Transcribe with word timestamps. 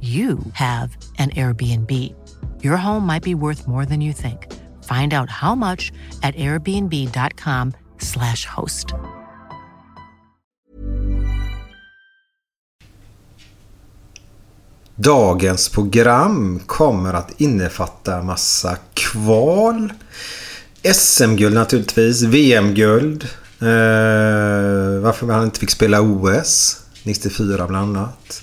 you 0.00 0.38
have 0.52 0.94
an 1.18 1.30
Airbnb. 1.30 2.14
Your 2.62 2.76
home 2.76 3.06
might 3.06 3.22
be 3.22 3.34
worth 3.34 3.66
more 3.66 3.86
than 3.86 4.02
you 4.02 4.12
think. 4.12 4.52
Find 4.84 5.14
out 5.14 5.30
how 5.30 5.54
much 5.54 5.90
at 6.22 6.36
airbnb.com/slash 6.36 8.44
host. 8.44 8.92
Dagens 14.96 15.68
program 15.68 16.60
kommer 16.66 17.14
att 17.14 17.40
innefatta 17.40 18.22
massa 18.22 18.76
kval. 18.94 19.92
SM-guld 20.94 21.54
naturligtvis. 21.54 22.22
VM-guld. 22.22 23.24
Eh, 23.60 25.00
varför 25.00 25.32
han 25.32 25.44
inte 25.44 25.60
fick 25.60 25.70
spela 25.70 26.00
OS. 26.00 26.80
94 27.02 27.66
bland 27.66 27.96
annat. 27.96 28.42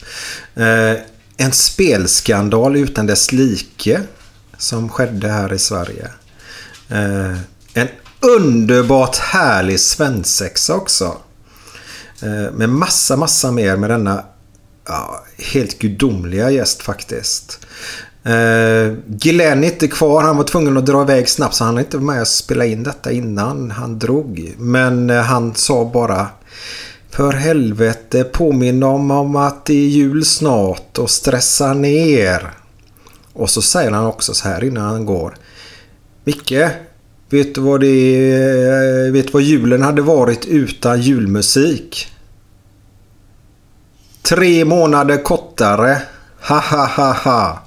Eh, 0.56 1.00
en 1.44 1.52
spelskandal 1.52 2.76
utan 2.76 3.08
dess 3.08 3.32
like 3.32 4.02
som 4.58 4.90
skedde 4.90 5.28
här 5.28 5.54
i 5.54 5.60
Sverige. 5.60 6.08
Eh, 6.90 7.38
en 7.74 7.88
underbart 8.20 9.18
härlig 9.18 9.80
svensexa 9.80 10.76
också. 10.76 11.18
Eh, 12.22 12.52
med 12.54 12.70
massa, 12.70 13.18
massa 13.18 13.52
mer 13.52 13.78
med 13.78 13.90
denna 13.90 14.26
ja, 14.88 15.24
helt 15.38 15.80
gudomliga 15.80 16.52
gäst 16.52 16.82
faktiskt. 16.82 17.66
Eh, 18.24 18.94
Glenn 19.08 19.64
är 19.64 19.68
inte 19.68 19.88
kvar. 19.88 20.24
Han 20.24 20.38
var 20.38 20.44
tvungen 20.44 20.78
att 20.78 20.86
dra 20.86 21.02
iväg 21.02 21.30
snabbt 21.30 21.56
så 21.56 21.64
han 21.64 21.78
är 21.78 21.82
inte 21.82 21.98
med 21.98 22.22
och 22.22 22.28
spela 22.28 22.66
in 22.66 22.84
detta 22.84 23.12
innan 23.12 23.72
han 23.72 24.00
drog. 24.00 24.56
Men 24.58 25.10
eh, 25.10 25.22
han 25.22 25.56
sa 25.56 25.92
bara 25.94 26.28
för 27.16 27.34
helvete 27.34 28.24
påminn 28.24 28.84
om, 28.84 29.12
om 29.12 29.36
att 29.36 29.66
det 29.66 29.74
är 29.74 29.88
jul 29.88 30.26
snart 30.26 30.98
och 30.98 31.10
stressa 31.10 31.74
ner. 31.74 32.54
Och 33.34 33.50
så 33.50 33.62
säger 33.62 33.92
han 33.92 34.06
också 34.06 34.34
så 34.34 34.48
här 34.48 34.64
innan 34.64 34.84
han 34.84 35.06
går. 35.06 35.36
Micke, 36.24 36.52
vet 37.30 37.56
du 37.56 37.62
vad 37.62 37.82
det 37.82 39.12
Vet 39.12 39.28
du 39.28 39.32
vad 39.34 39.42
julen 39.42 39.82
hade 39.82 40.02
varit 40.02 40.46
utan 40.46 41.02
julmusik? 41.02 42.08
Tre 44.22 44.66
månader 44.66 45.24
kortare. 45.24 46.02
Ha 46.40 46.60
ha 46.60 46.86
ha 46.86 47.14
ha. 47.14 47.64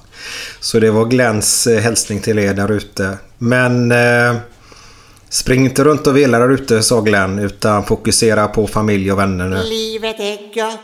Så 0.59 0.79
det 0.79 0.91
var 0.91 1.05
Glens 1.05 1.67
eh, 1.67 1.81
hälsning 1.81 2.19
till 2.19 2.39
er 2.39 2.53
där 2.53 2.71
ute. 2.71 3.17
Men... 3.37 3.91
Eh, 3.91 4.35
Spring 5.29 5.65
inte 5.65 5.83
runt 5.83 6.07
och 6.07 6.17
vela 6.17 6.39
där 6.39 6.49
ute, 6.49 6.83
sa 6.83 7.01
Glenn, 7.01 7.39
utan 7.39 7.83
fokusera 7.83 8.47
på 8.47 8.67
familj 8.67 9.11
och 9.11 9.19
vänner 9.19 9.47
nu. 9.47 9.63
Livet 9.63 10.19
är 10.19 10.37
gott, 10.55 10.79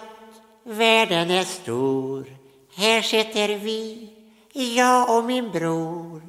världen 0.78 1.32
är 1.32 1.44
stor. 1.44 2.26
Här 2.76 3.02
sitter 3.02 3.48
vi, 3.48 4.10
jag 4.54 5.18
och 5.18 5.24
min 5.24 5.52
bror. 5.52 6.22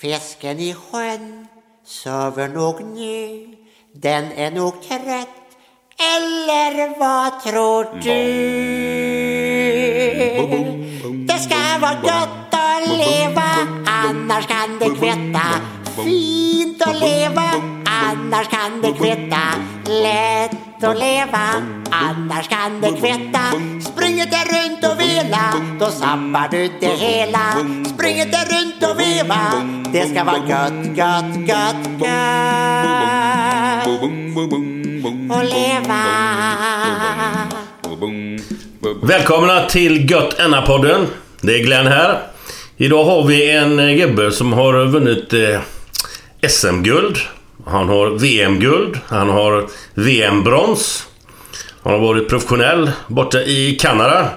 Fisken 0.00 0.58
i 0.58 0.74
sjön 0.74 1.46
sover 1.86 2.48
nog 2.48 2.80
nu. 2.94 3.46
Den 3.94 4.32
är 4.32 4.50
nog 4.50 4.82
trött, 4.88 5.28
eller 5.98 6.98
vad 6.98 7.42
tror 7.42 7.84
du? 8.02 8.22
Det 11.26 11.38
ska 11.38 11.56
vara 11.80 12.00
gott 12.02 12.50
att 12.50 12.88
leva, 12.88 13.50
annars 13.86 14.46
kan 14.46 14.78
det 14.78 14.90
kvätta 14.98 15.75
fint 16.04 16.82
att 16.82 17.00
leva 17.00 17.50
Annars 17.86 18.48
kan 18.48 18.82
det 18.82 18.92
kvitta 18.92 19.42
Lätt 20.02 20.84
att 20.84 20.98
leva 20.98 21.46
Annars 21.90 22.48
kan 22.48 22.80
det 22.80 22.88
kvitta 22.88 23.40
Springer 23.80 24.26
det 24.26 24.44
runt 24.56 24.84
och 24.84 25.00
vela 25.00 25.54
Då 25.80 25.86
sabbar 25.86 26.48
du 26.50 26.70
det 26.80 26.86
hela. 26.86 27.52
Springer 27.94 28.26
det 28.26 28.44
runt 28.54 28.90
och 28.90 29.00
veva 29.00 29.40
Det 29.92 30.08
ska 30.08 30.24
vara 30.24 30.38
gött, 30.38 30.96
gött, 30.96 31.48
gött, 31.48 31.86
gött. 32.00 33.86
Och 35.30 35.44
leva. 35.44 36.02
Välkomna 39.02 39.66
till 39.66 40.10
Gött 40.10 40.38
Enna-podden. 40.38 41.06
Det 41.40 41.54
är 41.54 41.64
Glenn 41.64 41.86
här. 41.86 42.22
Idag 42.76 43.04
har 43.04 43.24
vi 43.24 43.50
en 43.50 43.96
gubbe 43.96 44.32
som 44.32 44.52
har 44.52 44.86
vunnit 44.86 45.32
eh, 45.32 45.60
SM-guld. 46.48 47.18
Han 47.66 47.88
har 47.88 48.10
VM-guld. 48.10 48.98
Han 49.08 49.28
har 49.28 49.66
VM-brons. 49.94 51.06
Han 51.82 51.92
har 51.92 52.00
varit 52.00 52.28
professionell 52.28 52.90
borta 53.08 53.42
i 53.42 53.78
Kanada. 53.80 54.28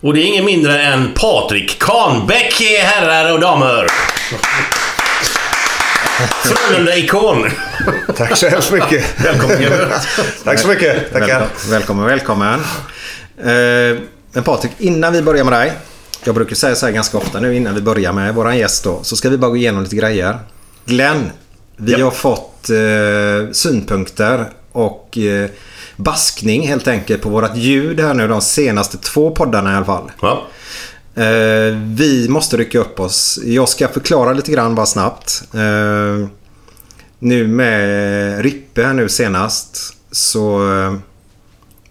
Och 0.00 0.14
det 0.14 0.20
är 0.20 0.24
ingen 0.24 0.44
mindre 0.44 0.82
än 0.82 1.12
Patrik 1.14 1.78
Kahnbäck, 1.78 2.60
herrar 2.82 3.32
och 3.32 3.40
damer. 3.40 3.86
Frölunda-ikon. 6.44 7.50
Tack 8.16 8.36
så 8.36 8.48
hemskt 8.48 8.72
mycket. 8.72 9.24
Välkommen 9.24 9.58
Tack 10.44 10.58
så 10.58 10.68
mycket. 10.68 11.12
Tackar. 11.12 11.48
Välkommen, 11.70 12.06
välkommen. 12.06 12.60
Eh, 13.38 13.98
men 14.32 14.44
Patrik, 14.44 14.72
innan 14.78 15.12
vi 15.12 15.22
börjar 15.22 15.44
med 15.44 15.52
dig. 15.52 15.72
Jag 16.24 16.34
brukar 16.34 16.56
säga 16.56 16.74
så 16.74 16.86
här 16.86 16.92
ganska 16.92 17.18
ofta 17.18 17.40
nu 17.40 17.56
innan 17.56 17.74
vi 17.74 17.80
börjar 17.80 18.12
med 18.12 18.34
våran 18.34 18.58
gäst 18.58 18.84
då. 18.84 19.00
Så 19.02 19.16
ska 19.16 19.28
vi 19.28 19.38
bara 19.38 19.50
gå 19.50 19.56
igenom 19.56 19.82
lite 19.82 19.96
grejer. 19.96 20.38
Glenn, 20.84 21.30
vi 21.76 21.92
ja. 21.92 22.04
har 22.04 22.10
fått 22.10 22.70
eh, 22.70 23.52
synpunkter 23.52 24.50
och 24.72 25.18
eh, 25.18 25.50
baskning 25.96 26.68
helt 26.68 26.88
enkelt 26.88 27.22
på 27.22 27.28
vårat 27.28 27.56
ljud 27.56 28.00
här 28.00 28.14
nu 28.14 28.28
de 28.28 28.40
senaste 28.40 28.98
två 28.98 29.30
poddarna 29.30 29.72
i 29.72 29.76
alla 29.76 29.84
fall. 29.84 30.10
Ja. 30.20 30.46
Eh, 31.14 31.76
vi 31.76 32.26
måste 32.28 32.56
rycka 32.56 32.78
upp 32.78 33.00
oss. 33.00 33.38
Jag 33.44 33.68
ska 33.68 33.88
förklara 33.88 34.32
lite 34.32 34.52
grann 34.52 34.74
bara 34.74 34.86
snabbt. 34.86 35.42
Eh, 35.54 36.28
nu 37.18 37.46
med 37.46 38.42
Rippe 38.42 38.84
här 38.84 38.94
nu 38.94 39.08
senast 39.08 39.96
så 40.10 40.72
eh, 40.72 40.94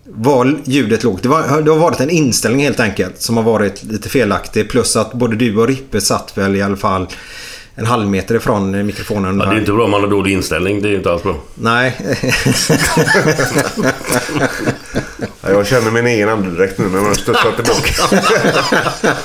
var 0.04 0.60
ljudet 0.64 1.04
lågt. 1.04 1.24
Det, 1.24 1.30
var, 1.30 1.62
det 1.62 1.72
har 1.72 1.78
varit 1.78 2.00
en 2.00 2.10
inställning 2.10 2.64
helt 2.64 2.80
enkelt 2.80 3.22
som 3.22 3.38
har 3.38 3.44
varit 3.44 3.84
lite 3.84 4.10
felaktig. 4.10 4.70
Plus 4.70 4.96
att 4.96 5.14
både 5.14 5.36
du 5.36 5.58
och 5.58 5.68
Rippe 5.68 6.02
satt 6.02 6.38
väl 6.38 6.56
i 6.56 6.62
alla 6.62 6.78
fall 6.78 7.08
en 7.76 7.86
halv 7.86 8.08
meter 8.08 8.36
ifrån 8.36 8.86
mikrofonen. 8.86 9.40
Ja, 9.40 9.46
det 9.46 9.56
är 9.56 9.60
inte 9.60 9.72
bra 9.72 9.84
om 9.84 9.92
man 9.92 10.02
har 10.02 10.08
dålig 10.08 10.34
inställning. 10.34 10.82
Det 10.82 10.90
är 10.90 10.96
inte 10.96 11.12
alls 11.12 11.24
bra. 11.24 11.36
Nej. 11.56 11.98
Jag 15.52 15.68
känner 15.68 15.92
min 15.92 16.08
egen 16.08 16.30
andedräkt 16.30 16.78
nu 16.78 16.86
när 16.90 17.02
man 17.02 17.16
studsar 17.16 17.52
tillbaka. 17.52 18.24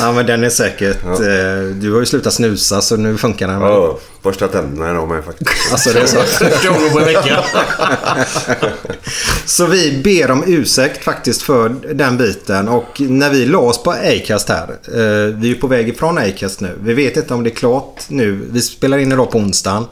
Ja, 0.00 0.12
men 0.12 0.26
den 0.26 0.44
är 0.44 0.50
säkert... 0.50 1.04
eh, 1.04 1.74
Du 1.80 1.92
har 1.92 2.00
ju 2.00 2.06
slutat 2.06 2.32
snusa 2.32 2.80
så 2.80 2.96
nu 2.96 3.16
funkar 3.18 3.48
den. 3.48 3.60
Ja, 3.60 3.98
borsta 4.22 4.48
tänderna 4.48 4.90
idag 4.90 5.08
med 5.08 5.24
faktiskt. 5.24 5.50
Alltså 5.72 5.90
det 5.92 6.00
är 6.00 6.06
så. 6.06 6.16
På 6.92 6.98
en 6.98 7.04
vecka. 7.04 7.44
Så 9.44 9.66
vi 9.66 10.00
ber 10.04 10.30
om 10.30 10.44
ursäkt 10.46 11.04
faktiskt 11.04 11.42
för 11.42 11.68
den 11.94 12.16
biten. 12.16 12.68
Och 12.68 13.00
när 13.00 13.30
vi 13.30 13.46
la 13.46 13.58
oss 13.58 13.82
på 13.82 13.90
Acast 13.90 14.48
här. 14.48 14.68
Eh, 14.88 15.34
vi 15.34 15.50
är 15.50 15.54
på 15.60 15.66
väg 15.66 15.88
ifrån 15.88 16.18
Acast 16.18 16.60
nu. 16.60 16.70
Vi 16.82 16.94
vet 16.94 17.16
inte 17.16 17.34
om 17.34 17.44
det 17.44 17.50
är 17.50 17.54
klart 17.54 18.02
nu. 18.08 18.40
Vi 18.50 18.62
spelar 18.62 18.98
in 18.98 19.12
idag 19.12 19.30
på 19.30 19.38
onsdagen. 19.38 19.84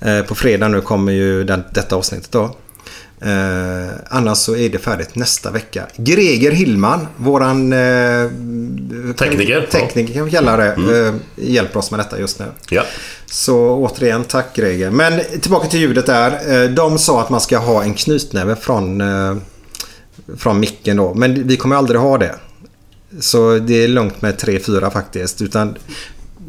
Eh, 0.00 0.20
på 0.22 0.34
fredag 0.34 0.68
nu 0.68 0.80
kommer 0.80 1.12
ju 1.12 1.44
den, 1.44 1.64
detta 1.70 1.96
avsnittet 1.96 2.32
då. 2.32 2.56
Eh, 3.24 3.90
annars 4.10 4.38
så 4.38 4.56
är 4.56 4.68
det 4.68 4.78
färdigt 4.78 5.14
nästa 5.14 5.50
vecka. 5.50 5.86
Greger 5.96 6.50
Hillman, 6.50 7.06
våran 7.16 7.72
eh, 7.72 8.30
Tekniker. 9.16 9.66
tekniker 9.70 10.14
kan 10.14 10.24
vi 10.24 10.30
kalla 10.30 10.56
det, 10.56 10.66
eh, 11.06 11.14
hjälper 11.36 11.78
oss 11.78 11.90
med 11.90 12.00
detta 12.00 12.18
just 12.18 12.38
nu. 12.38 12.44
Ja. 12.70 12.82
Så 13.26 13.56
återigen, 13.70 14.24
tack 14.24 14.56
Greger. 14.56 14.90
Men 14.90 15.20
tillbaka 15.40 15.68
till 15.68 15.80
ljudet 15.80 16.06
där. 16.06 16.62
Eh, 16.64 16.70
De 16.70 16.98
sa 16.98 17.20
att 17.20 17.30
man 17.30 17.40
ska 17.40 17.58
ha 17.58 17.82
en 17.82 17.94
knytnäve 17.94 18.56
från, 18.56 19.00
eh, 19.00 19.36
från 20.38 20.60
micken 20.60 20.96
då. 20.96 21.14
Men 21.14 21.46
vi 21.48 21.56
kommer 21.56 21.76
aldrig 21.76 22.00
ha 22.00 22.18
det. 22.18 22.34
Så 23.20 23.58
det 23.58 23.84
är 23.84 23.88
lugnt 23.88 24.22
med 24.22 24.38
3-4 24.38 24.90
faktiskt. 24.90 25.42
Utan 25.42 25.74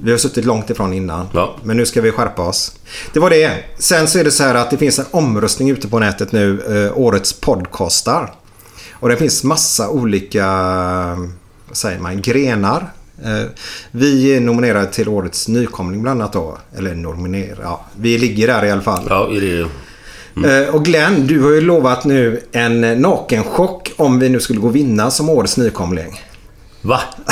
vi 0.05 0.11
har 0.11 0.17
suttit 0.17 0.45
långt 0.45 0.69
ifrån 0.69 0.93
innan. 0.93 1.27
Ja. 1.33 1.55
Men 1.63 1.77
nu 1.77 1.85
ska 1.85 2.01
vi 2.01 2.11
skärpa 2.11 2.41
oss. 2.41 2.71
Det 3.13 3.19
var 3.19 3.29
det. 3.29 3.63
Sen 3.77 4.07
så 4.07 4.19
är 4.19 4.23
det 4.23 4.31
så 4.31 4.43
här 4.43 4.55
att 4.55 4.69
det 4.69 4.77
finns 4.77 4.99
en 4.99 5.05
omröstning 5.11 5.69
ute 5.69 5.87
på 5.87 5.99
nätet 5.99 6.31
nu. 6.31 6.61
Eh, 6.69 6.97
årets 6.97 7.33
podcastar. 7.33 8.33
Och 8.93 9.09
det 9.09 9.17
finns 9.17 9.43
massa 9.43 9.89
olika 9.89 10.45
vad 11.67 11.77
säger 11.77 11.99
man, 11.99 12.21
grenar. 12.21 12.91
Eh, 13.23 13.49
vi 13.91 14.35
är 14.35 14.39
nominerade 14.39 14.91
till 14.91 15.09
årets 15.09 15.47
nykomling 15.47 16.01
bland 16.01 16.21
annat 16.21 16.33
då. 16.33 16.57
Eller 16.77 16.95
nominerade, 16.95 17.61
ja. 17.63 17.85
Vi 17.95 18.17
ligger 18.17 18.47
där 18.47 18.65
i 18.65 18.71
alla 18.71 18.81
fall. 18.81 19.05
Ja, 19.09 19.29
är 19.31 19.41
det... 19.41 19.67
Eh, 20.47 20.75
och 20.75 20.85
Glenn, 20.85 21.27
du 21.27 21.41
har 21.41 21.51
ju 21.51 21.61
lovat 21.61 22.05
nu 22.05 22.41
en 22.51 23.01
nakenchock 23.01 23.91
om 23.97 24.19
vi 24.19 24.29
nu 24.29 24.39
skulle 24.39 24.59
gå 24.59 24.67
vinna 24.67 25.11
som 25.11 25.29
årets 25.29 25.57
nykomling. 25.57 26.21
Va? 26.85 27.01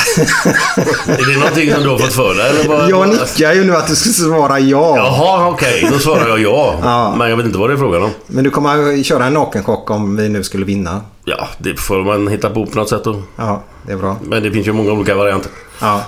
är 1.06 1.32
det 1.32 1.38
någonting 1.38 1.72
som 1.72 1.82
du 1.82 1.88
har 1.88 1.98
fått 1.98 2.12
för 2.12 2.34
dig? 2.34 2.50
Eller 2.50 2.68
vad? 2.68 2.90
Jag 2.90 3.08
nickar 3.08 3.52
ju 3.52 3.64
nu 3.64 3.76
att 3.76 3.86
du 3.86 3.96
ska 3.96 4.10
svara 4.10 4.58
ja. 4.60 4.96
Jaha, 4.96 5.48
okej. 5.48 5.88
Då 5.92 5.98
svarar 5.98 6.28
jag 6.28 6.40
ja. 6.40 6.78
Ja. 6.82 7.14
Men 7.18 7.30
jag 7.30 7.36
vet 7.36 7.46
inte 7.46 7.58
vad 7.58 7.70
det 7.70 7.74
är 7.74 7.78
frågan 7.78 8.02
om. 8.02 8.10
Men 8.26 8.44
du 8.44 8.50
kommer 8.50 8.98
att 9.00 9.06
köra 9.06 9.26
en 9.26 9.34
nakenchock 9.34 9.90
om 9.90 10.16
vi 10.16 10.28
nu 10.28 10.44
skulle 10.44 10.64
vinna. 10.64 11.00
Ja, 11.24 11.48
det 11.58 11.80
får 11.80 12.04
man 12.04 12.28
hitta 12.28 12.50
på 12.50 12.66
på 12.66 12.78
något 12.78 12.88
sätt. 12.88 13.04
Då. 13.04 13.22
Ja, 13.36 13.62
det 13.86 13.92
är 13.92 13.96
bra. 13.96 14.16
Men 14.22 14.42
det 14.42 14.50
finns 14.50 14.66
ju 14.66 14.72
många 14.72 14.92
olika 14.92 15.14
varianter. 15.14 15.50
Ja, 15.80 16.02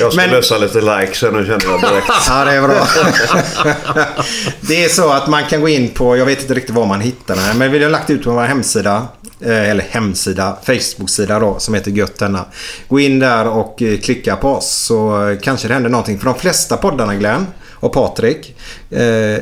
Jag 0.00 0.12
ska 0.12 0.16
Men- 0.22 0.30
lösa 0.30 0.58
lite 0.58 0.80
likes 0.80 1.22
här 1.22 1.30
nu 1.30 1.44
känner 1.46 1.64
jag 1.72 1.80
direkt. 1.80 2.06
ja 2.28 2.44
det 2.44 2.52
är 2.52 2.62
bra. 2.62 2.86
det 4.60 4.84
är 4.84 4.88
så 4.88 5.10
att 5.12 5.26
man 5.28 5.42
kan 5.50 5.60
gå 5.60 5.68
in 5.68 5.88
på, 5.88 6.16
jag 6.16 6.26
vet 6.26 6.40
inte 6.40 6.54
riktigt 6.54 6.74
var 6.74 6.86
man 6.86 7.00
hittar 7.00 7.34
den 7.34 7.44
här, 7.44 7.54
men 7.54 7.72
vi 7.72 7.82
har 7.82 7.90
lagt 7.90 8.10
ut 8.10 8.24
på 8.24 8.30
vår 8.30 8.42
hemsida. 8.42 9.02
Eh, 9.40 9.70
Eller 9.70 9.84
hemsida, 9.90 10.56
Facebook-sida 10.62 11.38
då, 11.38 11.58
som 11.58 11.74
heter 11.74 11.90
Gött 11.90 12.18
denna. 12.18 12.44
Gå 12.88 13.00
in 13.00 13.18
där 13.18 13.48
och 13.48 13.82
eh, 13.82 13.98
klicka 13.98 14.36
på 14.36 14.48
oss 14.54 14.70
så 14.70 15.28
eh, 15.28 15.38
kanske 15.38 15.68
det 15.68 15.74
händer 15.74 15.90
någonting. 15.90 16.18
För 16.18 16.24
de 16.26 16.34
flesta 16.34 16.76
poddarna 16.76 17.14
Glenn 17.14 17.46
och 17.70 17.92
Patrik 17.92 18.56
eh, 18.90 19.38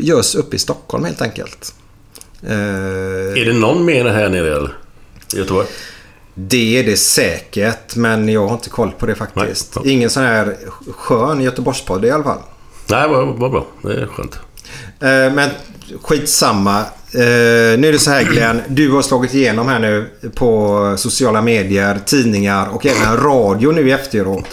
görs 0.00 0.34
uppe 0.34 0.56
i 0.56 0.58
Stockholm 0.58 1.04
helt 1.04 1.22
enkelt. 1.22 1.74
Eh, 2.42 2.52
Är 3.40 3.44
det 3.44 3.52
någon 3.52 3.84
mer 3.84 4.04
här 4.04 4.28
nere 4.28 4.56
eller? 4.56 4.74
I 5.34 5.38
Göteborg? 5.38 5.66
Det 6.34 6.78
är 6.78 6.84
det 6.84 6.96
säkert, 6.96 7.96
men 7.96 8.28
jag 8.28 8.46
har 8.46 8.54
inte 8.54 8.70
koll 8.70 8.92
på 8.98 9.06
det 9.06 9.14
faktiskt. 9.14 9.76
Nej. 9.84 9.92
Ingen 9.92 10.10
sån 10.10 10.22
här 10.22 10.56
skön 10.90 11.40
Göteborgspodd 11.40 12.04
i 12.04 12.10
alla 12.10 12.24
fall. 12.24 12.38
Nej, 12.90 13.08
vad 13.08 13.50
bra. 13.50 13.66
Det 13.82 13.92
är 13.92 14.06
skönt. 14.06 14.34
Eh, 15.00 15.34
Men 15.34 15.50
skitsamma. 16.02 16.84
Eh, 17.16 17.78
Nu 17.78 17.88
är 17.88 17.92
det 17.92 17.98
så 17.98 18.10
här 18.10 18.24
Glenn. 18.24 18.62
Du 18.68 18.90
har 18.90 19.02
slagit 19.02 19.34
igenom 19.34 19.68
här 19.68 19.78
nu 19.78 20.10
på 20.34 20.94
sociala 20.98 21.42
medier, 21.42 21.98
tidningar 22.06 22.68
och 22.68 22.86
även 22.86 23.16
radio 23.16 23.72
nu 23.72 23.88
i 23.88 23.92
efteråt. 23.92 24.44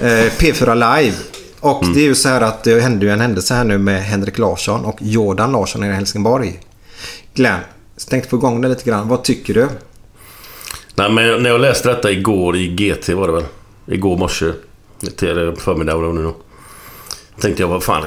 Eh, 0.00 0.08
P4 0.38 0.74
Live. 0.74 1.16
Och 1.60 1.84
det 1.94 2.00
är 2.00 2.04
ju 2.04 2.14
så 2.14 2.28
här 2.28 2.40
att 2.40 2.64
det 2.64 2.80
hände 2.80 3.06
ju 3.06 3.12
en 3.12 3.20
händelse 3.20 3.54
här 3.54 3.64
nu 3.64 3.78
med 3.78 4.02
Henrik 4.02 4.38
Larsson 4.38 4.84
och 4.84 4.96
Jordan 5.00 5.52
Larsson 5.52 5.84
i 5.84 5.92
Helsingborg. 5.92 6.60
Glenn, 7.34 7.60
jag 7.96 8.06
tänkte 8.06 8.30
få 8.30 8.36
igång 8.36 8.60
det 8.60 8.68
lite 8.68 8.84
grann. 8.90 9.08
Vad 9.08 9.24
tycker 9.24 9.54
du? 9.54 9.68
Nej, 10.94 11.10
men 11.12 11.42
när 11.42 11.50
jag 11.50 11.60
läste 11.60 11.88
detta 11.88 12.10
igår 12.10 12.56
i 12.56 12.68
GT 12.68 13.08
var 13.08 13.26
det 13.26 13.32
väl? 13.32 13.44
Igår 13.86 14.16
morse. 14.16 14.52
Till 15.16 15.52
förmiddag 15.58 15.96
var 15.96 16.06
det 16.06 16.12
nu 16.12 16.22
då. 16.22 16.34
Tänkte 17.40 17.62
jag, 17.62 17.68
vad 17.68 17.82
fan, 17.82 18.02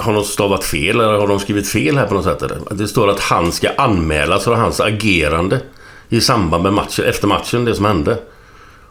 har 0.00 0.12
de 0.12 0.24
stavat 0.24 0.64
fel 0.64 1.00
eller 1.00 1.12
har 1.12 1.28
de 1.28 1.40
skrivit 1.40 1.68
fel 1.68 1.98
här 1.98 2.06
på 2.06 2.14
något 2.14 2.24
sätt? 2.24 2.42
Eller? 2.42 2.58
Det 2.70 2.88
står 2.88 3.10
att 3.10 3.20
han 3.20 3.52
ska 3.52 3.70
anmälas 3.76 4.44
för 4.44 4.54
hans 4.54 4.80
agerande 4.80 5.60
i 6.08 6.20
samband 6.20 6.62
med 6.62 6.72
matchen, 6.72 7.04
efter 7.04 7.28
matchen, 7.28 7.64
det 7.64 7.74
som 7.74 7.84
hände. 7.84 8.18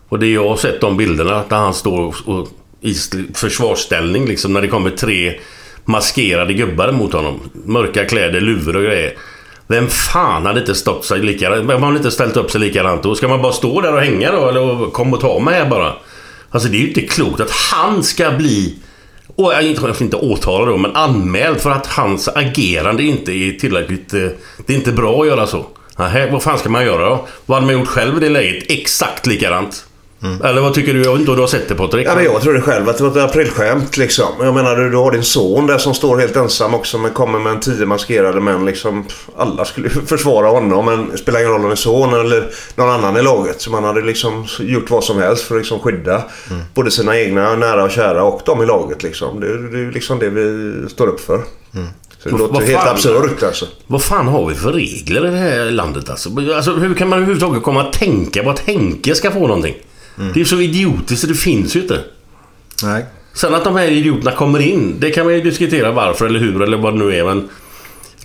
Och 0.10 0.20
det 0.20 0.28
jag 0.28 0.50
har 0.50 0.56
sett 0.56 0.82
de 0.82 0.98
bilderna 0.98 1.44
där 1.50 1.58
han 1.58 1.74
står 1.74 2.16
och, 2.26 2.48
i 2.82 2.94
försvarsställning 3.34 4.26
liksom 4.26 4.54
när 4.54 4.62
det 4.62 4.68
kommer 4.68 4.90
tre 4.90 5.40
maskerade 5.86 6.54
gubbar 6.54 6.92
mot 6.92 7.14
honom. 7.14 7.40
Mörka 7.66 8.06
kläder, 8.06 8.42
luvor 8.42 8.76
och 8.76 8.84
grejer. 8.84 9.14
Vem 9.68 9.88
fan 9.88 10.46
hade 10.46 10.60
inte 10.60 10.76
stått 10.76 11.06
sig 11.06 11.20
likadant? 11.20 11.70
Vem 11.70 11.84
hade 11.84 11.98
inte 11.98 12.12
ställt 12.12 12.38
upp 12.38 12.52
sig 12.52 12.62
likadant? 12.62 13.04
Då 13.04 13.16
ska 13.16 13.28
man 13.28 13.42
bara 13.42 13.54
stå 13.54 13.82
där 13.82 13.94
och 13.94 14.02
hänga 14.02 14.32
då? 14.32 14.50
Eller 14.50 14.92
kom 14.92 15.14
och 15.14 15.20
ta 15.20 15.40
mig 15.40 15.54
här 15.54 15.70
bara? 15.70 15.94
Alltså 16.50 16.70
det 16.70 16.78
är 16.78 16.80
ju 16.80 16.88
inte 16.88 17.02
klokt 17.02 17.40
att 17.40 17.52
han 17.52 18.04
ska 18.04 18.32
bli... 18.32 18.76
Och 19.36 19.54
jag 19.54 19.64
inte, 20.02 20.16
åtalad 20.16 20.68
inte 20.68 20.72
då, 20.72 20.78
men 20.78 20.96
anmäld 20.96 21.62
för 21.62 21.72
att 21.72 21.88
hans 21.88 22.28
agerande 22.28 23.04
inte 23.04 23.32
är 23.32 23.52
tillräckligt... 23.52 24.14
Eh, 24.14 24.28
det 24.66 24.74
är 24.74 24.78
inte 24.78 24.92
bra 24.92 25.22
att 25.22 25.28
göra 25.28 25.48
så. 25.48 25.66
Nähä, 25.98 26.32
vad 26.32 26.44
fan 26.44 26.58
ska 26.58 26.70
man 26.70 26.86
göra 26.86 27.10
då? 27.10 27.28
Vad 27.46 27.56
hade 27.56 27.66
man 27.66 27.80
gjort 27.80 27.88
själv 27.88 28.18
i 28.18 28.20
det 28.20 28.30
läget? 28.30 28.72
Exakt 28.72 29.28
likadant. 29.28 29.86
Eller 30.44 30.62
vad 30.62 30.74
tycker 30.74 30.94
du? 30.94 31.04
Jag 31.04 31.12
vet 31.12 31.20
inte 31.20 31.32
om 31.32 31.38
du 31.38 31.44
har 31.44 31.48
sett 31.48 31.68
det 31.70 31.76
Patrik? 31.76 32.08
Ja, 32.08 32.16
men 32.16 32.24
jag 32.24 32.42
trodde 32.42 32.62
själv 32.62 32.90
att 32.90 32.98
det 32.98 33.04
var 33.04 33.12
ett 33.12 33.30
aprilskämt 33.30 33.98
liksom. 33.98 34.26
Jag 34.40 34.54
menar 34.54 34.76
du, 34.76 34.90
du 34.90 34.98
har 34.98 35.12
din 35.12 35.24
son 35.24 35.68
där 35.68 35.78
som 35.78 35.94
står 35.94 36.18
helt 36.18 36.36
ensam 36.36 36.74
också 36.74 36.98
men 36.98 37.12
kommer 37.12 37.40
med 37.40 37.52
en 37.52 37.60
tio 37.60 37.86
maskerade 37.86 38.42
män 38.42 38.66
liksom. 38.66 39.06
Alla 39.38 39.66
skulle 39.66 39.90
försvara 40.06 40.48
honom 40.48 40.86
men 40.86 41.10
det 41.10 41.18
spelar 41.18 41.40
ingen 41.40 41.52
roll 41.52 41.62
om 41.62 41.68
det 41.68 41.74
är 41.74 41.76
son 41.76 42.14
eller 42.14 42.50
någon 42.76 42.90
annan 42.90 43.18
i 43.18 43.22
laget. 43.22 43.62
Så 43.62 43.72
man 43.72 43.84
hade 43.84 44.02
liksom 44.02 44.46
gjort 44.60 44.90
vad 44.90 45.04
som 45.04 45.18
helst 45.18 45.44
för 45.44 45.56
att 45.56 45.62
liksom 45.62 45.80
skydda 45.80 46.24
både 46.74 46.92
sina 46.92 47.20
egna 47.20 47.56
nära 47.56 47.84
och 47.84 47.92
kära 47.92 48.24
och 48.24 48.42
de 48.46 48.64
i 48.64 48.66
laget 48.66 49.04
liksom. 49.04 49.40
Det, 49.40 49.70
det 49.72 49.80
är 49.80 49.92
liksom 49.92 50.20
det 50.20 50.30
vi 50.30 50.74
står 50.90 51.08
upp 51.08 51.20
för. 51.20 51.42
Så 52.24 52.30
det 52.30 52.38
låter 52.38 52.54
vad 52.54 52.64
helt 52.64 52.88
absurt 52.88 53.44
alltså. 53.44 53.66
Vad 53.88 54.04
fan 54.04 54.28
har 54.28 54.46
vi 54.46 54.56
för 54.56 54.72
regler 54.72 55.28
i 55.28 55.30
det 55.32 55.38
här 55.38 55.72
landet 55.72 56.10
alltså? 56.10 56.30
alltså 56.56 56.72
hur 56.72 56.94
kan 56.94 57.10
man 57.10 57.18
överhuvudtaget 57.18 57.64
komma 57.64 57.82
att 57.82 57.94
tänka 57.94 58.44
på 58.44 58.50
att 58.50 58.60
Henke 58.60 59.16
ska 59.16 59.32
få 59.32 59.48
någonting? 59.48 59.76
Det 60.34 60.42
är 60.42 60.46
så 60.46 60.62
idiotiskt 60.62 61.22
så 61.22 61.28
det 61.28 61.34
finns 61.34 61.76
ju 61.76 61.82
inte. 61.82 62.00
Nej. 62.84 63.06
Sen 63.34 63.54
att 63.54 63.64
de 63.64 63.76
här 63.76 63.88
idioterna 63.88 64.32
kommer 64.32 64.60
in, 64.60 64.96
det 65.00 65.12
kan 65.12 65.26
man 65.26 65.34
ju 65.34 65.42
diskutera 65.42 65.92
varför 65.92 66.26
eller 66.26 66.40
hur 66.40 66.62
eller 66.62 66.78
vad 66.78 66.94
det 66.94 67.00
nu 67.00 67.16
är 67.16 67.26
men... 67.26 67.50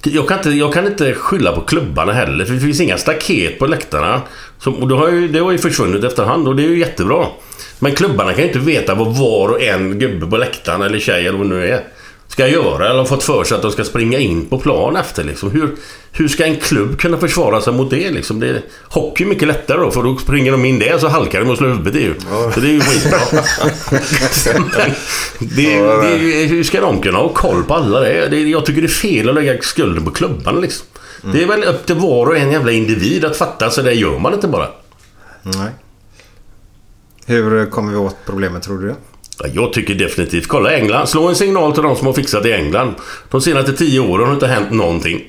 Jag 0.03 0.29
kan, 0.29 0.39
inte, 0.39 0.51
jag 0.51 0.73
kan 0.73 0.87
inte 0.87 1.15
skylla 1.15 1.53
på 1.53 1.61
klubbarna 1.61 2.13
heller 2.13 2.45
för 2.45 2.55
det 2.55 2.61
finns 2.61 2.81
inga 2.81 2.99
staket 2.99 3.59
på 3.59 3.67
läktarna. 3.67 4.23
Så, 4.59 4.73
och 4.73 4.89
det, 4.89 4.95
har 4.95 5.09
ju, 5.09 5.29
det 5.29 5.39
har 5.39 5.53
ju 5.53 5.59
försvunnit 5.59 6.05
efterhand 6.05 6.49
och 6.49 6.57
det 6.57 6.63
är 6.63 6.69
ju 6.69 6.79
jättebra. 6.79 7.27
Men 7.79 7.95
klubbarna 7.95 8.33
kan 8.33 8.41
ju 8.41 8.47
inte 8.47 8.59
veta 8.59 8.95
vad 8.95 9.17
var 9.17 9.49
och 9.49 9.63
en 9.63 9.99
gubbe 9.99 10.27
på 10.27 10.37
läktaren 10.37 10.83
eller 10.83 10.99
tjej 10.99 11.27
eller 11.27 11.39
vad 11.39 11.47
det 11.47 11.57
nu 11.57 11.67
är 11.67 11.85
ska 12.29 12.49
göra 12.49 12.87
eller 12.89 12.99
har 12.99 13.05
fått 13.05 13.23
för 13.23 13.45
sig 13.45 13.57
att 13.57 13.63
de 13.63 13.71
ska 13.73 13.85
springa 13.85 14.19
in 14.19 14.47
på 14.47 14.59
plan 14.59 14.97
efter 14.97 15.25
liksom. 15.25 15.51
Hur, 15.51 15.77
hur 16.13 16.29
ska 16.29 16.45
en 16.45 16.57
klubb 16.57 16.99
kunna 17.01 17.19
försvara 17.19 17.61
sig 17.61 17.73
mot 17.73 17.91
det 17.91 18.11
liksom? 18.11 18.41
Det, 18.41 18.63
hockey 18.89 19.25
är 19.25 19.29
mycket 19.29 19.49
lättare 19.49 19.79
då 19.81 19.91
för 19.91 20.03
då 20.03 20.17
springer 20.17 20.53
de 20.53 20.65
in 20.65 20.79
där 20.79 20.99
så 20.99 21.09
halkar 21.09 21.41
de 21.41 21.51
och 21.51 21.57
slår 21.57 21.69
huvudet 21.69 22.03
ju. 22.03 22.15
Så 22.55 22.61
det 22.61 22.67
är 22.69 22.73
ju 22.73 22.81
skitbra. 22.81 23.19
Det, 25.39 25.75
är- 25.75 26.03
det, 26.03 26.43
är 26.43 26.47
hur 26.49 26.65
ska 26.65 26.81
de 26.81 27.01
kunna 27.03 27.19
ha 27.19 27.29
koll 27.29 27.65
på 27.65 27.75
alla 27.75 28.01
det? 28.01 28.29
det? 28.29 28.41
Jag 28.41 28.67
tycker 28.67 28.81
det 28.83 28.87
är 28.87 28.89
fel 28.89 29.29
att 29.29 29.35
lägga 29.35 29.63
skulden 29.63 30.05
på 30.05 30.11
klubbarna 30.11 30.61
liksom. 30.61 30.87
Det 31.33 31.43
är 31.43 31.47
väl 31.47 31.65
upp 31.65 31.87
till 31.87 31.95
var 31.97 32.27
och 32.27 32.37
en 32.37 32.53
jävla 32.53 32.73
individ 32.73 33.25
att 33.25 33.37
fatta 33.37 33.71
så 33.71 33.83
det 33.83 33.93
gör 33.95 34.19
man 34.19 34.35
inte 34.35 34.49
bara. 34.49 34.69
Nej. 35.43 35.71
Hur 37.27 37.71
kommer 37.71 37.93
vi 37.93 37.99
åt 37.99 38.17
problemet 38.27 38.63
tror 38.63 38.79
du? 38.79 38.95
Ja, 39.41 39.47
Jag 39.53 39.73
tycker 39.73 39.95
definitivt. 39.95 40.47
Kolla 40.47 40.71
England. 40.73 41.07
Slå 41.07 41.29
en 41.29 41.37
signal 41.37 41.73
till 41.73 41.83
de 41.83 41.97
som 41.97 42.07
har 42.07 42.15
fixat 42.15 42.47
i 42.47 42.53
England. 42.53 42.95
De 43.31 43.41
senaste 43.41 43.73
tio 43.73 44.01
åren 44.01 44.27
har 44.27 44.35
inte 44.35 44.47
hänt 44.47 44.71
någonting. 44.71 45.21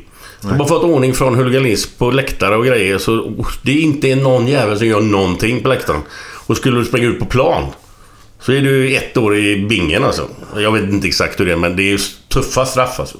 De 0.41 0.59
har 0.59 0.67
fått 0.67 0.83
ordning 0.83 1.13
från 1.13 1.35
huliganism 1.35 1.91
på 1.97 2.11
läktare 2.11 2.55
och 2.55 2.65
grejer. 2.65 2.97
Så 2.97 3.31
det 3.61 3.71
är 3.71 3.81
inte 3.81 4.15
någon 4.15 4.47
jävel 4.47 4.77
som 4.77 4.87
gör 4.87 5.01
någonting 5.01 5.61
på 5.63 5.69
läktaren. 5.69 6.01
Och 6.47 6.57
skulle 6.57 6.77
du 6.79 6.85
springa 6.85 7.07
ut 7.07 7.19
på 7.19 7.25
plan. 7.25 7.65
Så 8.41 8.51
är 8.51 8.61
du 8.61 8.95
ett 8.95 9.17
år 9.17 9.37
i 9.37 9.65
bingen 9.69 10.03
alltså. 10.03 10.27
Jag 10.55 10.71
vet 10.71 10.83
inte 10.83 11.07
exakt 11.07 11.39
hur 11.39 11.45
det 11.45 11.51
är 11.51 11.55
men 11.55 11.75
det 11.75 11.91
är 11.91 11.99
tuffa 12.33 12.65
straff 12.65 12.99
alltså. 12.99 13.17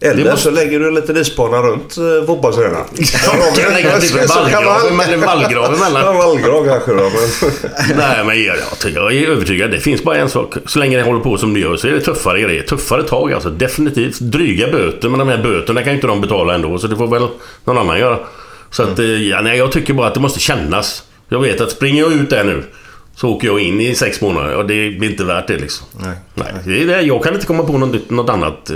Eller 0.00 0.24
Det 0.24 0.30
måste- 0.30 0.44
så 0.44 0.50
lägger 0.50 0.80
du 0.80 0.90
lite 0.90 1.12
isbana 1.12 1.56
runt 1.62 1.96
eh, 1.96 2.26
fotbollsarenan. 2.26 2.84
Jag 2.96 3.56
kan 3.64 3.74
lägga 3.74 3.98
till 4.00 4.18
en 4.18 4.28
vallgrav 4.28 4.92
men 4.92 5.12
en 5.12 5.20
vallgrav 5.20 5.74
emellan. 5.74 6.64
kanske 6.68 6.92
då. 6.92 7.10
Men... 7.10 7.96
Nej, 7.96 8.24
men 8.24 8.44
jag, 8.44 8.56
jag, 8.94 9.14
är 9.14 9.28
övertygad. 9.28 9.70
Det 9.70 9.80
finns 9.80 10.02
bara 10.02 10.16
en 10.16 10.30
sak. 10.30 10.54
Så 10.66 10.78
länge 10.78 10.96
det 10.96 11.02
håller 11.02 11.20
på 11.20 11.38
som 11.38 11.54
det 11.54 11.60
gör 11.60 11.76
så 11.76 11.88
är 11.88 11.92
det 11.92 12.00
tuffare 12.00 12.40
grejer. 12.40 12.62
Tuffare 12.62 13.02
tag 13.02 13.32
alltså. 13.32 13.50
Definitivt. 13.50 14.18
Dryga 14.20 14.72
böter. 14.72 15.08
Men 15.08 15.18
de 15.18 15.28
här 15.28 15.42
böterna 15.42 15.82
kan 15.82 15.88
ju 15.92 15.94
inte 15.94 16.06
de 16.06 16.20
betala 16.20 16.54
ändå. 16.54 16.78
Så 16.78 16.86
det 16.86 16.96
får 16.96 17.06
väl 17.06 17.28
någon 17.64 17.78
annan 17.78 17.98
göra. 17.98 18.18
Så 18.70 18.82
att, 18.82 18.98
eh, 18.98 19.04
ja, 19.04 19.40
nej, 19.40 19.58
jag 19.58 19.72
tycker 19.72 19.94
bara 19.94 20.06
att 20.06 20.14
det 20.14 20.20
måste 20.20 20.40
kännas. 20.40 21.02
Jag 21.28 21.40
vet 21.40 21.60
att 21.60 21.70
springer 21.70 22.02
jag 22.02 22.12
ut 22.12 22.30
där 22.30 22.44
nu 22.44 22.62
så 23.16 23.28
åker 23.28 23.48
jag 23.48 23.60
in 23.60 23.80
i 23.80 23.94
sex 23.94 24.20
månader 24.20 24.56
och 24.56 24.66
det 24.66 24.90
blir 24.90 25.10
inte 25.10 25.24
värt 25.24 25.46
det 25.46 25.56
liksom. 25.58 25.86
Nej. 26.00 26.16
Nej, 26.34 26.86
det. 26.86 27.00
Jag 27.02 27.24
kan 27.24 27.34
inte 27.34 27.46
komma 27.46 27.62
på 27.64 27.78
något, 27.78 28.10
något 28.10 28.30
annat. 28.30 28.70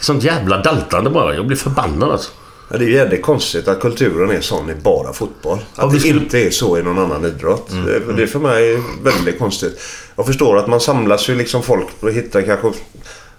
Sånt 0.00 0.22
jävla 0.22 0.62
daltande 0.62 1.10
bara. 1.10 1.34
Jag 1.34 1.46
blir 1.46 1.56
förbannad 1.56 2.10
alltså. 2.10 2.30
Ja, 2.70 2.76
det 2.78 2.84
är 2.84 2.88
ju 2.88 2.94
jävligt 2.94 3.22
konstigt 3.22 3.68
att 3.68 3.80
kulturen 3.80 4.30
är 4.30 4.40
sån 4.40 4.70
i 4.70 4.74
bara 4.74 5.12
fotboll. 5.12 5.58
Att 5.74 5.92
det 5.92 6.00
skulle- 6.00 6.20
inte 6.20 6.38
är 6.46 6.50
så 6.50 6.78
i 6.78 6.82
någon 6.82 6.98
annan 6.98 7.24
idrott. 7.24 7.70
Det, 7.86 8.12
det 8.16 8.22
är 8.22 8.26
för 8.26 8.38
mig 8.38 8.82
väldigt 9.02 9.38
konstigt. 9.38 9.80
Jag 10.16 10.26
förstår 10.26 10.56
att 10.58 10.66
man 10.66 10.80
samlas 10.80 11.28
ju 11.28 11.34
liksom 11.34 11.62
folk 11.62 11.86
och 12.00 12.12
hittar 12.12 12.42
kanske... 12.42 12.72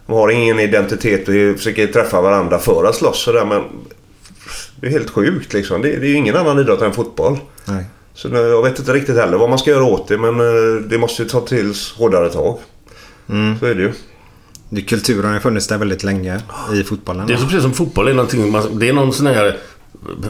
Man 0.06 0.18
har 0.18 0.30
ingen 0.30 0.60
identitet 0.60 1.22
och 1.28 1.58
försöker 1.58 1.88
träffa 1.88 2.22
varandra 2.22 2.60
för 2.60 2.84
att 2.84 2.96
slåss 2.96 3.24
sådär 3.24 3.46
men... 3.46 3.64
Det 4.82 4.88
är 4.88 4.92
helt 4.92 5.10
sjukt 5.10 5.54
liksom. 5.54 5.82
Det, 5.82 5.88
det 5.90 6.06
är 6.06 6.10
ju 6.10 6.16
ingen 6.16 6.36
annan 6.36 6.60
idrott 6.60 6.82
än 6.82 6.94
fotboll. 6.94 7.38
Nej. 7.66 7.84
Så 8.18 8.30
nu- 8.30 8.38
jag 8.38 8.64
vet 8.64 8.80
inte 8.80 8.94
riktigt 8.94 9.16
heller 9.16 9.38
vad 9.38 9.50
man 9.50 9.60
ska 9.60 9.70
göra 9.72 9.84
åt 9.84 10.08
det 10.08 10.18
men 10.18 10.40
eh, 10.40 10.82
det 10.90 10.98
måste 10.98 11.24
ju 11.24 11.30
ta 11.30 11.42
till 11.42 11.74
hårdare 11.98 12.30
tag. 12.30 12.58
Så 13.60 13.66
är 13.66 13.76
det 13.76 13.82
ju. 13.82 13.94
Det, 14.70 14.82
kulturen 14.82 15.34
har 15.34 15.40
funnits 15.40 15.68
där 15.68 15.78
väldigt 15.78 16.04
länge 16.04 16.42
i 16.74 16.84
fotbollen. 16.84 17.28
Det 17.28 17.34
är 17.34 17.38
så 17.38 17.44
precis 17.46 17.62
som 17.62 17.74
fotboll 17.74 18.08
är 18.08 18.14
någonting, 18.14 18.56
det 18.80 18.90
är 18.90 18.94
någon 18.94 19.14
sån 19.14 19.28
här... 19.28 19.58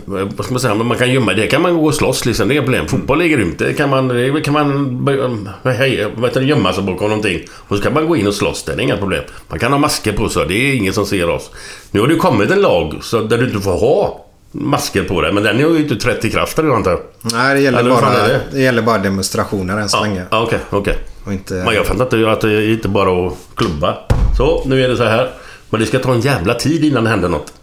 Vad 0.05 0.45
ska 0.45 0.53
man 0.53 0.59
säga? 0.59 0.75
Man 0.75 0.97
kan 0.97 1.11
gömma 1.11 1.33
det. 1.33 1.47
kan 1.47 1.61
man 1.61 1.77
gå 1.77 1.85
och 1.85 1.93
slåss 1.95 2.25
liksom. 2.25 2.47
Det 2.47 2.53
är 2.53 2.55
inga 2.55 2.63
problem. 2.63 2.87
Fotboll 2.87 3.21
är 3.21 3.27
grymt. 3.27 3.59
Det 3.59 3.73
kan 3.73 3.89
man, 3.89 4.07
det 4.07 4.41
kan 4.41 4.53
man 4.53 5.49
hej, 5.63 5.89
heter 6.21 6.39
det, 6.41 6.45
gömma 6.45 6.73
sig 6.73 6.83
bakom 6.83 7.09
någonting. 7.09 7.39
Och 7.51 7.77
så 7.77 7.83
kan 7.83 7.93
man 7.93 8.07
gå 8.07 8.15
in 8.15 8.27
och 8.27 8.33
slåss. 8.33 8.63
Det 8.63 8.71
är 8.73 8.79
inga 8.79 8.97
problem. 8.97 9.23
Man 9.47 9.59
kan 9.59 9.71
ha 9.71 9.79
masker 9.79 10.13
på 10.13 10.29
sig. 10.29 10.45
Det 10.47 10.53
är 10.53 10.75
ingen 10.75 10.93
som 10.93 11.05
ser 11.05 11.29
oss. 11.29 11.51
Nu 11.91 11.99
har 11.99 12.07
det 12.07 12.15
kommit 12.15 12.51
en 12.51 12.61
lag 12.61 12.97
så 13.01 13.21
där 13.21 13.37
du 13.37 13.45
inte 13.45 13.59
får 13.59 13.71
ha 13.79 14.25
masker 14.51 15.03
på 15.03 15.21
dig. 15.21 15.33
Men 15.33 15.43
den 15.43 15.63
har 15.63 15.69
ju 15.71 15.79
inte 15.79 15.95
trätt 15.95 16.25
i 16.25 16.29
kraft 16.31 16.57
nu 16.57 16.73
antar. 16.73 16.99
Nej, 17.21 17.55
det 17.55 17.61
gäller, 17.61 17.79
Eller 17.79 17.89
bara, 17.89 18.09
det? 18.27 18.41
det? 18.51 18.61
gäller 18.61 18.81
bara 18.81 18.97
demonstrationer 18.97 19.77
än 19.77 19.89
så 19.89 20.01
länge. 20.03 20.25
Ja, 20.31 20.43
Okej, 20.43 20.59
okej. 20.69 20.97
Och 21.23 21.33
inte... 21.33 21.53
Men 21.53 21.73
jag 21.75 21.85
fattar 21.85 22.17
inte 22.17 22.31
att 22.31 22.41
det 22.41 22.51
är 22.51 22.69
inte 22.71 22.87
bara 22.87 23.27
att 23.27 23.33
klubba. 23.55 23.97
Så, 24.37 24.63
nu 24.65 24.83
är 24.83 24.89
det 24.89 24.97
så 24.97 25.03
här. 25.03 25.31
Men 25.69 25.79
det 25.79 25.85
ska 25.85 25.99
ta 25.99 26.13
en 26.13 26.21
jävla 26.21 26.53
tid 26.53 26.83
innan 26.85 27.03
det 27.03 27.09
händer 27.09 27.29
något. 27.29 27.53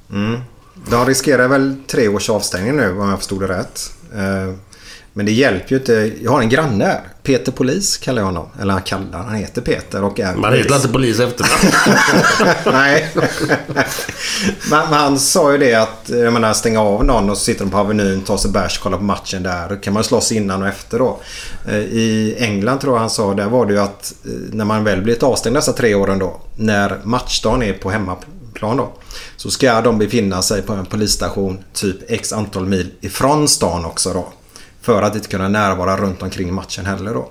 De 0.90 1.06
riskerar 1.06 1.48
väl 1.48 1.76
tre 1.86 2.08
års 2.08 2.30
avstängning 2.30 2.76
nu 2.76 2.90
om 3.00 3.08
jag 3.08 3.18
förstod 3.18 3.40
det 3.40 3.48
rätt. 3.48 3.80
Men 5.16 5.26
det 5.26 5.32
hjälper 5.32 5.70
ju 5.70 5.76
inte. 5.76 6.12
Jag 6.22 6.30
har 6.30 6.40
en 6.40 6.48
granne 6.48 6.84
här. 6.84 7.00
Peter 7.22 7.52
Polis 7.52 7.96
kallar 7.96 8.22
jag 8.22 8.26
honom. 8.26 8.48
Eller 8.60 8.72
han 8.72 8.82
kallar, 8.82 9.18
han 9.18 9.34
heter 9.34 9.62
Peter 9.62 10.04
och 10.04 10.20
är 10.20 10.34
Man 10.34 10.52
heter 10.52 10.76
inte 10.76 10.88
polis 10.88 11.20
efter 11.20 11.46
Nej. 12.72 13.10
men, 13.66 13.84
men 14.70 14.82
han 14.82 15.18
sa 15.18 15.52
ju 15.52 15.58
det 15.58 15.74
att 15.74 16.04
jag 16.06 16.32
menar, 16.32 16.52
stänga 16.52 16.80
av 16.80 17.04
någon 17.04 17.30
och 17.30 17.38
så 17.38 17.44
sitter 17.44 17.64
de 17.64 17.70
på 17.70 17.78
Avenyn, 17.78 18.20
tar 18.20 18.36
sig 18.36 18.50
bärs, 18.50 18.78
kollar 18.78 18.98
på 18.98 19.04
matchen 19.04 19.42
där. 19.42 19.68
Då 19.68 19.76
kan 19.76 19.92
man 19.92 20.04
slåss 20.04 20.32
innan 20.32 20.62
och 20.62 20.68
efter 20.68 20.98
då. 20.98 21.20
Eh, 21.68 21.78
I 21.78 22.36
England 22.38 22.78
tror 22.78 22.94
jag 22.94 23.00
han 23.00 23.10
sa, 23.10 23.34
där 23.34 23.46
var 23.48 23.66
det 23.66 23.72
ju 23.72 23.78
att 23.80 24.14
eh, 24.24 24.30
när 24.52 24.64
man 24.64 24.84
väl 24.84 25.02
blivit 25.02 25.22
avstängd 25.22 25.56
dessa 25.56 25.72
tre 25.72 25.94
åren 25.94 26.18
då. 26.18 26.40
När 26.56 27.00
matchdagen 27.04 27.62
är 27.62 27.72
på 27.72 27.90
hemmaplan 27.90 28.76
då. 28.76 28.92
Så 29.36 29.50
ska 29.50 29.80
de 29.80 29.98
befinna 29.98 30.42
sig 30.42 30.62
på 30.62 30.72
en 30.72 30.86
polisstation 30.86 31.64
typ 31.72 31.96
x 32.08 32.32
antal 32.32 32.66
mil 32.66 32.90
ifrån 33.00 33.48
stan 33.48 33.84
också 33.84 34.12
då. 34.12 34.32
För 34.84 35.02
att 35.02 35.16
inte 35.16 35.28
kunna 35.28 35.48
närvara 35.48 35.96
runt 35.96 36.22
omkring 36.22 36.54
matchen 36.54 36.86
heller 36.86 37.14
då. 37.14 37.30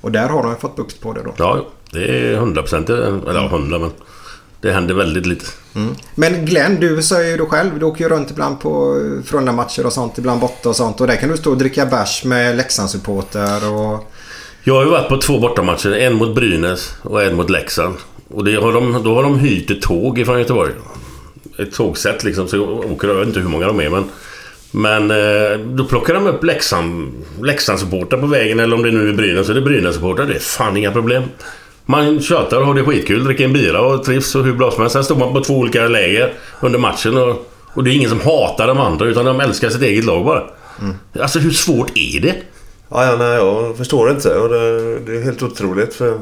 Och 0.00 0.12
där 0.12 0.28
har 0.28 0.42
de 0.42 0.56
fått 0.56 0.76
bukt 0.76 1.00
på 1.00 1.12
det 1.12 1.22
då. 1.22 1.34
Ja, 1.36 1.66
det 1.92 2.04
är 2.04 2.34
100 2.34 2.62
procent. 2.62 2.90
Eller 2.90 3.34
ja, 3.34 3.46
100 3.46 3.78
men... 3.78 3.90
Det 4.62 4.72
händer 4.72 4.94
väldigt 4.94 5.26
lite. 5.26 5.44
Men 6.14 6.46
Glenn, 6.46 6.80
du 6.80 7.02
säger 7.02 7.30
ju 7.30 7.36
då 7.36 7.46
själv, 7.46 7.78
du 7.78 7.84
åker 7.84 8.04
ju 8.04 8.10
runt 8.10 8.30
ibland 8.30 8.60
på 8.60 9.00
Frölunda-matcher 9.24 9.86
och 9.86 9.92
sånt, 9.92 10.18
ibland 10.18 10.40
borta 10.40 10.68
och 10.68 10.76
sånt. 10.76 11.00
Och 11.00 11.06
där 11.06 11.16
kan 11.16 11.28
du 11.28 11.36
stå 11.36 11.50
och 11.50 11.58
dricka 11.58 11.86
bärs 11.86 12.24
med 12.24 12.56
Leksandssupporter 12.56 13.72
och... 13.72 14.12
Jag 14.64 14.74
har 14.74 14.84
ju 14.84 14.90
varit 14.90 15.08
på 15.08 15.16
två 15.16 15.38
bortamatcher. 15.38 15.92
En 15.92 16.14
mot 16.14 16.34
Brynäs 16.34 16.94
och 17.02 17.22
en 17.22 17.36
mot 17.36 17.50
Leksand. 17.50 17.96
Och 18.28 18.44
det 18.44 18.54
har 18.54 18.72
de, 18.72 19.02
då 19.04 19.14
har 19.14 19.22
de 19.22 19.38
hyrt 19.38 19.70
ett 19.70 19.82
tåg 19.82 20.18
ifrån 20.18 20.38
Göteborg. 20.38 20.72
Ett 21.58 21.72
tågsätt 21.72 22.24
liksom. 22.24 22.48
Så 22.48 22.56
jag 22.56 22.92
åker, 22.92 23.08
jag 23.08 23.14
vet 23.14 23.28
inte 23.28 23.40
hur 23.40 23.48
många 23.48 23.66
de 23.66 23.80
är 23.80 23.90
men... 23.90 24.04
Men 24.70 25.10
eh, 25.10 25.58
då 25.58 25.84
plockar 25.84 26.14
de 26.14 26.26
upp 26.26 26.44
Leksand, 26.44 27.12
Leksandssupportrar 27.42 28.20
på 28.20 28.26
vägen 28.26 28.60
eller 28.60 28.76
om 28.76 28.82
det 28.82 28.90
nu 28.90 29.08
är 29.08 29.12
Brynäs 29.12 29.46
så 29.46 29.52
är 29.52 29.56
det 29.56 29.62
Brynäs-supportrar. 29.62 30.26
Det 30.26 30.34
är 30.34 30.38
fan 30.38 30.76
inga 30.76 30.92
problem. 30.92 31.22
Man 31.86 32.20
tjötar 32.20 32.60
och 32.60 32.66
har 32.66 32.74
det 32.74 32.84
skitkul, 32.84 33.24
dricker 33.24 33.44
en 33.44 33.52
bira 33.52 33.80
och 33.80 34.04
trivs 34.04 34.34
och 34.34 34.44
hur 34.44 34.52
bra 34.52 34.70
som 34.70 34.80
helst. 34.80 34.92
Sen 34.92 35.04
står 35.04 35.16
man 35.16 35.32
på 35.32 35.40
två 35.40 35.54
olika 35.54 35.88
läger 35.88 36.32
under 36.60 36.78
matchen 36.78 37.16
och, 37.16 37.50
och 37.74 37.84
det 37.84 37.90
är 37.90 37.94
ingen 37.94 38.10
som 38.10 38.20
hatar 38.20 38.66
de 38.66 38.78
andra 38.78 39.06
utan 39.06 39.24
de 39.24 39.40
älskar 39.40 39.70
sitt 39.70 39.82
eget 39.82 40.04
lag 40.04 40.24
bara. 40.24 40.42
Alltså 41.20 41.38
hur 41.38 41.50
svårt 41.50 41.90
är 41.94 42.20
det? 42.20 42.34
Ja, 42.88 43.04
ja, 43.04 43.16
nej, 43.16 43.34
jag 43.34 43.76
förstår 43.76 44.10
inte. 44.10 44.34
Och 44.34 44.48
det, 44.48 44.98
det 44.98 45.16
är 45.16 45.22
helt 45.22 45.42
otroligt. 45.42 45.94
För 45.94 46.18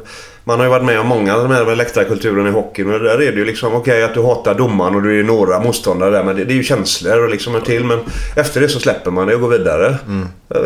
man 0.49 0.59
har 0.59 0.67
ju 0.67 0.71
varit 0.71 0.85
med 0.85 1.01
om 1.01 1.07
många 1.07 1.35
av 1.37 1.43
de 1.49 1.53
här 1.55 1.77
läktarkulturen 1.77 2.47
i 2.47 2.51
hockeyn. 2.51 2.95
Och 2.95 3.01
där 3.01 3.15
är 3.23 3.33
det 3.33 3.39
ju 3.39 3.45
liksom 3.45 3.75
okej 3.75 4.05
att 4.05 4.15
du 4.15 4.23
hatar 4.23 4.55
domaren 4.55 4.95
och 4.95 5.03
du 5.03 5.21
är 5.21 5.25
några 5.25 5.61
motståndare 5.61 6.11
där. 6.11 6.25
Men 6.25 6.37
det, 6.37 6.45
det 6.45 6.53
är 6.53 6.57
ju 6.57 6.63
känslor 6.63 7.23
och 7.25 7.31
liksom 7.31 7.55
en 7.55 7.63
till. 7.63 7.85
Men 7.85 7.99
efter 8.37 8.61
det 8.61 8.69
så 8.69 8.81
släpper 8.81 9.11
man 9.11 9.27
det 9.27 9.35
och 9.35 9.41
går 9.41 9.49
vidare. 9.49 9.87
Eh, 9.89 10.61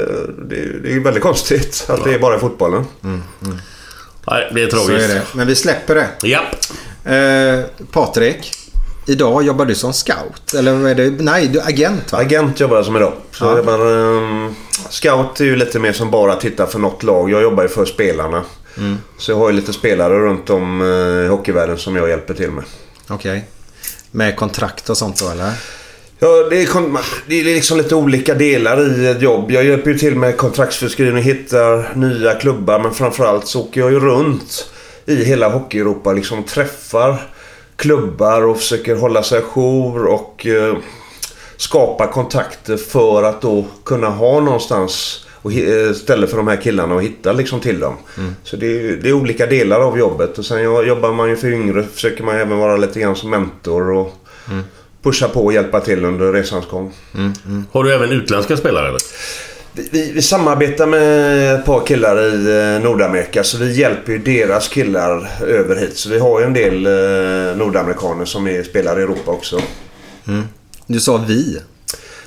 Det, 0.49 0.57
det 0.83 0.89
är 0.89 0.93
ju 0.93 1.03
väldigt 1.03 1.23
konstigt 1.23 1.87
att 1.89 2.05
det 2.05 2.15
är 2.15 2.19
bara 2.19 2.37
i 2.37 2.39
fotbollen. 2.39 2.85
Nej, 4.31 4.51
det 4.55 4.63
är 4.63 4.69
Så 4.71 4.77
tragiskt. 4.77 5.11
är 5.11 5.15
det. 5.15 5.23
Men 5.35 5.47
vi 5.47 5.55
släpper 5.57 5.95
det. 5.95 6.09
Japp. 6.29 6.55
Eh, 7.05 7.87
Patrik. 7.93 8.53
Idag 9.07 9.43
jobbar 9.43 9.65
du 9.65 9.75
som 9.75 9.93
scout. 9.93 10.55
Eller 10.59 10.89
är 10.89 10.95
det? 10.95 11.11
Nej, 11.11 11.49
du 11.49 11.59
är 11.61 11.69
agent 11.69 12.13
va? 12.13 12.19
Agent 12.19 12.61
jobbar 12.61 12.77
jag 12.77 12.85
som 12.85 12.97
idag. 12.97 13.13
Så 13.33 13.45
Ja. 13.45 13.49
jag 13.49 13.57
jobbar, 13.59 13.79
ehm, 14.19 14.55
scout 14.91 15.41
är 15.41 15.45
ju 15.45 15.57
lite 15.57 15.79
mer 15.79 15.93
som 15.93 16.11
bara 16.11 16.35
titta 16.37 16.67
för 16.67 16.79
något 16.79 17.03
lag. 17.03 17.31
Jag 17.31 17.43
jobbar 17.43 17.63
ju 17.63 17.69
för 17.69 17.85
spelarna. 17.85 18.43
Så 19.19 19.31
jag 19.31 19.37
har 19.37 19.51
ju 19.51 19.57
lite 19.57 19.73
spelare 19.73 20.19
runt 20.19 20.51
om 20.51 20.81
eh, 20.81 21.25
i 21.25 21.29
hockeyvärlden 21.29 21.79
som 21.79 21.97
jag 21.97 22.09
hjälper 22.09 22.35
till 22.35 22.51
med. 22.51 22.65
Okej. 23.09 23.45
Med 24.11 24.37
kontrakt 24.37 24.91
och 24.91 24.97
sånt 24.97 25.21
då 25.21 25.29
eller? 25.29 25.53
Ja, 26.19 26.29
det 26.51 26.63
är, 26.63 26.69
det 27.27 27.41
är 27.41 27.45
liksom 27.45 27.79
lite 27.79 27.95
olika 27.95 28.35
delar 28.35 29.01
i 29.01 29.07
ett 29.07 29.23
jobb. 29.23 29.51
Jag 29.51 29.65
hjälper 29.65 29.91
ju 29.91 29.99
till 29.99 30.17
med 30.17 30.37
kontraktsförskrivning, 30.37 31.23
hittar 31.23 31.95
nya 31.95 32.35
klubbar. 32.35 32.79
Men 32.79 32.95
framförallt 32.95 33.47
så 33.47 33.61
åker 33.61 33.81
jag 33.81 33.93
ju 33.93 34.01
runt 34.01 34.71
i 35.07 35.25
hela 35.25 35.49
Hockey-Europa. 35.49 36.13
Liksom 36.13 36.45
träffar 36.45 37.29
klubbar 37.77 38.43
och 38.43 38.59
försöker 38.59 38.97
hålla 38.97 39.23
sig 39.23 39.39
ajour 39.39 40.07
och 40.07 40.47
eh, 40.47 40.77
skapa 41.57 42.07
kontakter 42.07 42.77
för 42.77 43.23
att 43.23 43.43
då 43.43 43.65
kunna 43.85 44.09
ha 44.09 44.41
någonstans 44.41 45.27
och 45.43 45.53
eh, 45.53 45.93
ställe 45.93 46.27
för 46.27 46.37
de 46.37 46.49
här 46.49 46.57
killarna 46.57 46.95
och 46.95 47.03
hitta 47.03 47.33
liksom 47.33 47.61
till 47.61 47.81
dem. 47.81 47.97
Så 48.45 48.57
det 48.57 48.67
är, 48.67 48.97
det 48.97 49.09
är 49.09 49.13
olika 49.13 49.47
delar 49.47 49.81
av 49.81 49.99
jobbet. 49.99 50.39
Och 50.39 50.45
sen 50.45 50.63
jobbar 50.63 51.13
man 51.13 51.29
ju 51.29 51.37
för 51.37 51.53
yngre 51.53 51.83
försöker 51.83 52.25
man 52.25 52.37
även 52.37 52.59
vara 52.59 52.77
lite 52.77 53.01
grann 53.01 53.17
som 53.17 53.31
mentor 53.31 53.91
och 53.91 54.13
pusha 55.03 55.29
på 55.29 55.45
och 55.45 55.53
hjälpa 55.53 55.81
till 55.81 56.05
under 56.05 56.33
resans 56.33 56.67
gång. 56.67 56.93
Har 57.73 57.85
du 57.85 57.95
även 57.95 58.13
utländska 58.13 58.57
spelare 58.57 58.89
eller? 58.89 59.01
Vi, 59.75 59.89
vi, 59.93 60.13
vi 60.13 60.23
samarbetar 60.23 60.87
med 60.87 61.55
ett 61.55 61.65
par 61.65 61.87
killar 61.87 62.23
i 62.23 62.75
eh, 62.75 62.83
Nordamerika 62.85 63.45
så 63.45 63.59
vi 63.59 63.73
hjälper 63.73 64.13
ju 64.13 64.19
deras 64.19 64.69
killar 64.69 65.31
över 65.47 65.77
hit. 65.77 65.97
Så 65.97 66.09
vi 66.09 66.19
har 66.19 66.41
ju 66.41 66.47
en 66.47 66.53
del 66.53 66.87
eh, 66.87 67.57
nordamerikaner 67.57 68.25
som 68.25 68.47
är, 68.47 68.63
spelar 68.63 69.01
i 69.01 69.03
Europa 69.03 69.31
också. 69.33 69.61
Du 70.87 71.01
sa 71.01 71.25
vi. 71.29 71.61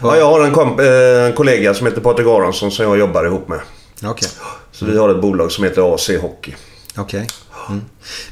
Ja, 0.01 0.17
jag 0.17 0.25
har 0.25 0.45
en, 0.45 0.53
komp- 0.55 0.79
eh, 0.81 1.25
en 1.25 1.33
kollega 1.33 1.73
som 1.73 1.87
heter 1.87 2.01
Patrik 2.01 2.27
Aronsson 2.27 2.71
som 2.71 2.85
jag 2.85 2.97
jobbar 2.97 3.25
ihop 3.25 3.47
med. 3.47 3.59
Okej. 4.03 4.29
Så 4.71 4.85
vi 4.85 4.97
har 4.97 5.09
ett 5.09 5.21
bolag 5.21 5.51
som 5.51 5.63
heter 5.63 5.95
AC 5.95 6.09
Hockey. 6.21 6.53
Okej. 6.97 7.27
Mm. 7.69 7.81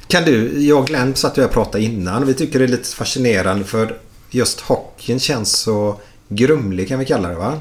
Kan 0.08 0.24
du, 0.24 0.62
jag 0.68 0.80
och 0.80 0.88
Glenn 0.88 1.16
satt 1.16 1.38
och 1.38 1.52
pratade 1.52 1.84
innan. 1.84 2.26
Vi 2.26 2.34
tycker 2.34 2.60
det 2.60 2.66
är 2.66 2.70
lite 2.70 2.90
fascinerande 2.96 3.66
för 3.66 3.98
just 4.30 4.60
hockeyn 4.62 5.20
känns 5.20 5.52
så 5.52 5.96
grumlig 6.30 6.88
kan 6.88 7.00
vi 7.00 7.06
kalla 7.06 7.30
det 7.30 7.36
va? 7.36 7.60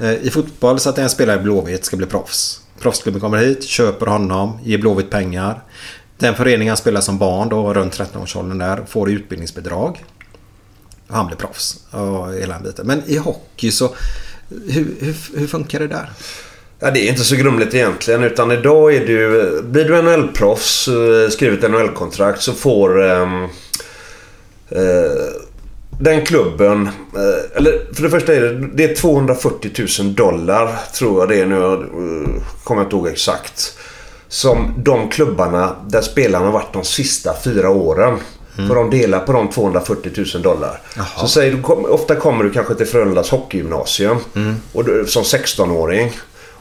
Eh, 0.00 0.12
I 0.12 0.30
fotboll 0.30 0.78
så 0.80 0.88
att 0.90 0.98
en 0.98 1.10
spelare 1.10 1.40
i 1.40 1.42
Blåvitt 1.42 1.84
ska 1.84 1.96
bli 1.96 2.06
proffs. 2.06 2.60
Proffsklubben 2.80 3.20
kommer 3.20 3.38
hit, 3.38 3.64
köper 3.64 4.06
honom, 4.06 4.58
ger 4.64 4.78
Blåvitt 4.78 5.10
pengar. 5.10 5.62
Den 6.18 6.34
förening 6.34 6.68
han 6.68 6.76
spelar 6.76 7.00
som 7.00 7.18
barn 7.18 7.48
då, 7.48 7.74
runt 7.74 7.98
13-årsåldern 7.98 8.58
där, 8.58 8.84
får 8.88 9.10
utbildningsbidrag. 9.10 10.04
Och 11.08 11.16
han 11.16 11.26
blev 11.26 11.36
proffs. 11.36 11.76
Och 11.90 12.34
hela 12.34 12.54
den 12.54 12.62
biten. 12.62 12.86
Men 12.86 13.02
i 13.06 13.16
hockey 13.16 13.70
så, 13.70 13.94
hur, 14.48 14.94
hur, 15.00 15.16
hur 15.38 15.46
funkar 15.46 15.78
det 15.80 15.88
där? 15.88 16.10
Ja, 16.78 16.90
det 16.90 17.00
är 17.00 17.08
inte 17.08 17.24
så 17.24 17.36
grumligt 17.36 17.74
egentligen. 17.74 18.22
Utan 18.24 18.50
idag 18.52 18.94
är 18.94 19.06
du... 19.06 19.62
Blir 19.62 19.84
du 19.84 20.02
NHL-proffs, 20.02 20.88
eh, 20.88 21.30
skriver 21.30 21.58
ett 21.58 21.70
NHL-kontrakt 21.70 22.42
så 22.42 22.52
får... 22.52 23.02
ehm, 23.04 23.48
Eh, 24.68 25.42
den 26.00 26.24
klubben, 26.26 26.86
eh, 27.16 27.56
eller 27.56 27.94
för 27.94 28.02
det 28.02 28.10
första 28.10 28.34
är 28.34 28.40
det, 28.40 28.68
det 28.74 28.84
är 28.84 28.94
240 28.94 29.70
000 30.00 30.14
dollar 30.14 30.72
tror 30.94 31.20
jag 31.20 31.28
det 31.28 31.40
är 31.40 31.46
nu. 31.46 31.56
Eh, 31.56 31.62
jag 31.62 32.64
kommer 32.64 32.82
inte 32.82 32.96
ihåg 32.96 33.08
exakt. 33.08 33.78
Som 34.28 34.74
de 34.78 35.08
klubbarna 35.10 35.76
där 35.88 36.00
spelarna 36.00 36.44
har 36.44 36.52
varit 36.52 36.72
de 36.72 36.84
sista 36.84 37.34
fyra 37.44 37.70
åren. 37.70 38.18
Får 38.56 38.74
de 38.74 38.90
dela 38.90 39.20
på 39.20 39.32
de 39.32 39.48
240 39.50 40.12
000 40.34 40.42
dollar. 40.42 40.80
Så 41.16 41.28
säg, 41.28 41.50
du 41.50 41.62
kom, 41.62 41.84
ofta 41.84 42.14
kommer 42.14 42.44
du 42.44 42.50
kanske 42.50 42.74
till 42.74 42.86
Frölundas 42.86 43.30
hockeygymnasium 43.30 44.16
och 44.72 44.84
du, 44.84 45.06
som 45.06 45.22
16-åring. 45.22 46.12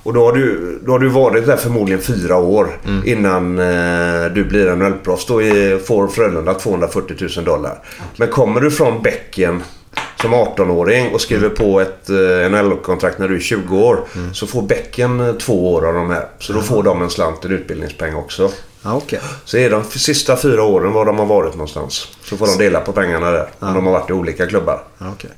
Och 0.04 0.14
då 0.14 0.26
har, 0.26 0.34
du, 0.34 0.80
då 0.86 0.92
har 0.92 1.00
du 1.00 1.10
varit 1.10 1.46
där 1.46 1.58
förmodligen 1.58 2.02
fyra 2.02 2.38
år 2.38 2.80
innan 3.06 3.60
eh, 3.60 4.26
du 4.34 4.44
blir 4.44 4.76
NHL-proffs. 4.76 5.26
Då 5.28 5.42
är, 5.42 5.78
får 5.78 6.08
Frölunda 6.08 6.54
240 6.54 7.28
000 7.36 7.46
dollar. 7.46 7.80
Men 8.18 8.28
kommer 8.28 8.62
du 8.62 8.72
från 8.72 9.02
bäcken 9.02 9.64
som 10.24 10.34
18-åring 10.34 11.14
och 11.14 11.22
skriver 11.22 11.50
på 11.50 11.82
ett 11.82 12.10
eh, 12.10 12.52
NHL-kontrakt 12.52 13.20
när 13.20 13.28
du 13.28 13.36
är 13.36 13.40
20 13.40 13.78
år. 13.78 14.00
Så 14.34 14.48
får 14.48 14.62
bäcken 14.62 15.20
eh, 15.20 15.34
två 15.34 15.74
år 15.74 15.88
av 15.88 15.94
de 15.94 16.10
här. 16.10 16.28
Så 16.40 16.54
då 16.54 16.62
får 16.62 16.84
de 16.84 17.02
en 17.02 17.10
slant, 17.10 17.46
en 17.46 17.52
utbildningspeng 17.52 18.16
också. 18.16 18.52
Ja, 18.84 18.94
okej. 18.96 19.20
Så 19.46 19.58
är 19.58 19.70
de 19.70 19.84
sista 19.84 20.38
fyra 20.38 20.64
åren 20.64 20.94
var 20.94 21.06
de 21.06 21.20
har 21.20 21.26
varit 21.26 21.54
någonstans. 21.54 22.08
Så 22.24 22.38
får 22.38 22.48
de 22.48 22.58
dela 22.58 22.80
på 22.80 22.92
pengarna 22.92 23.32
där. 23.32 23.48
Om 23.60 23.74
de 23.74 23.86
har 23.86 23.94
varit 23.94 24.10
i 24.10 24.14
olika 24.14 24.48
klubbar. 24.48 24.84
Ja, 24.98 25.06
okej. 25.14 25.30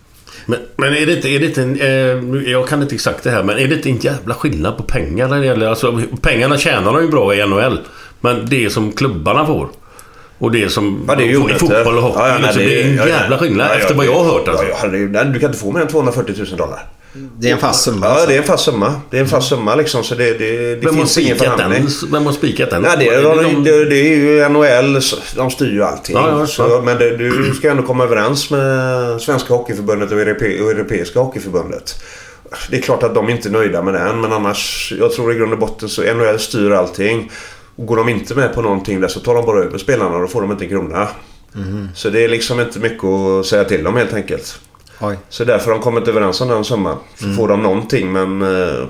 Men, 0.46 0.60
men 0.76 0.94
är 0.94 1.06
det 1.06 1.14
inte... 1.14 1.30
Är 1.30 1.40
det 1.40 1.46
inte 1.46 1.62
en, 1.62 1.82
eh, 1.82 2.52
jag 2.52 2.68
kan 2.68 2.82
inte 2.82 2.96
exakt 2.96 3.24
det 3.24 3.30
här, 3.30 3.44
men 3.44 3.58
är 3.58 3.68
det 3.68 3.76
inte 3.76 3.90
en 3.90 3.98
jävla 3.98 4.34
skillnad 4.34 4.78
på 4.78 4.84
pengar 4.84 5.28
när 5.28 5.40
det 5.40 5.46
gäller... 5.46 5.68
Alltså, 5.68 6.02
pengarna 6.22 6.58
tjänar 6.58 6.94
de 6.94 7.02
ju 7.02 7.08
bra 7.08 7.36
i 7.36 7.48
NHL. 7.48 7.80
Men 8.22 8.46
det 8.50 8.70
som 8.70 8.92
klubbarna 8.92 9.46
får. 9.46 9.70
Och 10.40 10.52
det 10.52 10.70
som 10.70 11.06
Ja, 11.08 11.16
det 11.16 11.24
är 11.24 11.56
i 11.56 11.60
fotboll 11.60 11.98
och 11.98 12.04
hockey. 12.04 12.20
Ja, 12.20 12.28
ja, 12.28 12.34
nej, 12.34 12.42
liksom, 12.42 12.62
det 12.64 12.82
är 12.82 12.86
en 12.86 12.96
ja, 12.96 13.04
ja. 13.04 13.08
jävla 13.08 13.38
skillnad 13.38 13.68
Ja, 13.68 13.74
ja, 13.74 13.80
efter 13.80 13.96
vad 13.96 14.06
jag 14.06 14.14
har 14.14 14.24
hört. 14.24 14.48
Alltså. 14.48 14.66
Ja, 14.66 14.78
ja. 14.84 14.88
Nej, 14.90 15.26
du 15.26 15.40
kan 15.40 15.50
inte 15.50 15.60
få 15.60 15.72
mer 15.72 15.82
än 15.82 15.88
240 15.88 16.36
000 16.38 16.58
dollar. 16.58 16.88
Det 17.40 17.50
är 17.50 17.54
en 17.54 17.60
fast 17.60 17.84
summa. 17.84 18.06
Ja, 18.06 18.12
alltså. 18.12 18.28
det 18.28 18.34
är 18.36 18.38
en 18.38 18.44
fast 18.44 18.64
summa. 18.66 19.02
Det 19.10 19.18
är 19.18 19.22
en 19.22 19.28
fast 19.28 19.50
summa 19.50 19.76
liksom. 19.76 20.04
Så 20.04 20.16
det, 20.16 20.38
det, 20.38 20.76
det 20.76 20.94
finns 20.94 21.18
ingen 21.18 21.38
spikat 21.38 21.58
den? 21.58 21.72
förhandling. 21.72 22.12
Vem 22.12 22.26
har 22.26 22.34
spikat 22.34 22.70
den? 22.70 22.82
Nej, 22.82 22.96
det, 23.00 23.08
Är 23.08 23.14
är, 23.14 23.36
det 23.36 23.44
de, 23.44 23.64
de- 23.64 23.64
det, 23.64 23.86
det 23.86 23.98
är 23.98 24.16
ju 24.18 24.50
NHL. 24.50 25.02
så 25.02 25.18
De 25.36 25.52
styr 25.52 25.72
ju 25.72 25.84
allting. 25.84 26.16
Ja, 26.16 26.40
ja, 26.40 26.48
så, 26.48 26.62
ja. 26.62 26.82
men 26.86 26.98
det, 26.98 27.18
du 27.18 27.54
ska 27.54 27.72
ändå 27.72 27.84
komma 27.84 28.04
överens 28.04 28.50
med 28.50 29.22
Svenska 29.22 29.54
Hockeyförbundet 29.54 30.12
och, 30.12 30.20
Europe, 30.20 30.62
och 30.64 30.72
Europeiska 30.72 31.20
Hockeyförbundet. 31.20 31.96
Det 32.70 32.78
är 32.78 32.82
klart 32.82 33.04
att 33.04 33.16
de 33.16 33.30
inte 33.30 33.50
är 33.50 33.52
nöjda 33.52 33.82
med 33.82 33.94
den. 33.94 34.22
Men 34.22 34.32
annars, 34.34 34.94
jag 35.00 35.12
tror 35.12 35.32
i 35.34 35.36
grund 35.36 35.54
och 35.54 35.60
botten 35.60 35.90
så 35.90 36.02
NHL 36.02 36.40
styr 36.40 36.72
allting. 36.72 37.32
Och 37.76 37.86
går 37.86 37.96
de 37.98 38.10
inte 38.10 38.36
med 38.36 38.54
på 38.54 38.62
någonting 38.62 39.02
där 39.02 39.08
så 39.08 39.20
tar 39.20 39.36
de 39.36 39.46
bara 39.46 39.60
över 39.64 39.78
spelarna 39.78 40.16
och 40.16 40.22
då 40.22 40.28
får 40.28 40.42
de 40.42 40.52
inte 40.52 40.66
en 40.66 40.70
krona. 40.70 41.08
Mhm. 41.54 41.90
Så 41.96 42.10
det 42.10 42.24
är 42.24 42.30
liksom 42.30 42.60
inte 42.60 42.80
mycket 42.80 43.04
att 43.06 43.46
säga 43.46 43.64
till 43.64 43.84
dem 43.84 43.96
helt 43.96 44.14
enkelt. 44.14 44.60
Oj. 45.02 45.18
Så 45.30 45.44
därför 45.44 45.66
har 45.66 45.78
de 45.78 45.84
kommit 45.84 46.08
överens 46.08 46.42
om 46.42 46.48
den 46.48 46.64
summan. 46.64 46.98
Så 47.16 47.26
Mm. 47.26 47.38
får 47.38 47.48
de 47.48 47.64
någonting 47.64 48.12
men... 48.12 48.42
Eh, 48.42 48.86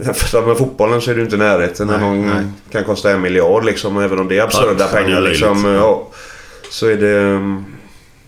för 0.14 0.46
med 0.46 0.56
fotbollen 0.58 1.00
så 1.00 1.10
är 1.10 1.14
det 1.14 1.22
inte 1.22 1.36
närheten 1.36 1.86
när 1.86 1.98
någon 1.98 2.26
nej. 2.26 2.44
kan 2.72 2.84
kosta 2.84 3.10
en 3.10 3.20
miljard 3.20 3.64
liksom. 3.64 3.98
Även 3.98 4.18
om 4.18 4.28
det 4.28 4.38
är 4.38 4.42
absurda 4.42 4.86
pengar 4.88 5.20
liksom. 5.20 5.64
Ja, 5.64 6.08
så 6.70 6.86
är 6.86 6.96
det... 6.96 7.18
mm, 7.20 7.64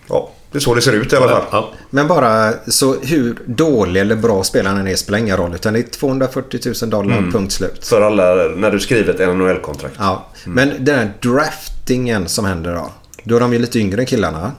Ja, 0.09 0.31
det 0.53 0.59
är 0.59 0.61
så 0.61 0.75
det 0.75 0.83
ser 0.83 0.93
ut 0.93 1.13
i 1.13 1.17
alla 1.17 1.29
fall. 1.29 1.43
Ja. 1.51 1.73
Men 1.91 2.09
bara 2.09 2.53
så 2.69 2.97
hur 3.03 3.37
dålig 3.47 4.01
eller 4.01 4.17
bra 4.17 4.45
spelaren 4.45 4.87
är 4.87 4.97
spelar 4.97 5.19
ingen 5.19 5.37
roll. 5.37 5.55
Utan 5.55 5.73
det 5.73 5.79
är 5.79 5.83
240 5.83 6.61
000 6.83 6.91
dollar, 6.91 7.19
Mm. 7.19 7.33
punkt 7.33 7.53
slut. 7.53 7.87
För 7.87 8.01
alla 8.01 8.35
när 8.57 8.71
du 8.71 8.81
skriver 8.81 9.15
ett 9.15 9.37
NHL-kontrakt. 9.37 9.95
Ja. 9.99 10.27
Men 10.45 10.73
den 10.85 10.99
här 10.99 11.13
draftingen 11.23 12.29
som 12.29 12.45
händer 12.45 12.75
då. 12.75 12.91
Då 13.25 13.37
är 13.37 13.41
de 13.41 13.53
ju 13.53 13.59
lite 13.59 13.79
yngre 13.79 14.01
än 14.01 14.07
killarna. 14.07 14.53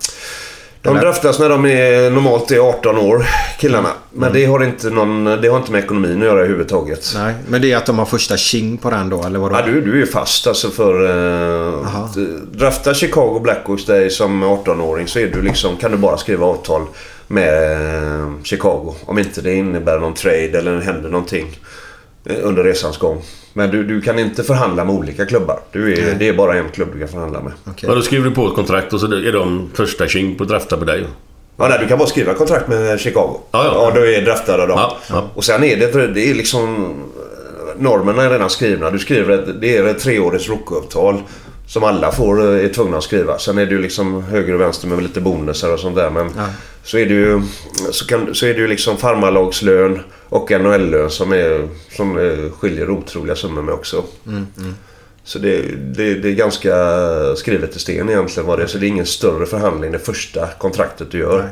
De 0.84 0.98
draftas 0.98 1.40
när 1.40 1.50
de 1.50 1.66
är 1.66 2.10
normalt 2.10 2.52
är 2.52 2.60
18 2.60 2.98
år, 2.98 3.26
killarna. 3.60 3.90
Men 4.12 4.30
Mm. 4.30 4.34
det, 4.42 4.46
har 4.46 4.64
inte 4.64 4.90
någon, 4.90 5.24
det 5.26 5.48
har 5.48 5.58
inte 5.58 5.72
med 5.72 5.84
ekonomin 5.84 6.18
att 6.22 6.26
göra 6.26 6.40
överhuvudtaget. 6.40 7.12
Nej, 7.16 7.34
men 7.48 7.62
det 7.62 7.72
är 7.72 7.78
att 7.78 7.86
de 7.86 7.98
har 8.00 8.06
första 8.06 8.38
tjing 8.38 8.78
på 8.78 8.90
den 8.90 9.10
då, 9.10 9.24
eller 9.24 9.40
vadå? 9.40 9.56
Ja, 9.56 9.62
du, 9.66 9.82
du 9.82 9.92
är 9.92 9.96
ju 9.98 10.06
fast 10.08 10.48
alltså 10.48 10.70
för... 10.70 11.06
Eh, 11.76 12.22
drafta 12.52 12.94
Chicago 12.94 13.40
Blackhawks 13.44 13.86
dig 13.86 14.10
som 14.10 14.44
18-åring 14.44 15.08
så 15.08 15.20
är 15.20 15.28
du 15.28 15.42
liksom, 15.42 15.78
kan 15.78 15.92
du 15.92 15.98
bara 15.98 16.18
skriva 16.18 16.46
avtal 16.46 16.82
med 17.28 17.72
eh, 18.22 18.30
Chicago. 18.44 18.94
Om 19.06 19.20
inte 19.20 19.42
det 19.42 19.54
innebär 19.56 20.00
någon 20.00 20.14
trade 20.14 20.58
eller 20.58 20.82
händer 20.82 21.10
någonting 21.10 21.48
eh, 21.48 21.58
under 22.30 22.64
resans 22.64 22.98
gång. 22.98 23.22
Men 23.54 23.72
du, 23.72 23.84
du 23.84 24.02
kan 24.02 24.20
inte 24.20 24.44
förhandla 24.44 24.86
med 24.86 24.96
olika 24.96 25.26
klubbar. 25.26 25.60
Du 25.72 25.94
är, 25.94 26.16
det 26.20 26.28
är 26.28 26.34
bara 26.34 26.58
en 26.58 26.70
klubb 26.70 26.90
du 26.94 27.00
kan 27.00 27.08
förhandla 27.08 27.42
med. 27.42 27.54
Okej. 27.66 27.90
Ja, 27.90 27.96
då 27.96 28.02
skriver 28.02 28.30
du 28.30 28.36
på 28.36 28.48
ett 28.48 28.56
kontrakt 28.56 28.94
och 28.94 29.00
så 29.00 29.06
är 29.06 29.32
de 29.32 29.70
första 29.74 30.08
tjing 30.08 30.36
på 30.36 30.44
att 30.44 30.50
drafta 30.50 30.78
på 30.78 30.86
dig. 30.86 31.06
Ja, 31.58 31.68
nej, 31.68 31.78
du 31.82 31.88
kan 31.88 31.98
bara 31.98 32.08
skriva 32.08 32.34
kontrakt 32.34 32.68
med 32.68 33.00
Chicago. 33.00 33.40
Ja, 33.52 33.66
ja. 33.66 33.92
du 33.96 34.16
är 34.16 34.22
draftad 34.22 34.62
av 34.62 34.68
dem. 34.68 34.78
Ja, 34.80 34.98
ja. 35.10 35.30
Och 35.36 35.44
sen 35.44 35.64
är 35.64 35.78
det, 35.78 36.08
det 36.08 36.30
är 36.30 36.34
liksom... 36.34 36.94
Normerna 37.78 38.24
är 38.24 38.30
redan 38.30 38.50
skrivna. 38.50 38.90
Du 38.92 39.00
skriver 39.00 39.34
ett, 39.34 39.62
det 39.62 39.78
är 39.78 39.86
ett 39.86 40.00
treårigt 40.00 40.50
rookavtal 40.50 41.22
som 41.68 41.84
alla 41.84 42.12
får, 42.12 42.42
eh, 42.42 42.66
är 42.66 42.70
tvungna 42.70 42.98
att 42.98 43.04
skriva. 43.04 43.40
Sen 43.40 43.58
är 43.58 43.66
det 43.66 43.72
ju 43.72 43.82
liksom 43.82 44.24
höger 44.24 44.54
och 44.54 44.62
vänster 44.62 44.88
med 44.88 45.04
lite 45.04 45.22
bonusar 45.22 45.74
och 45.74 45.80
sånt 45.80 45.96
där. 45.96 46.10
Men 46.10 46.30
så 46.84 46.98
är 46.98 47.06
det 47.06 47.14
ju, 47.14 47.42
så 47.92 48.06
kan, 48.06 48.36
så 48.36 48.46
är 48.46 48.54
det 48.54 48.60
ju 48.60 48.68
liksom 48.68 48.98
farmarlagslön 48.98 50.00
och 50.30 50.52
NHL-lön 50.52 51.10
som, 51.10 51.32
är, 51.32 51.68
som 51.92 52.18
är, 52.18 52.50
skiljer 52.50 52.90
otroliga 52.90 53.36
summor 53.36 53.62
med 53.62 53.74
också. 53.74 54.04
Så 55.24 55.40
det, 55.40 55.62
det, 55.76 56.14
det 56.16 56.30
är 56.30 56.34
ganska 56.34 56.76
skrivet 57.36 57.76
i 57.76 57.80
sten 57.80 58.10
egentligen 58.10 58.48
vad 58.48 58.60
det 58.60 58.64
är. 58.64 58.68
Så 58.68 58.78
det 58.78 58.86
är 58.86 58.88
ingen 58.88 59.06
större 59.06 59.46
förhandling 59.46 59.92
det 59.92 60.00
första 60.00 60.48
kontraktet 60.48 61.12
du 61.12 61.20
gör. 61.20 61.52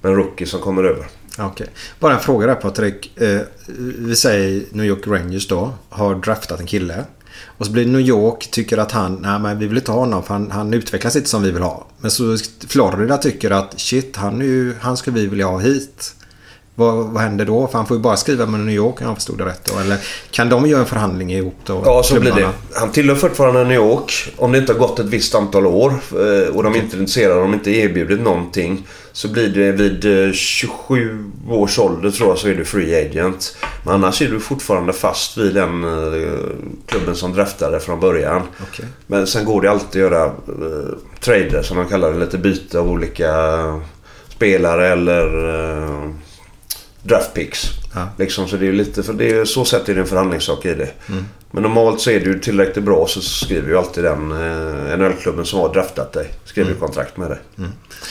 Med 0.00 0.10
en 0.10 0.16
rookie 0.16 0.46
som 0.46 0.60
kommer 0.60 0.84
över. 0.84 1.06
Okej. 1.38 1.66
Bara 1.98 2.14
en 2.14 2.20
fråga 2.20 2.46
där 2.46 2.54
Patrik. 2.54 3.18
Eh, 3.20 3.40
vi 3.98 4.16
säger 4.16 4.62
New 4.70 4.86
York 4.86 5.06
Rangers 5.06 5.48
då. 5.48 5.72
Har 5.88 6.14
draftat 6.14 6.60
en 6.60 6.66
kille. 6.66 7.04
Och 7.46 7.66
så 7.66 7.72
blir 7.72 7.86
New 7.86 8.00
York 8.00 8.50
tycker 8.50 8.78
att 8.78 8.92
han, 8.92 9.14
nej 9.14 9.38
men 9.38 9.58
vi 9.58 9.66
vill 9.66 9.78
inte 9.78 9.92
ha 9.92 9.98
honom 9.98 10.22
för 10.22 10.34
han, 10.34 10.50
han 10.50 10.74
utvecklas 10.74 11.16
inte 11.16 11.28
som 11.28 11.42
vi 11.42 11.50
vill 11.50 11.62
ha. 11.62 11.86
Men 11.98 12.10
så 12.10 12.36
Florida 12.68 13.16
tycker 13.16 13.50
att 13.50 13.80
shit, 13.80 14.16
han, 14.16 14.40
är 14.40 14.44
ju, 14.44 14.74
han 14.80 14.96
skulle 14.96 15.20
vi 15.20 15.26
vilja 15.26 15.46
ha 15.46 15.58
hit. 15.58 16.14
Vad, 16.80 16.96
vad 16.96 17.22
händer 17.22 17.44
då? 17.44 17.66
För 17.66 17.78
han 17.78 17.86
får 17.86 17.96
ju 17.96 18.02
bara 18.02 18.16
skriva 18.16 18.46
med 18.46 18.60
New 18.60 18.74
York 18.74 19.00
om 19.00 19.06
jag 19.06 19.14
förstod 19.14 19.38
det 19.38 19.44
rätt 19.44 19.64
då. 19.64 19.78
Eller 19.78 19.98
kan 20.30 20.48
de 20.48 20.66
göra 20.66 20.80
en 20.80 20.86
förhandling 20.86 21.32
ihop 21.32 21.56
då? 21.64 21.82
Ja, 21.84 22.02
så 22.02 22.20
blir 22.20 22.32
det. 22.32 22.48
Han 22.74 22.90
tillhör 22.90 23.16
fortfarande 23.16 23.64
New 23.64 23.76
York. 23.76 24.34
Om 24.36 24.52
det 24.52 24.58
inte 24.58 24.72
har 24.72 24.78
gått 24.78 24.98
ett 24.98 25.06
visst 25.06 25.34
antal 25.34 25.66
år 25.66 25.94
eh, 26.12 26.56
och 26.56 26.62
de 26.62 26.76
inte 26.76 26.96
är 26.96 27.00
intresserade, 27.00 27.40
de 27.40 27.54
inte 27.54 27.70
erbjudit 27.70 28.20
någonting. 28.20 28.86
Så 29.12 29.28
blir 29.28 29.48
det 29.48 29.72
vid 29.72 30.26
eh, 30.26 30.32
27 30.32 31.24
års 31.48 31.78
ålder 31.78 32.10
tror 32.10 32.28
jag 32.28 32.38
så 32.38 32.48
är 32.48 32.54
du 32.54 32.64
free 32.64 33.06
agent. 33.06 33.56
Men 33.84 33.94
annars 33.94 34.22
är 34.22 34.28
du 34.28 34.40
fortfarande 34.40 34.92
fast 34.92 35.38
vid 35.38 35.54
den 35.54 35.84
eh, 35.84 36.30
klubben 36.86 37.16
som 37.16 37.32
draftade 37.32 37.80
från 37.80 38.00
början. 38.00 38.42
Okej. 38.70 38.86
Men 39.06 39.26
sen 39.26 39.44
går 39.44 39.62
det 39.62 39.70
alltid 39.70 40.04
att 40.04 40.10
göra 40.10 40.24
eh, 40.24 40.32
trader 41.20 41.62
som 41.62 41.76
man 41.76 41.88
kallar 41.88 42.12
det. 42.12 42.18
Lite 42.18 42.38
byte 42.38 42.78
av 42.78 42.90
olika 42.90 43.32
spelare 44.28 44.88
eller 44.88 45.30
eh, 47.02 47.08
draft 47.08 47.34
picks. 47.34 47.70
Ja. 47.94 48.08
Liksom, 48.18 48.48
så 48.48 48.56
det 48.56 48.64
är 48.64 48.66
ju 48.66 48.72
lite, 48.72 49.02
för 49.02 49.12
det 49.12 49.30
är, 49.30 49.44
så 49.44 49.64
sätt 49.64 49.88
är 49.88 49.94
det 49.94 50.00
en 50.00 50.06
förhandlingssak 50.06 50.66
i 50.66 50.74
det. 50.74 50.92
Men 51.52 51.62
normalt 51.62 52.00
så 52.00 52.10
är 52.10 52.20
du 52.20 52.38
tillräckligt 52.38 52.84
bra 52.84 53.06
så 53.06 53.20
skriver 53.20 53.68
ju 53.68 53.78
alltid 53.78 54.04
den 54.04 54.32
eh, 54.32 54.98
NHL-klubben 54.98 55.44
som 55.44 55.60
har 55.60 55.72
draftat 55.74 56.12
dig. 56.12 56.28
Skriver 56.44 56.74
kontrakt 56.74 57.16
med 57.16 57.30
dig. 57.30 57.38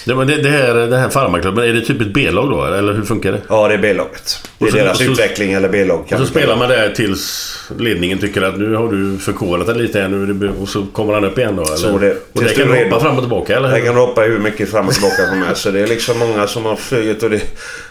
Det, 0.06 0.16
men 0.16 0.28
det, 0.28 0.42
det 0.42 0.50
här, 0.50 0.74
den 0.74 1.00
här 1.00 1.10
farmarklubben, 1.10 1.64
är 1.64 1.74
det 1.74 1.82
typ 1.82 2.02
ett 2.02 2.14
B-lag 2.14 2.50
då? 2.50 2.66
Eller 2.66 2.94
hur 2.94 3.04
funkar 3.04 3.32
det? 3.32 3.42
Ja, 3.50 3.68
det 3.68 3.74
är 3.74 3.78
B-laget. 3.78 4.48
Det 4.58 4.66
är 4.66 4.70
så- 4.72 4.78
deras 4.78 4.98
så- 4.98 5.04
utveckling 5.04 5.54
eller 5.54 5.70
B-lag. 5.70 6.00
Och 6.12 6.20
så 6.20 6.26
spelar 6.26 6.56
man 6.58 6.70
där 6.70 6.90
tills 6.90 7.56
ledningen 7.78 8.18
tycker 8.20 8.42
att 8.42 8.58
nu 8.60 8.76
har 8.76 8.88
du 8.92 9.18
förkovrat 9.18 9.68
dig 9.68 9.76
lite 9.78 10.02
här 10.02 10.08
nu 10.08 10.54
och 10.62 10.70
så 10.70 10.86
kommer 10.94 11.14
han 11.14 11.24
upp 11.26 11.38
igen 11.38 11.56
då? 11.56 11.64
Eller? 11.64 11.76
Så 11.76 11.98
det- 11.98 12.18
och 12.34 12.44
det 12.44 12.56
kan 12.56 12.68
du 12.68 12.74
du 12.74 12.84
hoppa 12.84 13.00
fram 13.00 13.16
och 13.16 13.22
tillbaka 13.24 13.58
eller? 13.58 13.72
det. 13.72 13.82
kan 13.82 13.96
hoppa 13.96 14.22
hur 14.22 14.40
mycket 14.40 14.70
fram 14.72 14.88
och 14.88 14.94
tillbaka 14.94 15.28
som 15.28 15.42
helst. 15.44 15.62
Så 15.62 15.72
det 15.72 15.80
är 15.80 15.88
liksom 15.88 16.20
många 16.20 16.48
som 16.48 16.66
har 16.66 16.76
flugit 16.76 17.24
och 17.24 17.30
det, 17.30 17.42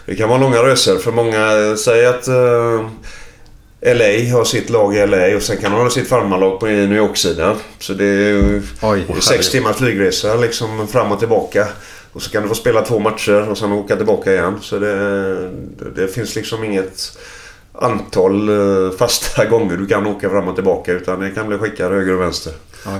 det 0.05 0.15
kan 0.15 0.29
vara 0.29 0.39
långa 0.39 0.63
resor. 0.63 0.97
För 0.99 1.11
många 1.11 1.75
säger 1.77 2.09
att 2.09 2.27
eh, 2.27 2.89
LA 3.81 4.35
har 4.37 4.43
sitt 4.43 4.69
lag 4.69 4.95
i 4.95 5.07
LA 5.07 5.35
och 5.35 5.41
sen 5.41 5.57
kan 5.57 5.71
de 5.71 5.81
ha 5.81 5.89
sitt 5.89 6.07
farmarlag 6.07 6.59
på 6.59 6.65
New 6.65 6.97
York-sidan. 6.97 7.55
Så 7.79 7.93
det 7.93 8.05
är 8.05 8.29
ju 8.29 8.61
Oj. 8.81 9.05
sex 9.21 9.49
timmars 9.51 9.75
flygresa 9.75 10.35
liksom 10.35 10.87
fram 10.87 11.11
och 11.11 11.19
tillbaka. 11.19 11.67
Och 12.13 12.21
så 12.21 12.31
kan 12.31 12.43
du 12.43 12.49
få 12.49 12.55
spela 12.55 12.81
två 12.81 12.99
matcher 12.99 13.49
och 13.49 13.57
sen 13.57 13.71
åka 13.71 13.95
tillbaka 13.95 14.33
igen. 14.33 14.57
Så 14.61 14.79
det, 14.79 15.51
det, 15.95 16.07
finns 16.07 16.35
liksom 16.35 16.63
inget 16.63 17.17
antal 17.73 18.49
eh, 18.49 18.91
fasta 18.97 19.45
gånger 19.49 19.77
du 19.77 19.87
kan 19.87 20.07
åka 20.07 20.29
fram 20.29 20.47
och 20.47 20.55
tillbaka. 20.55 20.91
Utan 20.91 21.19
det 21.19 21.31
kan 21.31 21.47
bli 21.47 21.57
skickad 21.57 21.91
höger 21.91 22.13
och 22.13 22.21
vänster. 22.21 22.53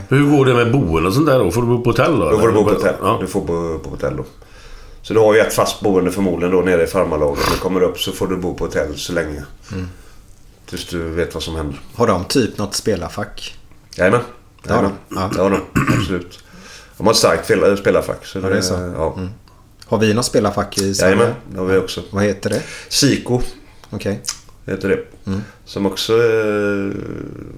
Hur 0.10 0.38
går 0.38 0.46
det 0.46 0.54
med 0.54 0.72
boende 0.72 1.08
och 1.08 1.14
sånt 1.14 1.28
där 1.28 1.40
då? 1.40 1.52
Får 1.52 1.62
du 1.62 1.68
bo 1.68 1.84
på 1.84 1.90
hotell 1.90 2.20
då? 2.20 2.30
Då 2.30 2.40
får 2.40 2.48
du 2.48 2.54
bo 2.54 2.64
på 2.64 2.70
hotell. 2.70 2.96
Ja. 3.02 3.18
Du 3.22 3.28
får 3.28 3.42
bo 3.42 3.80
på 3.80 3.90
hotell 3.90 4.18
då. 4.18 4.26
Så 5.02 5.14
du 5.14 5.20
har 5.20 5.34
ju 5.34 5.40
ett 5.40 5.54
fast 5.54 5.82
boende 5.82 6.12
förmodligen 6.12 6.56
då 6.56 6.62
nere 6.62 6.84
i 6.84 6.88
farmarlaget. 6.88 7.44
När 7.46 7.56
du 7.56 7.62
kommer 7.62 7.84
upp 7.84 8.00
så 8.00 8.12
får 8.12 8.28
du 8.28 8.38
bo 8.38 8.54
på 8.54 8.66
hotell 8.66 8.96
så 8.96 9.14
länge. 9.14 9.44
Tills 10.70 10.86
du 10.90 11.10
vet 11.10 11.34
vad 11.34 11.44
som 11.44 11.56
händer. 11.56 11.80
Har 11.96 12.08
de 12.08 12.26
typ 12.26 12.58
något 12.58 12.76
spelarfack? 12.76 13.58
Jajamän. 13.96 14.22
Det 14.64 14.74
har 14.74 14.84
de. 14.84 14.92
Ja. 15.10 15.30
Det 15.36 15.42
har 15.42 15.50
de. 15.50 15.62
Absolut. 16.00 16.40
De 16.98 17.06
har 17.08 17.14
ett 17.14 17.18
starkt 17.20 17.46
spel- 17.46 17.78
spelarfack. 17.78 18.26
Så 18.26 18.40
Ja, 18.40 18.50
det 18.50 18.58
är 18.58 18.62
så. 18.62 18.74
Ja. 18.74 19.20
Har 19.86 19.98
vi 19.98 20.14
något 20.14 20.26
spelarfack 20.26 20.78
i 20.78 20.94
Sverige? 20.96 21.16
Jajamän, 21.16 21.36
det 21.52 21.60
har 21.60 21.66
vi 21.66 21.78
också. 21.78 22.02
Vad 22.12 22.24
heter 22.24 22.50
det? 22.50 22.62
Siko 22.90 23.42
Okej. 23.90 24.22
heter 24.66 24.90
det. 24.90 25.30
Mm. 25.32 25.42
Som 25.66 25.86
också 25.86 26.14
eh, 26.14 26.92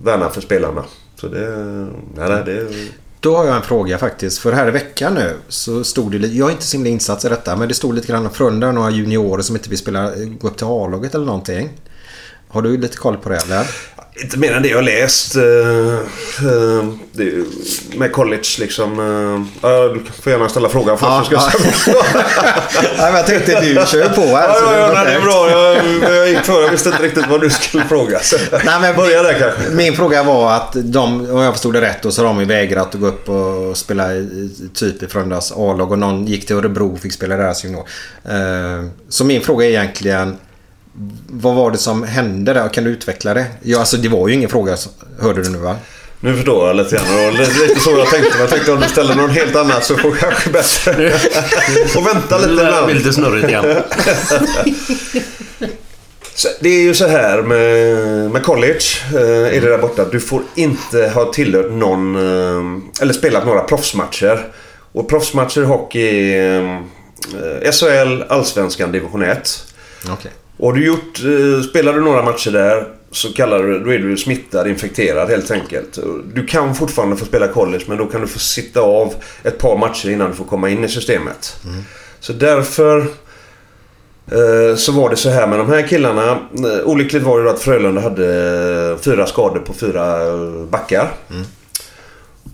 värnar 0.03 0.29
för 0.29 0.41
spelarna. 0.41 0.83
Så 1.15 1.27
det... 1.27 1.41
Ja, 2.17 2.27
nej, 2.29 2.43
det 2.45 2.67
Då 3.19 3.35
har 3.37 3.45
jag 3.45 3.55
en 3.55 3.61
fråga 3.61 3.97
faktiskt. 3.97 4.39
För 4.39 4.51
här 4.51 4.67
i 4.67 4.71
veckan 4.71 5.13
nu 5.13 5.35
så 5.47 5.83
stod 5.83 6.11
det 6.11 6.17
lite... 6.17 6.35
Jag 6.35 6.47
är 6.47 6.51
inte 6.51 6.65
så 6.65 6.77
himla 6.77 6.89
insatt 6.89 7.25
i 7.25 7.29
detta. 7.29 7.55
Men 7.55 7.67
det 7.67 7.73
stod 7.73 7.95
lite 7.95 8.07
grann 8.07 8.25
om 8.25 8.31
Frölunda 8.31 8.71
några 8.71 8.89
juniorer 8.91 9.41
som 9.41 9.55
inte 9.55 9.69
vill 9.69 9.77
spela, 9.77 10.11
gå 10.15 10.47
upp 10.47 10.57
till 10.57 10.67
A-laget 10.67 11.15
eller 11.15 11.25
någonting. 11.25 11.69
Har 12.51 12.61
du 12.61 12.77
lite 12.77 12.97
koll 12.97 13.17
på 13.17 13.29
det 13.29 13.37
eller? 13.37 13.67
Inte 14.23 14.39
mer 14.39 14.53
än 14.53 14.63
det 14.63 14.69
jag 14.69 14.83
läst. 14.83 15.35
eh, 15.35 15.43
eh, 15.43 16.85
med 17.95 18.11
college 18.11 18.47
liksom. 18.59 18.99
ja, 19.61 19.87
du 19.87 20.01
får 20.21 20.31
gärna 20.31 20.49
ställa 20.49 20.69
frågan 20.69 20.97
först. 20.97 21.31
Ja, 21.31 21.39
ska 21.39 21.91
ja. 21.91 22.03
Nej, 22.81 23.11
men 23.11 23.13
jag 23.15 23.25
tänkte 23.25 23.61
du 23.61 23.73
kör 23.73 24.09
på 24.09 24.21
här. 24.21 24.47
Ja, 24.47 24.77
ja, 24.77 24.87
det 24.87 24.93
ja, 24.95 25.03
det 25.03 25.11
är 25.11 25.21
bra. 25.21 25.49
Jag, 25.51 26.17
jag 26.17 26.29
gick 26.29 26.39
före. 26.39 26.63
Jag 26.63 26.71
visste 26.71 26.89
inte 26.89 27.03
riktigt 27.03 27.27
vad 27.29 27.41
du 27.41 27.49
skulle 27.49 27.83
fråga. 27.85 28.19
Nej, 28.65 28.81
men 28.81 28.95
Börja 28.95 29.23
där 29.23 29.39
kanske. 29.39 29.71
Min 29.71 29.95
fråga 29.95 30.23
var 30.23 30.53
att 30.53 30.71
de, 30.73 31.29
om 31.31 31.41
jag 31.41 31.53
förstod 31.53 31.73
det 31.73 31.81
rätt, 31.81 32.13
så 32.13 32.25
har 32.25 32.33
de 32.33 32.47
vägrat 32.47 32.95
att 32.95 33.01
gå 33.01 33.07
upp 33.07 33.29
och 33.29 33.77
spela 33.77 34.13
i, 34.13 34.49
typ 34.73 35.03
i 35.03 35.07
Frölundas 35.07 35.51
A-lag 35.55 35.91
och 35.91 35.99
någon 35.99 36.27
gick 36.27 36.45
till 36.47 36.55
Örebro 36.55 36.93
och 36.93 36.99
fick 36.99 37.13
spela 37.13 37.35
deras 37.35 37.63
junior. 37.65 37.85
Så 39.09 39.25
min 39.25 39.41
fråga 39.41 39.65
är 39.65 39.69
egentligen 39.69 40.37
vad 41.29 41.55
var 41.55 41.71
det 41.71 41.77
som 41.77 42.03
hände 42.03 42.53
där? 42.53 42.69
Kan 42.69 42.83
du 42.83 42.89
utveckla 42.89 43.33
det? 43.33 43.45
Ja, 43.61 43.79
alltså 43.79 43.97
det 43.97 44.09
var 44.09 44.27
ju 44.27 44.33
ingen 44.33 44.49
fråga, 44.49 44.77
hörde 45.19 45.43
du 45.43 45.49
nu 45.49 45.57
va? 45.57 45.75
Nu 46.19 46.35
förstår 46.35 46.67
jag 46.67 46.75
lite 46.75 46.95
grann. 46.95 47.25
Och 47.27 47.33
lite, 47.33 47.59
lite 47.67 47.79
så 47.79 47.91
jag 47.97 48.07
tänkte. 48.07 48.37
Jag 48.39 48.49
tänkte 48.49 48.71
om 48.71 48.79
du 48.79 48.87
ställer 48.87 49.15
någon 49.15 49.29
helt 49.29 49.55
annat 49.55 49.85
så 49.85 49.97
får 49.97 50.11
jag 50.11 50.19
kanske 50.19 50.49
bättre. 50.49 51.13
Och 51.99 52.07
vänta 52.07 52.37
lite 52.37 52.49
Det 52.49 52.55
blir 52.55 52.65
ibland. 52.67 52.93
lite 52.93 53.13
snurrigt 53.13 53.47
igen. 53.49 53.65
Det 56.59 56.69
är 56.69 56.81
ju 56.81 56.93
så 56.93 57.07
här 57.07 57.41
med, 57.41 58.31
med 58.31 58.43
college. 58.43 58.79
Eh, 59.13 59.57
är 59.57 59.61
det 59.61 59.69
där 59.69 59.77
borta. 59.77 60.01
att 60.01 60.11
Du 60.11 60.19
får 60.19 60.41
inte 60.55 61.11
ha 61.15 61.33
tillhört 61.33 61.71
någon... 61.71 62.15
Eh, 62.15 63.01
eller 63.01 63.13
spelat 63.13 63.45
några 63.45 63.61
proffsmatcher. 63.61 64.47
Och 64.91 65.09
proffsmatcher 65.09 65.61
i 65.61 65.65
hockey 65.65 66.33
är 66.33 66.81
eh, 67.63 67.71
SHL, 67.71 68.23
Allsvenskan, 68.29 68.91
Division 68.91 69.23
1. 69.23 69.63
Okej. 70.09 70.31
Och 70.61 70.67
har 70.67 70.73
du 70.73 70.85
gjort, 70.85 71.19
eh, 71.19 71.61
spelar 71.69 71.93
du 71.93 72.01
några 72.01 72.21
matcher 72.21 72.51
där 72.51 72.87
så 73.11 73.33
kallar 73.33 73.63
du, 73.63 73.79
då 73.79 73.93
är 73.93 73.99
du 73.99 74.17
smittad, 74.17 74.67
infekterad 74.67 75.29
helt 75.29 75.51
enkelt. 75.51 75.99
Du 76.33 76.45
kan 76.45 76.75
fortfarande 76.75 77.15
få 77.15 77.25
spela 77.25 77.47
college 77.47 77.83
men 77.87 77.97
då 77.97 78.05
kan 78.05 78.21
du 78.21 78.27
få 78.27 78.39
sitta 78.39 78.81
av 78.81 79.13
ett 79.43 79.57
par 79.57 79.77
matcher 79.77 80.09
innan 80.09 80.29
du 80.29 80.35
får 80.35 80.45
komma 80.45 80.69
in 80.69 80.83
i 80.83 80.87
systemet. 80.87 81.55
Så 82.19 82.33
därför 82.33 82.97
eh, 84.31 84.75
så 84.75 84.91
var 84.91 85.09
det 85.09 85.15
så 85.15 85.29
här 85.29 85.47
med 85.47 85.59
de 85.59 85.69
här 85.69 85.87
killarna. 85.87 86.31
Eh, 86.31 86.85
Olyckligt 86.85 87.23
var 87.23 87.41
det 87.43 87.51
att 87.51 87.59
Frölunda 87.61 88.01
hade 88.01 88.97
fyra 89.01 89.25
skador 89.25 89.59
på 89.59 89.73
fyra 89.73 90.17
backar. 90.69 91.11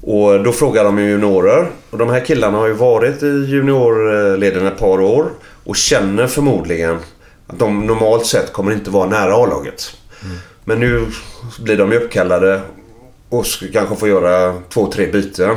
Och 0.02 0.44
då 0.44 0.52
frågar 0.52 0.84
de 0.84 1.00
ju 1.00 1.10
juniorer. 1.10 1.68
Och 1.90 1.98
de 1.98 2.10
här 2.10 2.26
killarna 2.26 2.58
har 2.58 2.68
ju 2.68 2.74
varit 2.74 3.24
i 3.24 3.46
juniorleden 3.48 4.68
ett 4.68 4.80
par 4.80 5.02
år. 5.02 5.26
Och 5.64 5.76
känner 5.76 6.28
förmodligen 6.28 6.98
att 7.48 7.60
de 7.60 7.88
normalt 7.88 8.26
sett 8.26 8.54
kommer 8.54 8.72
inte 8.72 8.90
vara 8.90 9.10
nära 9.10 9.36
A-laget. 9.36 9.98
Men 10.64 10.80
nu 10.80 11.08
blir 11.60 11.78
de 11.78 11.92
ju 11.92 11.98
uppkallade 11.98 12.62
och 13.30 13.46
ska 13.46 13.66
kanske 13.74 13.96
få 13.96 14.08
göra 14.08 14.62
två, 14.70 14.92
tre 14.92 15.12
byten. 15.12 15.56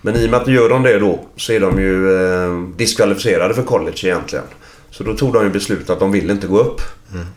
Men 0.00 0.16
i 0.16 0.26
och 0.26 0.30
med 0.30 0.40
att 0.40 0.46
de 0.46 0.52
gör 0.52 0.68
de 0.68 0.82
det 0.82 0.98
då 0.98 1.24
så 1.36 1.52
är 1.52 1.60
de 1.60 1.80
ju 1.80 2.16
eh, 2.16 2.58
diskvalificerade 2.76 3.54
för 3.54 3.62
college 3.62 3.98
egentligen. 4.02 4.44
Så 4.90 5.04
då 5.04 5.14
tog 5.14 5.32
de 5.32 5.44
ju 5.44 5.50
beslut 5.50 5.90
att 5.90 6.00
de 6.00 6.12
vill 6.12 6.30
inte 6.30 6.46
gå 6.46 6.58
upp. 6.58 6.80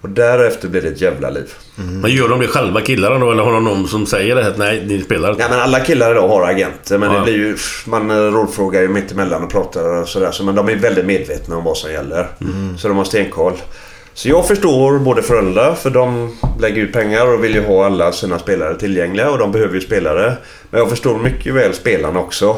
Och 0.01 0.09
därefter 0.09 0.67
blir 0.67 0.81
det 0.81 0.87
ett 0.87 1.01
jävla 1.01 1.29
liv. 1.29 1.53
Men 1.75 2.11
gör 2.11 2.29
de 2.29 2.39
det 2.39 2.47
själva 2.47 2.81
killarna 2.81 3.19
då? 3.19 3.31
Eller 3.31 3.43
har 3.43 3.53
de 3.53 3.63
någon 3.63 3.87
som 3.87 4.05
säger 4.05 4.35
det? 4.35 4.47
Att 4.47 4.57
nej, 4.57 4.83
ni 4.87 5.01
spelar 5.01 5.29
inte? 5.31 5.41
Ja 5.41 5.47
men 5.49 5.59
alla 5.59 5.79
killar 5.79 6.11
idag 6.11 6.27
har 6.27 6.47
agenter 6.47 6.97
men 6.97 7.11
Ja. 7.11 7.17
det 7.19 7.23
blir 7.23 7.33
ju... 7.35 7.57
Man 7.85 8.31
rådfrågar 8.31 8.81
ju 8.81 8.87
mitt 8.87 9.11
emellan 9.11 9.43
och 9.43 9.49
pratar 9.51 10.01
och 10.01 10.07
sådär. 10.07 10.31
Så, 10.31 10.43
men 10.43 10.55
de 10.55 10.69
är 10.69 10.75
väldigt 10.75 11.05
medvetna 11.05 11.57
om 11.57 11.63
vad 11.63 11.77
som 11.77 11.91
gäller. 11.91 12.27
Så 12.77 12.87
de 12.87 12.97
har 12.97 13.03
stenkoll. 13.05 13.53
Så 14.21 14.29
jag 14.29 14.47
förstår 14.47 14.99
både 14.99 15.21
Frölunda 15.21 15.75
för 15.75 15.89
de 15.89 16.37
lägger 16.59 16.81
ut 16.81 16.93
pengar 16.93 17.33
och 17.33 17.43
vill 17.43 17.55
ju 17.55 17.65
ha 17.65 17.85
alla 17.85 18.11
sina 18.11 18.39
spelare 18.39 18.75
tillgängliga 18.79 19.31
och 19.31 19.37
de 19.37 19.51
behöver 19.51 19.75
ju 19.75 19.81
spelare. 19.81 20.37
Men 20.69 20.79
jag 20.79 20.89
förstår 20.89 21.19
mycket 21.19 21.53
väl 21.53 21.73
spelarna 21.73 22.19
också. 22.19 22.57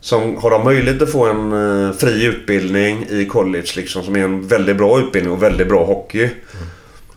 Som 0.00 0.36
har 0.36 0.50
de 0.50 0.64
möjlighet 0.64 1.02
att 1.02 1.12
få 1.12 1.26
en 1.26 1.52
eh, 1.86 1.92
fri 1.92 2.24
utbildning 2.24 3.06
i 3.08 3.26
college 3.26 3.66
liksom 3.76 4.02
som 4.02 4.16
är 4.16 4.24
en 4.24 4.48
väldigt 4.48 4.76
bra 4.76 5.00
utbildning 5.00 5.32
och 5.32 5.42
väldigt 5.42 5.68
bra 5.68 5.84
hockey. 5.84 6.30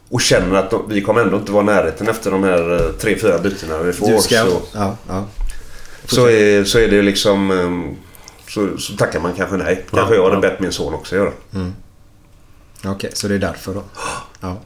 Och 0.10 0.22
känner 0.22 0.60
att 0.60 0.72
de, 0.72 0.90
vi 0.90 1.02
kommer 1.02 1.22
ändå 1.22 1.38
inte 1.38 1.52
vara 1.52 1.64
i 1.64 1.66
närheten 1.66 2.08
efter 2.08 2.32
de 2.32 2.44
här 2.44 2.74
eh, 2.74 2.92
tre, 2.92 3.16
fyra 3.20 3.38
bytena 3.40 3.78
vi 3.78 3.94
får. 3.94 4.18
Ska... 4.18 4.36
så, 4.36 4.62
Ja, 4.74 4.98
ja. 5.08 5.26
så, 6.06 6.30
är, 6.30 6.64
så 6.64 6.80
är 6.80 6.88
det 6.88 7.02
liksom... 7.02 7.52
ehm, 7.52 7.96
Så, 8.48 8.78
så 8.78 8.94
tackar 8.94 9.20
man 9.20 9.34
kanske 9.34 9.58
nej. 9.58 9.86
Kanske 9.92 10.16
Ja, 10.16 10.22
jag 10.22 10.24
hade 10.24 10.48
ja. 10.48 10.52
bett 10.52 10.60
min 10.60 10.72
son 10.72 10.94
också 10.94 11.16
göra. 11.16 11.32
Okej, 12.86 13.10
så 13.14 13.28
det 13.28 13.36
är 13.36 13.40
därför 13.40 13.74
då. 13.74 13.84
Ja. 14.42 14.58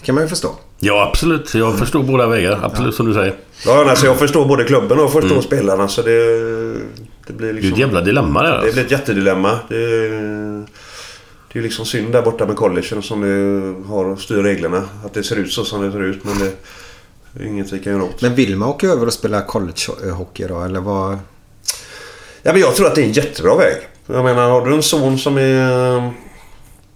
Det 0.00 0.06
kan 0.06 0.14
man 0.14 0.24
ju 0.24 0.28
förstå. 0.28 0.54
Ja, 0.78 1.08
absolut. 1.10 1.54
Jag 1.54 1.78
förstår 1.78 2.02
båda 2.02 2.26
vägar. 2.26 2.60
Absolut, 2.62 2.94
som 2.94 3.06
du 3.06 3.14
säger. 3.14 3.34
Ja, 3.66 3.90
alltså 3.90 4.06
jag 4.06 4.18
förstår 4.18 4.46
både 4.46 4.64
klubben 4.64 4.98
och 4.98 5.12
förstår 5.12 5.40
spelarna 5.40 5.88
så 5.88 6.02
det... 6.02 6.12
Det 7.26 7.32
blir 7.32 7.46
Det 7.46 7.48
är 7.48 7.52
liksom... 7.52 7.72
ett 7.72 7.78
jävla 7.78 8.00
dilemma. 8.00 8.42
Det 8.42 8.52
Alltså. 8.58 8.72
blir 8.72 8.84
ett 8.84 8.90
jättedilemma. 8.90 9.58
Det 9.68 9.76
är, 9.76 10.10
det 11.48 11.52
är 11.52 11.56
ju 11.56 11.62
liksom 11.62 11.86
synd 11.86 12.12
där 12.12 12.22
borta 12.22 12.46
med 12.46 12.56
collegen 12.56 13.02
som 13.02 13.20
det 13.20 13.88
har 13.88 14.16
styr 14.16 14.42
reglerna. 14.42 14.82
Att 15.04 15.14
det 15.14 15.22
ser 15.22 15.36
ut 15.36 15.52
så 15.52 15.64
som 15.64 15.82
det 15.82 15.92
ser 15.92 16.02
ut 16.02 16.24
men 16.24 16.38
det 16.38 16.52
är 17.44 17.46
inget 17.46 17.72
vi 17.72 17.78
kan 17.78 17.92
göra 17.92 18.04
åt. 18.04 18.22
Men 18.22 18.34
vill 18.34 18.56
man 18.56 18.68
åka 18.68 18.86
över 18.86 19.06
och 19.06 19.12
spela 19.12 19.42
collegehockey 19.42 20.46
då? 20.48 20.60
Eller 20.62 20.80
vad? 20.80 21.18
Ja, 22.42 22.52
men 22.52 22.60
jag 22.60 22.74
tror 22.74 22.86
att 22.86 22.94
det 22.94 23.00
är 23.00 23.06
en 23.06 23.12
jättebra 23.12 23.56
väg. 23.56 23.76
Jag 24.06 24.24
menar, 24.24 24.50
har 24.50 24.66
du 24.66 24.74
en 24.74 24.82
son 24.82 25.18
som 25.18 25.38
är 25.38 26.10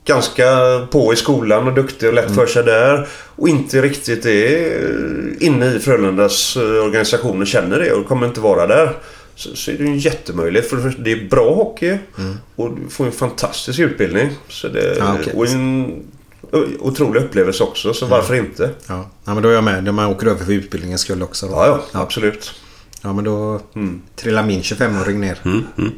ganska 0.05 0.47
på 0.91 1.13
i 1.13 1.17
skolan 1.17 1.69
och 1.69 1.75
duktig 1.75 2.09
och 2.09 2.15
lätt 2.15 2.35
för 2.35 2.47
sig 2.47 2.65
där 2.65 3.09
och 3.37 3.49
inte 3.49 3.83
riktigt 3.83 4.27
är 4.27 5.43
inne 5.43 5.75
i 5.75 5.79
Frölundas 5.79 6.57
eh, 6.57 6.63
organisation 6.63 7.41
och 7.41 7.47
känner 7.47 7.79
det 7.79 7.93
och 7.93 8.07
kommer 8.07 8.27
inte 8.27 8.41
vara 8.41 8.67
där. 8.67 8.97
Så, 9.35 9.57
så 9.57 9.71
är 9.71 9.75
det 9.75 9.85
ju 9.85 9.91
en 9.91 9.99
jättemöjlighet. 9.99 10.71
För 10.71 10.95
det 10.99 11.13
är 11.13 11.29
bra 11.29 11.55
hockey 11.55 11.99
och 12.57 12.71
du 12.77 12.91
får 12.91 13.07
en 13.07 13.13
fantastisk 13.13 13.79
utbildning. 13.79 14.31
Så 14.49 14.69
det, 14.69 14.97
Ja, 14.99 15.17
okej. 15.21 15.33
Och 15.37 15.47
en 15.47 16.03
otrolig 16.81 17.21
upplevelse 17.21 17.65
också, 17.65 17.95
så 17.95 18.07
varför 18.07 18.35
inte? 18.35 18.71
Ja. 18.87 19.11
ja, 19.25 19.35
men 19.35 19.43
då 19.43 19.49
är 19.49 19.53
jag 19.53 19.65
med. 19.65 19.95
Man 19.95 20.07
åker 20.07 20.27
över 20.27 20.45
för 20.45 20.53
utbildningens 20.53 21.01
skull 21.01 21.23
också 21.23 21.47
då. 21.47 21.53
Ja, 21.53 21.81
ja, 21.93 22.01
absolut. 22.01 22.55
Ja, 23.03 23.13
men 23.13 23.25
då 23.25 23.61
trillar 24.17 24.43
min 24.43 24.61
25-åring 24.63 25.21
ner. 25.21 25.39
Mm, 25.45 25.63
mm. 25.79 25.93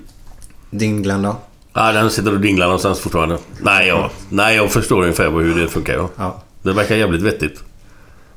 Din 0.70 1.02
Glenn 1.02 1.22
då? 1.22 1.36
Ja, 1.74 1.92
den 1.92 2.10
sitter 2.10 2.32
och 2.32 2.40
dinglar 2.40 2.66
någonstans 2.66 3.00
fortfarande. 3.00 3.38
Nej, 3.60 3.88
ja. 3.88 4.10
Nej, 4.28 4.56
jag 4.56 4.72
förstår 4.72 5.02
ungefär 5.02 5.30
hur 5.30 5.60
det 5.60 5.68
funkar. 5.68 5.94
Ja. 5.94 6.10
Ja. 6.16 6.42
Det 6.62 6.72
verkar 6.72 6.96
jävligt 6.96 7.22
vettigt. 7.22 7.62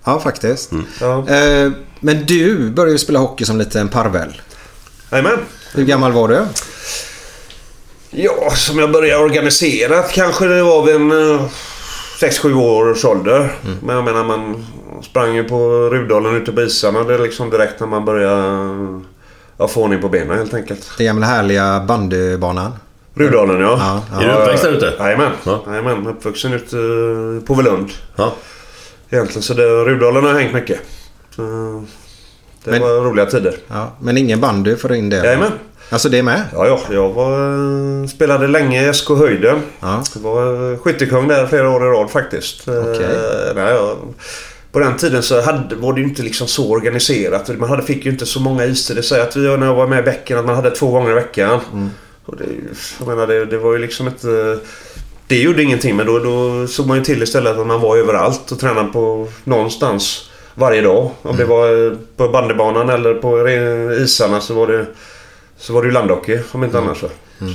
Ja, 0.03 0.19
faktiskt. 0.19 0.71
Ja. 1.01 1.29
Eh, 1.29 1.71
men 1.99 2.25
du 2.25 2.69
började 2.69 2.91
ju 2.91 2.97
spela 2.97 3.19
hockey 3.19 3.45
som 3.45 3.57
liten 3.57 3.87
parvel. 3.87 4.41
Jajamän. 5.11 5.39
Hur 5.73 5.85
gammal 5.85 6.11
var 6.11 6.27
du? 6.27 6.45
Ja, 8.09 8.51
som 8.51 8.79
jag 8.79 8.91
började 8.91 9.23
organisera 9.23 10.01
kanske 10.03 10.45
det 10.45 10.63
var 10.63 10.85
vid 10.85 10.95
en 10.95 11.11
6-7 12.19 12.53
års 12.53 13.05
ålder. 13.05 13.51
Men 13.83 13.95
jag 13.95 14.05
menar 14.05 14.23
man 14.23 14.65
sprang 15.03 15.35
ju 15.35 15.43
på 15.43 15.89
Rudalen 15.89 16.35
ute 16.35 16.51
på 16.51 16.61
isarna 16.61 17.03
det 17.03 17.13
är 17.13 17.19
liksom 17.19 17.49
direkt 17.49 17.79
när 17.79 17.87
man 17.87 18.05
började 18.05 19.01
ja, 19.57 19.67
få 19.67 19.83
ordning 19.83 20.01
på 20.01 20.09
benen 20.09 20.37
helt 20.37 20.53
enkelt. 20.53 20.91
Den 20.97 21.05
gamla 21.05 21.25
härliga 21.25 21.85
bandybanan. 21.87 22.71
Rudalen 23.15 23.61
ja. 23.61 23.77
Ja, 23.79 24.03
ja. 24.11 24.21
Är 24.23 24.27
du 24.27 24.33
uppväxt 24.41 24.63
där 24.63 24.71
ute? 24.71 24.93
Jajamän. 24.99 25.31
Ja. 25.45 25.63
Jajamän. 25.67 26.07
Uppvuxen 26.07 26.53
ute 26.53 26.77
eh, 26.77 27.47
på 27.47 27.53
Velund. 27.53 27.89
Ja. 28.15 28.33
Egentligen 29.09 29.41
så 29.43 29.53
det, 29.53 29.63
Rudalen 29.63 30.23
har 30.23 30.33
hängt 30.33 30.53
mycket. 30.53 30.79
Så, 31.35 31.41
det 32.63 32.71
Men- 32.71 32.81
var 32.81 32.89
roliga 32.89 33.25
tider. 33.25 33.55
Ja, 33.67 33.91
men 34.01 34.17
ingen 34.17 34.41
bandy 34.41 34.75
för 34.75 34.93
in 34.93 35.09
det? 35.09 35.15
Jajamän. 35.17 35.51
Alltså 35.89 36.09
det 36.09 36.23
med? 36.23 36.41
Ja, 36.53 36.67
ja. 36.67 36.79
Jag 36.91 37.09
var, 37.09 38.07
spelade 38.07 38.47
länge 38.47 38.89
i 38.89 38.93
SK 38.93 39.09
Höjden. 39.09 39.59
Ja. 39.79 40.03
Jag 40.15 40.21
var 40.21 40.71
eh, 40.71 40.77
skyttekung 40.79 41.27
där 41.27 41.47
flera 41.47 41.69
år 41.69 41.83
i 41.83 41.89
rad 41.89 42.09
faktiskt. 42.11 42.67
Eh, 42.67 42.73
Okej. 42.77 43.07
nej, 43.55 43.73
jag, 43.73 43.97
på 44.71 44.79
den 44.79 44.97
tiden 44.97 45.23
så 45.23 45.41
hade, 45.41 45.75
var 45.75 45.93
det 45.93 46.01
ju 46.01 46.07
inte 46.07 46.23
liksom 46.23 46.47
så 46.47 46.69
organiserat. 46.71 47.49
Man 47.59 47.69
hade, 47.69 47.83
fick 47.83 48.05
ju 48.05 48.11
inte 48.11 48.25
så 48.25 48.39
många 48.39 48.65
istider. 48.65 49.01
Säg 49.01 49.21
att 49.21 49.35
vi, 49.35 49.57
när 49.57 49.65
jag 49.67 49.75
var 49.75 49.87
med 49.87 49.99
i 49.99 50.01
bäcken 50.03 50.37
att 50.37 50.45
man 50.45 50.55
hade 50.55 50.71
två 50.71 50.91
gånger 50.91 51.11
i 51.11 51.13
veckan. 51.13 51.59
Mm. 51.73 51.89
Och 52.25 52.37
det, 52.37 52.45
jag 52.99 53.07
menar, 53.07 53.27
det, 53.27 53.45
det 53.45 53.57
var 53.57 53.73
ju 53.73 53.79
liksom 53.79 54.07
ett... 54.07 54.23
eh, 54.23 54.57
Det 55.27 55.37
gjorde 55.41 55.63
ingenting 55.63 55.95
men 55.95 56.05
då, 56.05 56.19
då 56.19 56.67
såg 56.67 56.87
man 56.87 56.97
ju 56.97 57.03
till 57.03 57.23
istället 57.23 57.57
att 57.57 57.67
man 57.67 57.81
var 57.81 57.97
överallt 57.97 58.51
och 58.51 58.59
tränade 58.59 58.89
på 58.93 59.27
någonstans 59.43 60.29
varje 60.55 60.81
dag. 60.81 61.03
Om 61.21 61.29
Mm. 61.29 61.37
det 61.37 61.45
var 61.45 61.85
eh, 61.87 61.93
på 62.17 62.27
bandybanan 62.29 62.89
eller 62.89 63.13
på 63.13 63.49
isarna 64.03 64.41
så 64.41 64.53
var 64.53 64.67
det 64.67 64.85
Så 65.65 65.73
var 65.73 65.81
det 65.81 65.85
ju 65.87 65.91
landhockey, 65.93 66.39
om 66.51 66.63
inte 66.63 66.77
annars. 66.77 66.97
Så 66.99 67.07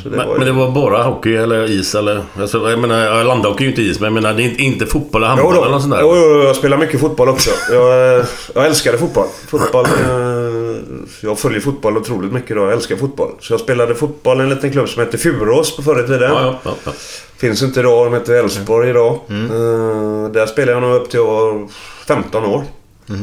det 0.09 0.16
Men, 0.16 0.29
ju- 0.29 0.35
men 0.38 0.46
det 0.46 0.53
var 0.53 0.70
bara 0.70 1.03
hockey 1.03 1.37
eller 1.37 1.70
is 1.70 1.94
eller? 1.94 2.23
Alltså, 2.40 2.70
jag 2.70 2.79
menar, 2.79 3.25
landhockey 3.25 3.64
är 3.64 3.66
ju 3.66 3.70
inte 3.70 3.83
is, 3.83 4.01
men 4.01 4.05
jag 4.07 4.23
menar 4.23 4.35
det 4.35 4.42
är 4.42 4.44
inte, 4.44 4.62
inte 4.62 4.87
fotboll 4.87 5.23
eller 5.23 5.29
handboll 5.35 5.57
eller 5.57 5.70
något 5.70 5.83
sånt 5.83 5.94
där? 5.94 6.01
Jo, 6.03 6.14
jo, 6.16 6.42
jag 6.42 6.57
spelar 6.57 6.79
mycket 6.79 7.01
fotboll 7.01 7.29
också. 7.29 7.51
Jag, 7.73 8.25
jag 8.55 8.66
älskade 8.66 8.99
fotboll. 8.99 9.27
Fotboll... 9.49 9.85
eh, 9.85 10.77
Jag 11.23 11.38
följer 11.38 11.61
fotboll 11.61 11.96
otroligt 11.96 12.33
mycket 12.33 12.57
då. 12.57 12.62
Jag 12.62 12.73
älskar 12.73 12.96
fotboll. 12.96 13.31
Så 13.40 13.53
jag 13.53 13.61
spelade 13.61 13.94
fotboll 13.94 14.40
i 14.40 14.42
en 14.42 14.49
liten 14.49 14.73
klubb 14.73 14.88
som 14.88 15.01
hette 15.01 15.18
Furås 15.18 15.77
på 15.77 15.83
förr 15.83 16.05
i 16.05 16.07
tiden. 16.07 16.31
Ja, 16.33 16.55
ja, 16.64 16.75
ja. 16.85 16.92
Finns 17.38 17.62
inte 17.62 17.81
idag. 17.81 18.07
De 18.07 18.14
heter 18.14 18.33
Elfsborg 18.35 18.90
idag. 18.90 19.12
Eh, 19.31 20.31
Där 20.33 20.46
spelade 20.46 20.73
jag 20.73 20.83
nog 20.83 20.94
upp 20.94 21.11
till 21.11 21.18
jag 21.20 21.27
var 21.27 21.68
15 22.07 22.44
år. 22.44 22.62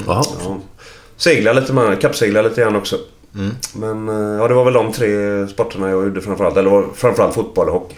Jaha. 0.07 0.23
Ja. 0.43 0.57
Segla 1.17 1.53
lite 1.53 1.73
med, 1.73 2.01
kappsegla 2.01 2.41
lite 2.41 2.61
grann 2.61 2.75
också. 2.75 2.95
Men 3.75 4.09
eh, 4.09 4.39
ja, 4.41 4.47
det 4.47 4.53
var 4.53 4.63
väl 4.63 4.73
de 4.73 4.91
tre 4.91 5.47
sporterna 5.47 5.89
jag 5.89 6.03
gjorde 6.03 6.21
framförallt. 6.21 6.57
Eller 6.57 6.69
var 6.69 6.85
framförallt 6.95 7.35
fotboll 7.35 7.67
och 7.69 7.73
hockey. 7.73 7.95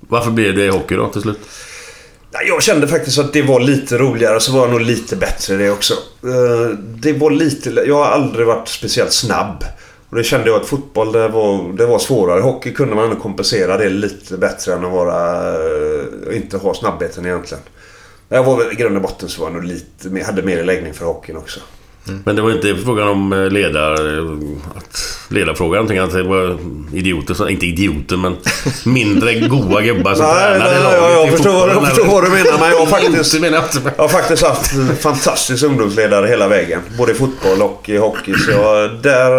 Varför 0.00 0.30
blev 0.30 0.54
det 0.56 0.70
hockey 0.70 0.94
då 0.96 1.08
till 1.08 1.22
slut? 1.22 1.38
Jag 2.48 2.62
kände 2.62 2.88
faktiskt 2.88 3.18
att 3.18 3.32
det 3.32 3.42
var 3.42 3.60
lite 3.60 3.98
roligare 3.98 4.36
och 4.36 4.42
så 4.42 4.52
var 4.52 4.60
jag 4.60 4.70
nog 4.70 4.80
lite 4.80 5.16
bättre 5.16 5.56
det 5.56 5.70
också. 5.70 5.94
Eh, 6.24 6.76
Det 6.78 7.12
var 7.12 7.30
lite... 7.30 7.70
Jag 7.70 7.94
har 7.94 8.04
aldrig 8.10 8.46
varit 8.46 8.68
speciellt 8.68 9.12
snabb. 9.12 9.64
Och 10.10 10.16
det 10.16 10.24
kände 10.24 10.46
jag 10.50 10.60
att 10.60 10.66
fotboll 10.66 11.12
det 11.12 11.28
var, 11.28 11.72
det 11.76 11.86
var 11.86 11.98
svårare. 11.98 12.40
Hockey 12.40 12.72
kunde 12.72 12.94
man 12.94 13.04
ändå 13.04 13.16
kompensera 13.16 13.76
det 13.76 13.88
lite 13.88 14.36
bättre 14.36 14.74
än 14.74 14.84
att 14.84 14.92
vara... 14.92 15.48
eh, 16.30 16.36
Inte 16.36 16.56
ha 16.56 16.74
snabbheten 16.74 17.26
egentligen. 17.26 17.62
Jag 18.28 18.44
var 18.44 18.56
väl 18.56 18.72
i 18.72 18.74
grund 18.74 18.96
och 18.96 19.02
botten 19.02 19.28
så 19.28 19.40
var 19.40 19.46
jag 19.48 19.54
nog 19.54 19.64
lite 19.64 20.08
mer, 20.08 20.24
hade 20.24 20.42
mer 20.42 20.64
läggning 20.64 20.94
för 20.94 21.04
hockeyn 21.06 21.36
också. 21.36 21.60
Men 22.24 22.36
det 22.36 22.42
var 22.42 22.50
inte 22.50 22.76
frågan 22.84 23.08
om 23.08 23.32
eh, 23.32 23.50
ledar... 23.50 23.92
Att 24.76 25.12
ledarfrågan. 25.32 25.96
Jag 25.96 26.04
att 26.04 26.12
det 26.12 26.22
var 26.22 26.58
idioter, 26.92 27.34
så, 27.34 27.48
inte 27.48 27.66
idioter 27.66 28.16
men 28.16 28.36
mindre 28.84 29.34
goa 29.34 29.82
gubbar 29.82 30.14
som 30.14 30.26
Nej, 30.26 30.34
tränade 30.34 30.70
nej, 30.70 30.82
laget 30.82 30.98
ja, 31.00 31.10
i 31.10 31.26
jag 31.26 31.30
förstår, 31.30 31.68
jag 31.68 31.88
förstår 31.88 32.06
vad 32.06 32.24
du 32.24 32.30
menar. 32.30 32.58
Men 32.58 32.70
jag 32.70 32.78
har 32.78 32.86
faktiskt... 32.96 33.34
Jag. 33.34 33.52
Jag 33.96 34.02
har 34.02 34.08
faktiskt 34.08 34.42
haft 34.42 34.72
en 34.72 34.96
fantastisk 34.96 35.64
ungdomsledare 35.64 36.26
hela 36.26 36.48
vägen. 36.48 36.80
Både 36.98 37.12
i 37.12 37.14
fotboll 37.14 37.62
och 37.62 37.88
i 37.88 37.96
hockey. 37.96 38.34
Så 38.34 38.50
jag, 38.50 39.02
där, 39.02 39.30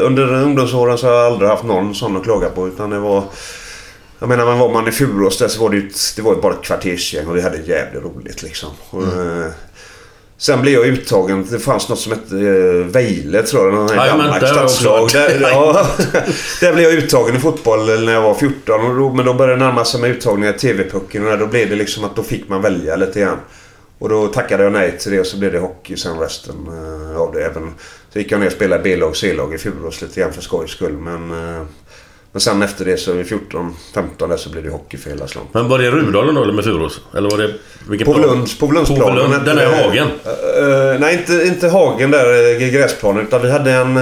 eh, 0.00 0.06
under 0.06 0.34
ungdomsåren 0.34 0.98
så 0.98 1.06
har 1.06 1.14
jag 1.14 1.26
aldrig 1.32 1.50
haft 1.50 1.64
någon 1.64 1.94
sån 1.94 2.16
att 2.16 2.24
klaga 2.24 2.48
på. 2.48 2.68
Utan 2.68 2.90
det 2.90 2.98
var... 2.98 3.24
Jag 4.18 4.28
menar, 4.28 4.46
men 4.46 4.58
var 4.58 4.72
man 4.72 4.88
i 4.88 4.92
Furås 4.92 5.38
där 5.38 5.48
så 5.48 5.62
var 5.62 5.70
det 5.70 5.76
ju 5.76 5.90
det 6.16 6.22
var 6.22 6.34
ju 6.34 6.40
bara 6.40 6.52
ett 6.52 6.62
kvartersgäng 6.62 7.26
och 7.26 7.36
vi 7.36 7.40
hade 7.40 7.56
jävligt 7.56 8.02
roligt 8.02 8.42
liksom. 8.42 8.70
Och, 8.90 9.02
eh, 9.02 9.50
Sen 10.44 10.62
blev 10.62 10.74
jag 10.74 10.86
uttagen. 10.86 11.46
Det 11.50 11.58
fanns 11.58 11.88
något 11.88 11.98
som 11.98 12.12
hette 12.12 12.36
eh, 12.36 12.86
Vejle 12.86 13.42
tror 13.42 13.64
jag. 13.64 13.74
Någon 13.74 13.88
här 13.88 14.64
också 14.64 14.68
stadslag. 14.68 15.08
Där, 15.12 15.40
ja, 15.40 15.86
där 16.60 16.72
blev 16.72 16.84
jag 16.84 16.94
uttagen 16.94 17.36
i 17.36 17.38
fotboll 17.38 18.04
när 18.04 18.12
jag 18.12 18.22
var 18.22 18.34
14. 18.34 18.80
Och 18.80 18.96
då, 18.96 19.12
men 19.12 19.26
då 19.26 19.34
började 19.34 19.58
det 19.58 19.64
närma 19.64 19.84
sig 19.84 20.00
med 20.00 20.10
uttagningar 20.10 20.54
i 20.54 20.58
TV-pucken. 20.58 21.26
Och 21.26 21.38
då 21.38 21.46
blev 21.46 21.70
det 21.70 21.76
liksom 21.76 22.04
att 22.04 22.16
då 22.16 22.22
fick 22.22 22.48
man 22.48 22.62
välja 22.62 22.96
lite 22.96 23.20
grann. 23.20 23.38
Och 23.98 24.08
då 24.08 24.26
tackade 24.26 24.62
jag 24.62 24.72
nej 24.72 24.98
till 24.98 25.12
det 25.12 25.20
och 25.20 25.26
så 25.26 25.38
blev 25.38 25.52
det 25.52 25.58
hockey 25.58 25.96
sen 25.96 26.18
resten 26.18 26.54
eh, 26.66 27.20
av 27.20 27.32
det. 27.32 27.44
Även, 27.44 27.74
så 28.12 28.18
gick 28.18 28.32
jag 28.32 28.40
ner 28.40 28.46
och 28.46 28.52
spelade 28.52 28.82
B-lag 28.82 29.10
och 29.10 29.16
C-lag 29.16 29.54
i 29.54 29.58
Furås 29.58 30.02
lite 30.02 30.20
grann 30.20 30.32
för 30.32 30.42
skojs 30.42 30.70
skull. 30.70 30.96
Men, 30.96 31.30
eh, 31.30 31.62
men 32.34 32.40
sen 32.40 32.62
efter 32.62 32.84
det 32.84 32.96
så 32.96 33.20
i 33.20 33.24
14, 33.24 33.74
15 33.94 34.28
där 34.28 34.36
så 34.36 34.50
blev 34.50 34.64
det 34.64 34.70
hockey 34.70 34.96
för 34.96 35.10
hela 35.10 35.26
slanten. 35.26 35.50
Men 35.52 35.68
var 35.68 35.78
det 35.78 35.90
Rudalen 35.90 36.34
då 36.34 36.42
eller 36.42 36.52
med 36.52 36.64
Furås? 36.64 37.00
Eller 37.16 37.30
var 37.30 37.38
det... 37.38 37.50
Vilken 37.88 38.04
plan? 38.04 38.22
Povlunds, 38.22 38.58
Povlundsplanen. 38.58 39.04
Povlund, 39.06 39.32
hette 39.32 39.44
Den 39.44 39.58
är 39.58 39.70
det. 39.70 39.76
Hagen. 39.76 40.08
Eh, 40.94 41.00
nej, 41.00 41.14
inte, 41.14 41.46
inte 41.46 41.68
Hagen 41.68 42.10
där, 42.10 42.60
eh, 42.62 42.68
gräsplanen. 42.68 43.26
Utan 43.26 43.42
vi 43.42 43.50
hade 43.50 43.72
en... 43.72 44.00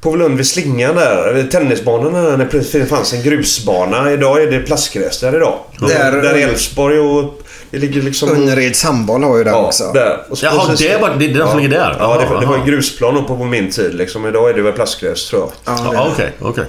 Povlund 0.00 0.36
vid 0.36 0.46
slingan 0.46 0.94
där. 0.96 1.32
vid 1.32 1.50
Tennisbanan 1.50 2.12
där 2.38 2.78
det 2.78 2.86
fanns 2.86 3.12
en 3.12 3.22
grusbana. 3.22 4.12
Idag 4.12 4.42
är 4.42 4.50
det 4.50 4.58
plastgräs 4.58 5.20
där 5.20 5.36
idag. 5.36 5.58
Där- 5.80 6.12
Där 6.22 6.34
är 6.34 6.48
Älvsborg 6.48 6.98
och... 6.98 7.40
Det 7.70 7.78
ligger 7.78 8.02
liksom... 8.02 8.28
Önnereds 8.28 8.84
handboll 8.84 9.22
har 9.22 9.38
ju 9.38 9.44
den 9.44 9.52
Ja, 9.52 9.66
också. 9.66 9.84
där. 9.94 10.18
Och 10.30 10.38
så 10.38 10.46
Jaha, 10.46 10.66
precis- 10.68 10.88
det 10.88 10.98
var 11.00 11.16
det 11.18 11.24
är 11.24 11.34
den 11.34 11.48
som 11.48 11.58
ligger 11.58 11.70
där? 11.78 11.96
Ja, 11.98 12.18
det, 12.30 12.40
det 12.40 12.46
var 12.46 12.56
ju 12.58 12.64
grusplan 12.64 13.24
på 13.24 13.36
på 13.36 13.44
min 13.44 13.70
tid 13.70 13.94
liksom. 13.94 14.26
Idag 14.26 14.50
är 14.50 14.54
det 14.54 14.62
väl 14.62 14.72
plastgräs 14.72 15.28
tror 15.28 15.42
jag. 15.42 15.50
Ja, 15.76 15.90
Ja, 15.94 16.08
Okej, 16.12 16.32
okej. 16.40 16.64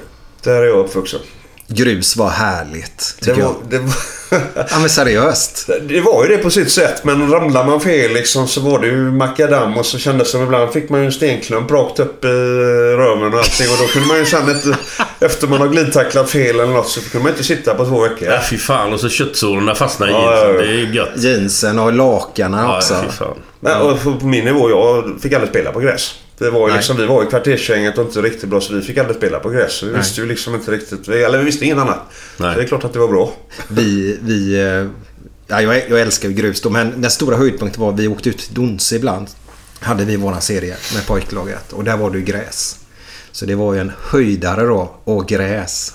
Där 0.45 0.61
är 0.61 0.65
jag 0.65 0.77
uppvuxen. 0.77 1.19
Grus 1.67 2.15
var 2.17 2.29
härligt, 2.29 3.15
Det 3.19 3.25
tycker 3.25 3.41
var, 3.41 3.49
jag. 3.49 3.55
det, 3.69 3.77
var, 3.79 3.93
Ja, 4.71 4.79
men 4.79 4.89
seriöst. 4.89 5.69
det 5.81 6.01
var 6.01 6.23
ju 6.25 6.29
det 6.29 6.43
på 6.43 6.49
sitt 6.49 6.71
sätt. 6.71 7.03
Men 7.03 7.31
ramlar 7.31 7.65
man 7.65 7.81
fel 7.81 8.11
liksom 8.13 8.47
så 8.47 8.61
var 8.61 8.79
det 8.79 8.87
ju 8.87 8.95
makadam 9.11 9.77
och 9.77 9.85
så 9.85 9.97
kändes 9.97 10.27
det 10.27 10.31
som 10.31 10.41
ibland 10.43 10.71
fick 10.73 10.89
man 10.89 10.99
ju 10.99 11.05
en 11.05 11.11
stenklump 11.11 11.71
rakt 11.71 11.99
upp 11.99 12.25
i 12.25 12.27
röven 12.27 13.33
och 13.33 13.39
allting. 13.39 13.67
Och 13.71 13.77
då 13.81 13.87
kunde 13.87 14.07
man 14.07 14.17
ju 14.17 14.25
sen 14.25 14.49
inte... 14.49 14.77
Efter 15.19 15.47
man 15.47 15.61
har 15.61 15.67
glidtacklat 15.67 16.29
fel 16.29 16.59
eller 16.59 16.73
något 16.73 16.89
så 16.89 17.01
kunde 17.01 17.23
man 17.23 17.31
inte 17.31 17.43
sitta 17.43 17.73
på 17.75 17.85
två 17.85 18.01
veckor. 18.01 18.27
Ja, 18.27 18.39
fy 18.49 18.57
fan. 18.57 18.93
Och 18.93 18.99
så 18.99 19.09
köttsårarna 19.09 19.75
fastnar 19.75 20.07
i 20.07 20.11
Ja, 20.11 20.21
jeansen. 20.35 20.55
ja, 20.55 20.61
ja. 20.61 20.61
Det 20.61 20.81
är 20.81 20.93
gött. 20.93 21.09
Jeansen 21.23 21.79
och 21.79 21.93
lakanen 21.93 22.65
Ja, 22.65 22.77
också. 22.77 22.95
fy 23.03 23.11
fan. 23.17 23.37
Men, 23.59 23.81
och 23.81 24.03
på 24.03 24.15
på 24.15 24.25
min 24.25 24.45
nivå, 24.45 24.69
jag 24.69 25.15
fick 25.21 25.33
aldrig 25.33 25.49
spela 25.49 25.71
på 25.71 25.79
gräs. 25.79 26.15
Det 26.37 26.49
var 26.49 26.59
ju 26.59 26.67
Nej. 26.67 26.75
liksom, 26.75 26.97
vi 26.97 27.05
var 27.05 27.23
ju 27.23 27.29
kvartersgänget 27.29 27.97
och 27.97 28.05
inte 28.05 28.21
riktigt 28.21 28.49
bra 28.49 28.61
så 28.61 28.73
vi 28.73 28.81
fick 28.81 28.97
aldrig 28.97 29.17
spela 29.17 29.39
på 29.39 29.49
gräs. 29.49 29.73
Så 29.73 29.85
vi 29.85 29.93
visste 29.93 30.21
ju 30.21 30.27
liksom 30.27 30.55
inte 30.55 30.71
riktigt. 30.71 31.07
Eller 31.07 31.37
vi 31.37 31.43
visste 31.43 31.65
inget 31.65 31.77
annat. 31.77 31.99
Nej. 32.37 32.53
Så 32.53 32.59
det 32.59 32.65
är 32.65 32.67
klart 32.67 32.83
att 32.83 32.93
det 32.93 32.99
var 32.99 33.07
bra. 33.07 33.33
Vi, 33.67 34.19
vi, 34.21 34.53
eh, 34.59 34.87
ja, 35.47 35.61
jag, 35.61 35.89
jag 35.89 36.01
älskar 36.01 36.29
ju 36.29 36.35
grus 36.35 36.61
då, 36.61 36.69
men 36.69 37.01
den 37.01 37.11
stora 37.11 37.37
höjdpunkten 37.37 37.81
var 37.81 37.93
att 37.93 37.99
vi 37.99 38.07
åkte 38.07 38.29
ut 38.29 38.37
till 38.37 38.53
Donse 38.53 38.95
ibland. 38.95 39.27
Hade 39.79 40.05
vi 40.05 40.15
våran 40.15 40.41
serie 40.41 40.75
med 40.93 41.07
pojklaget 41.07 41.73
och 41.73 41.83
där 41.83 41.97
var 41.97 42.09
det 42.09 42.17
ju 42.17 42.23
gräs. 42.23 42.79
Så 43.31 43.45
det 43.45 43.55
var 43.55 43.73
ju 43.73 43.79
en 43.79 43.91
höjdare 44.01 44.65
då 44.65 44.95
och 45.03 45.27
gräs. 45.27 45.93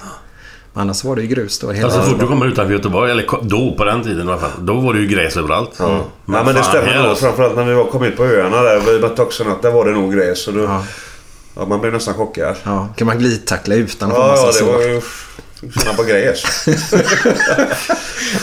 Annars 0.75 1.05
var 1.05 1.17
det 1.17 1.23
ju 1.23 1.29
grus 1.29 1.59
då 1.59 1.71
hela 1.71 1.87
Alltså, 1.87 2.03
så 2.03 2.11
fort 2.11 2.21
du 2.21 2.27
kommer 2.27 2.47
utanför 2.47 2.73
Göteborg, 2.73 3.11
eller 3.11 3.27
då 3.43 3.75
på 3.77 3.85
den 3.85 4.03
tiden 4.03 4.29
i 4.29 4.31
alla 4.31 4.41
fall. 4.41 4.51
Då 4.59 4.75
var 4.75 4.95
det 4.95 5.01
ju 5.01 5.07
gräs 5.07 5.37
överallt. 5.37 5.71
Ja. 5.79 6.05
Men, 6.25 6.47
men 6.47 6.55
det 6.55 6.63
stämmer 6.63 7.03
nog. 7.09 7.19
Framförallt 7.19 7.57
när 7.57 7.65
vi 7.65 7.75
var, 7.75 7.85
kom 7.85 8.03
ut 8.05 8.17
på 8.17 8.25
öarna 8.25 8.63
där. 8.63 9.21
Också 9.23 9.45
att 9.49 9.63
där 9.63 9.71
var 9.71 9.85
det 9.85 9.91
nog 9.93 10.15
gräs. 10.15 10.49
Och 10.49 10.55
då, 10.55 10.61
Ja. 10.61 10.85
ja. 11.57 11.67
man 11.67 11.81
blev 11.81 11.93
nästan 11.93 12.15
chockad. 12.15 12.57
Ja, 12.65 12.89
kan 12.97 13.07
man 13.07 13.19
glidtackla 13.19 13.75
utan 13.75 14.11
att 14.11 14.17
få 14.17 14.23
Ja, 14.23 14.29
massa 14.29 14.43
ja, 14.43 14.47
det 14.53 14.59
sår. 14.59 14.73
var 14.73 14.81
ju... 14.83 15.01
Sådana 15.73 15.97
på 15.97 16.03
gräs. 16.03 16.67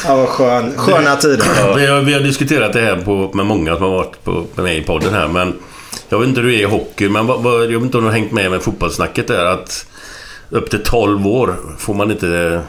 Ja, 0.05 0.15
vad 0.15 0.27
skön, 0.29 0.73
sköna 0.77 1.15
tider. 1.15 1.75
Vi, 1.75 1.85
har, 1.87 2.01
vi 2.01 2.13
har 2.13 2.19
diskuterat 2.19 2.73
det 2.73 2.81
här 2.81 2.95
på, 2.95 3.31
med 3.33 3.45
många 3.45 3.73
som 3.75 3.83
har 3.83 3.89
varit 3.91 4.23
på, 4.23 4.45
med 4.55 4.63
mig 4.63 4.77
i 4.77 4.81
podden 4.83 5.13
här. 5.13 5.27
Men 5.27 5.53
jag 6.09 6.19
vet 6.19 6.27
inte 6.27 6.41
hur 6.41 6.47
du 6.47 6.55
är 6.55 6.59
i 6.59 6.63
hockey, 6.63 7.09
men 7.09 7.27
vad, 7.27 7.43
vad, 7.43 7.63
jag 7.63 7.67
vet 7.67 7.81
inte 7.81 7.97
om 7.97 8.03
du 8.03 8.09
har 8.09 8.17
hängt 8.17 8.31
med 8.31 8.51
med 8.51 8.61
fotbollssnacket 8.61 9.27
där. 9.27 9.45
Att 9.45 9.85
upp 10.49 10.69
till 10.69 10.83
12 10.83 11.27
år 11.27 11.55
får 11.77 11.93
man 11.93 12.11
inte... 12.11 12.61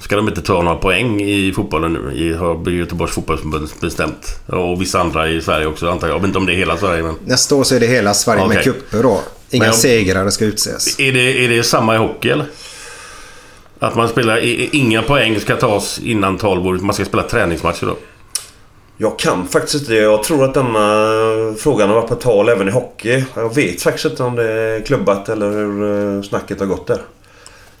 Ska 0.00 0.16
de 0.16 0.28
inte 0.28 0.42
ta 0.42 0.62
några 0.62 0.76
poäng 0.76 1.20
i 1.22 1.52
fotbollen 1.52 1.92
nu? 1.92 2.12
I, 2.14 2.34
har 2.34 2.70
Göteborgs 2.70 3.12
fotbollsförbund 3.12 3.68
bestämt. 3.80 4.40
Och 4.46 4.82
vissa 4.82 5.00
andra 5.00 5.28
i 5.28 5.40
Sverige 5.40 5.66
också 5.66 5.90
antar 5.90 6.08
jag. 6.08 6.14
Jag 6.14 6.20
vet 6.20 6.26
inte 6.26 6.38
om 6.38 6.46
det 6.46 6.52
är 6.52 6.56
hela 6.56 6.76
Sverige 6.76 7.02
men... 7.02 7.14
Nästa 7.24 7.54
år 7.54 7.64
så 7.64 7.74
är 7.74 7.80
det 7.80 7.86
hela 7.86 8.14
Sverige 8.14 8.48
med 8.48 8.58
Okej. 8.58 8.72
kupper 8.72 9.02
då. 9.02 9.20
Inga 9.50 9.64
jag- 9.64 9.74
segrare 9.74 10.30
ska 10.30 10.44
utses. 10.44 11.00
Är 11.00 11.12
det, 11.12 11.44
är 11.44 11.48
det 11.48 11.62
samma 11.62 11.94
i 11.94 11.98
hockey 11.98 12.28
eller? 12.28 12.46
Att 13.78 13.96
man 13.96 14.08
spelar... 14.08 14.38
Inga 14.74 15.02
poäng 15.02 15.40
ska 15.40 15.56
tas 15.56 15.98
innan 15.98 16.38
12 16.38 16.66
år. 16.66 16.74
Man 16.74 16.94
ska 16.94 17.04
spela 17.04 17.22
träningsmatcher 17.22 17.86
då. 17.86 17.96
Jag 18.96 19.18
kan 19.18 19.48
faktiskt 19.48 19.74
inte. 19.74 19.94
Jag 19.94 20.22
tror 20.22 20.44
att 20.44 20.54
denna 20.54 21.54
frågan 21.58 21.88
har 21.88 21.96
varit 21.96 22.08
på 22.08 22.14
tal 22.14 22.48
även 22.48 22.68
i 22.68 22.70
hockey. 22.70 23.24
Jag 23.34 23.54
vet 23.54 23.82
faktiskt 23.82 24.06
inte 24.06 24.22
om 24.22 24.36
det 24.36 24.52
är 24.52 24.80
klubbat 24.80 25.28
eller 25.28 25.50
hur 25.50 26.16
eh, 26.16 26.22
snacket 26.22 26.60
har 26.60 26.66
gått 26.66 26.86
där. 26.86 27.00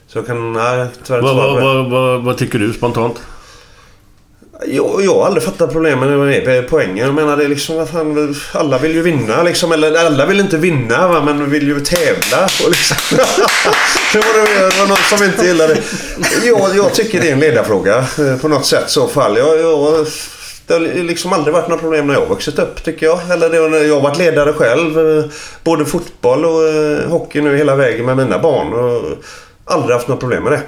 Så 0.08 0.18
jag 0.18 0.26
kan... 0.26 0.52
Nej, 0.52 0.86
tyvärr 1.06 1.18
inte 1.18 1.32
Vad, 1.34 1.36
svara 1.36 1.60
på 1.60 1.88
vad, 1.88 2.18
det. 2.20 2.24
vad, 2.24 2.38
tycker 2.38 2.58
du 2.58 2.72
spontant? 2.72 3.16
Jag, 4.66 5.04
jag 5.04 5.14
har 5.14 5.26
aldrig 5.26 5.42
fattat 5.44 5.72
problemen 5.72 6.18
med 6.26 6.68
poängen. 6.70 7.06
Jag 7.06 7.14
menar 7.14 7.36
det 7.36 7.44
är 7.44 7.48
liksom... 7.48 7.76
Vad 7.76 7.88
fan, 7.88 8.34
alla 8.52 8.78
vill 8.78 8.94
ju 8.94 9.02
vinna 9.02 9.42
liksom. 9.42 9.72
Eller 9.72 10.06
alla 10.06 10.26
vill 10.26 10.40
inte 10.40 10.56
vinna 10.56 11.08
va, 11.08 11.22
men 11.24 11.50
vill 11.50 11.68
ju 11.68 11.80
tävla. 11.80 12.44
Och 12.64 12.70
liksom. 12.70 12.96
det, 14.12 14.18
var 14.18 14.78
det, 14.82 14.88
någon 14.88 14.96
som 14.96 15.24
inte 15.24 15.46
gillade 15.46 15.74
det. 15.74 16.46
Jag, 16.46 16.76
jag 16.76 16.94
tycker 16.94 17.20
det 17.20 17.28
är 17.28 17.32
en 17.32 17.40
ledarfråga 17.40 17.98
eh, 17.98 18.36
på 18.40 18.48
något 18.48 18.66
sätt 18.66 18.84
så 18.90 19.08
fall. 19.08 19.36
Jag, 19.36 19.60
jag, 19.60 20.06
det 20.66 20.74
har 20.74 20.80
liksom 21.04 21.32
aldrig 21.32 21.54
varit 21.54 21.68
några 21.68 21.80
problem 21.80 22.06
när 22.06 22.14
jag 22.14 22.26
vuxit 22.26 22.58
upp 22.58 22.84
tycker 22.84 23.06
jag. 23.06 23.20
Eller 23.30 23.50
det, 23.50 23.86
jag 23.86 23.94
har 23.94 24.02
varit 24.02 24.18
ledare 24.18 24.52
själv. 24.52 25.18
eh, 25.18 25.24
Både 25.64 25.84
fotboll 25.84 26.44
och 26.44 26.68
eh, 26.68 27.08
hockey 27.10 27.40
nu 27.40 27.56
hela 27.56 27.76
vägen 27.76 28.06
med 28.06 28.16
mina 28.16 28.38
barn. 28.38 28.72
Och 28.72 29.02
aldrig 29.68 29.94
haft 29.94 30.08
några 30.08 30.20
problem 30.20 30.42
med 30.42 30.52
det. 30.52 30.62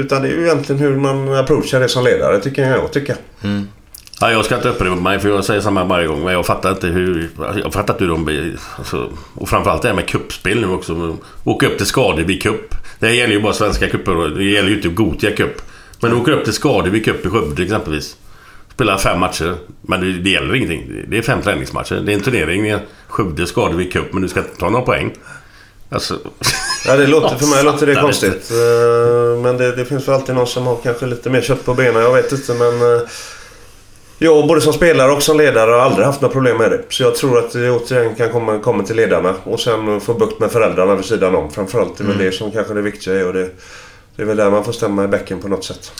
Utan 0.00 0.22
det 0.22 0.28
är 0.28 0.32
ju 0.32 0.42
egentligen 0.42 0.80
hur 0.80 0.96
man 0.96 1.34
approachar 1.34 1.80
det 1.80 1.88
som 1.88 2.04
ledare 2.04 2.40
tycker 2.40 2.70
jag 2.70 2.92
tycker. 2.92 3.16
Mm. 3.42 3.68
Ja, 4.20 4.30
jag 4.30 4.44
ska 4.44 4.56
inte 4.56 4.68
upprepa 4.68 4.94
mig 4.94 5.18
för 5.18 5.28
jag 5.28 5.44
säger 5.44 5.60
samma 5.60 5.84
varje 5.84 6.06
gång. 6.06 6.24
Men 6.24 6.32
jag 6.32 6.46
fattar 6.46 6.70
inte 6.70 6.86
hur... 6.86 7.30
Jag 7.64 7.72
fattar 7.72 7.94
inte 7.94 8.04
hur 8.04 8.10
de 8.10 8.24
blir... 8.24 8.56
Alltså, 8.78 9.12
och 9.34 9.48
framförallt 9.48 9.82
det 9.82 9.88
här 9.88 9.94
med 9.94 10.08
kuppspel 10.08 10.60
nu 10.60 10.68
också. 10.68 11.16
Åka 11.44 11.66
upp 11.66 11.76
till 11.76 11.86
Skadeby 11.86 12.38
Cup. 12.38 12.74
Det 12.98 13.06
här 13.06 13.14
gäller 13.14 13.34
ju 13.34 13.42
bara 13.42 13.52
svenska 13.52 13.88
cuper. 13.88 14.28
Det 14.28 14.44
gäller 14.44 14.68
ju 14.68 14.76
inte 14.76 14.88
Gotia 14.88 15.36
Cup. 15.36 15.62
Men 16.00 16.10
du 16.10 16.16
åker 16.16 16.32
upp 16.32 16.44
till 16.44 16.52
Skadeby 16.52 17.02
Cup 17.02 17.26
i 17.26 17.28
Skövde 17.28 17.62
exempelvis. 17.62 18.16
Spelar 18.74 18.98
fem 18.98 19.20
matcher. 19.20 19.56
Men 19.82 20.00
det, 20.00 20.12
det 20.12 20.30
gäller 20.30 20.54
ingenting. 20.54 21.04
Det 21.08 21.18
är 21.18 21.22
fem 21.22 21.42
träningsmatcher. 21.42 22.02
Det 22.06 22.12
är 22.12 22.14
en 22.14 22.22
turnering. 22.22 22.78
Skövde 23.08 23.46
Skadeby 23.46 23.90
Cup. 23.90 24.12
Men 24.12 24.22
du 24.22 24.28
ska 24.28 24.40
inte 24.40 24.56
ta 24.56 24.70
några 24.70 24.84
poäng. 24.84 25.12
Alltså... 25.88 26.18
Ja, 26.86 26.96
det 26.96 27.06
låter, 27.06 27.36
för 27.36 27.46
mig 27.46 27.64
låter 27.64 27.86
det 27.86 27.94
konstigt. 27.94 28.50
Eh, 28.50 29.42
Men 29.42 29.56
det, 29.56 29.76
det 29.76 29.84
finns 29.84 30.08
väl 30.08 30.14
alltid 30.14 30.34
någon 30.34 30.46
som 30.46 30.66
har 30.66 30.76
kanske 30.82 31.06
lite 31.06 31.30
mer 31.30 31.40
kött 31.40 31.64
på 31.64 31.74
benen. 31.74 32.02
Jag 32.02 32.12
vet 32.14 32.32
inte 32.32 32.54
men... 32.54 32.82
eh, 32.96 33.00
Jag 34.18 34.46
både 34.48 34.60
som 34.60 34.72
spelare 34.72 35.12
och 35.12 35.22
som 35.22 35.36
ledare 35.38 35.70
har 35.70 35.78
aldrig 35.78 36.06
haft 36.06 36.20
några 36.20 36.32
problem 36.32 36.56
med 36.56 36.70
det. 36.70 36.82
Så 36.88 37.02
jag 37.02 37.14
tror 37.14 37.38
att 37.38 37.52
det 37.52 37.70
återigen 37.70 38.14
kan 38.14 38.32
komma, 38.32 38.58
komma 38.58 38.82
till 38.84 38.96
ledarna. 38.96 39.34
Och 39.44 39.60
sen 39.60 40.00
få 40.00 40.14
bukt 40.14 40.40
med 40.40 40.50
föräldrarna 40.52 40.94
vid 40.94 41.04
sidan 41.04 41.34
om. 41.34 41.50
Framförallt 41.50 42.00
är 42.00 42.04
väl 42.04 42.18
det 42.18 42.32
som 42.32 42.50
kanske 42.50 42.74
det 42.74 42.82
viktiga 42.82 43.14
är. 43.14 43.26
Och 43.26 43.32
det, 43.32 43.48
det 44.16 44.22
är 44.22 44.26
väl 44.26 44.36
där 44.36 44.50
man 44.50 44.64
får 44.64 44.72
stämma 44.72 45.04
i 45.04 45.08
bäcken 45.08 45.40
på 45.40 45.48
något 45.48 45.64
sätt. 45.64 45.92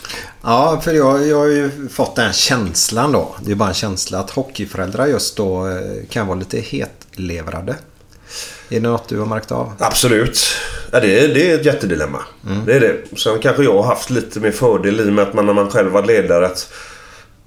Ja, 0.43 0.81
för 0.83 0.93
jag, 0.93 1.27
jag 1.27 1.37
har 1.37 1.45
ju 1.47 1.89
fått 1.89 2.15
den 2.15 2.33
känslan 2.33 3.11
då. 3.11 3.35
Det 3.41 3.51
är 3.51 3.55
bara 3.55 3.69
en 3.69 3.75
känsla 3.75 4.19
att 4.19 4.29
hockeyföräldrar 4.31 5.05
just 5.07 5.37
då 5.37 5.67
eh, 5.67 5.75
kan 6.09 6.27
vara 6.27 6.39
lite 6.39 6.57
hetlevrade. 6.59 7.75
Är 8.69 8.79
det 8.79 8.87
något 8.87 9.09
du 9.09 9.19
har 9.19 9.25
märkt 9.25 9.51
av? 9.51 9.73
Absolut. 9.79 10.39
Ja, 10.91 10.99
det, 10.99 11.19
är, 11.19 11.27
det 11.27 11.51
är 11.51 11.55
ett 11.59 11.65
jättedilemma. 11.65 12.19
Det 12.65 12.73
är 12.73 12.79
det. 12.79 13.17
Sen 13.19 13.39
kanske 13.39 13.63
jag 13.63 13.73
har 13.73 13.83
haft 13.83 14.09
lite 14.09 14.39
mer 14.39 14.51
fördel 14.51 14.99
i 14.99 15.09
och 15.09 15.13
med 15.13 15.23
att 15.27 15.33
man 15.33 15.45
när 15.45 15.53
man 15.53 15.69
själv 15.69 15.91
var 15.91 16.03
ledare 16.03 16.45
att 16.45 16.69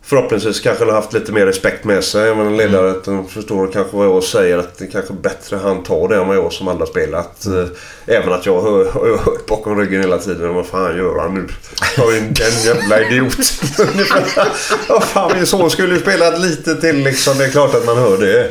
Förhoppningsvis 0.08 0.60
kanske 0.60 0.84
har 0.84 0.92
haft 0.92 1.12
lite 1.12 1.32
mer 1.32 1.46
respekt 1.46 1.84
med 1.84 2.04
sig. 2.04 2.34
Men 2.34 2.46
en 2.46 2.56
ledare 2.56 2.90
att 2.90 3.04
de 3.04 3.28
förstår 3.28 3.70
kanske 3.72 3.96
vad 3.96 4.06
jag 4.06 4.22
säger. 4.22 4.58
Att 4.58 4.78
det 4.78 4.84
är 4.84 4.90
kanske 4.90 5.12
bättre 5.12 5.56
han 5.56 5.82
tar 5.82 6.08
det 6.08 6.16
än 6.16 6.26
vad 6.28 6.36
jag 6.36 6.52
som 6.52 6.66
har 6.66 6.86
spelat. 6.86 7.46
Eh, 7.46 7.64
Även 8.06 8.32
att 8.32 8.46
jag 8.46 8.60
har 8.60 8.84
hört 9.24 9.46
bakom 9.46 9.80
ryggen 9.80 10.00
hela 10.00 10.18
tiden. 10.18 10.54
Vad 10.54 10.66
fan 10.66 10.96
gör 10.96 11.18
han 11.20 11.34
nu? 11.34 11.46
Tar 11.96 12.16
in 12.16 12.34
den 12.34 12.62
jävla 12.64 13.00
idiot. 13.00 13.34
Fan 15.02 15.32
min 15.36 15.46
son 15.46 15.70
skulle 15.70 15.94
ju 15.94 16.00
spelat 16.00 16.40
lite 16.40 16.74
till 16.74 16.96
liksom. 16.96 17.38
Det 17.38 17.44
är 17.44 17.50
klart 17.50 17.74
att 17.74 17.86
man 17.86 17.98
hör 17.98 18.18
det. 18.18 18.50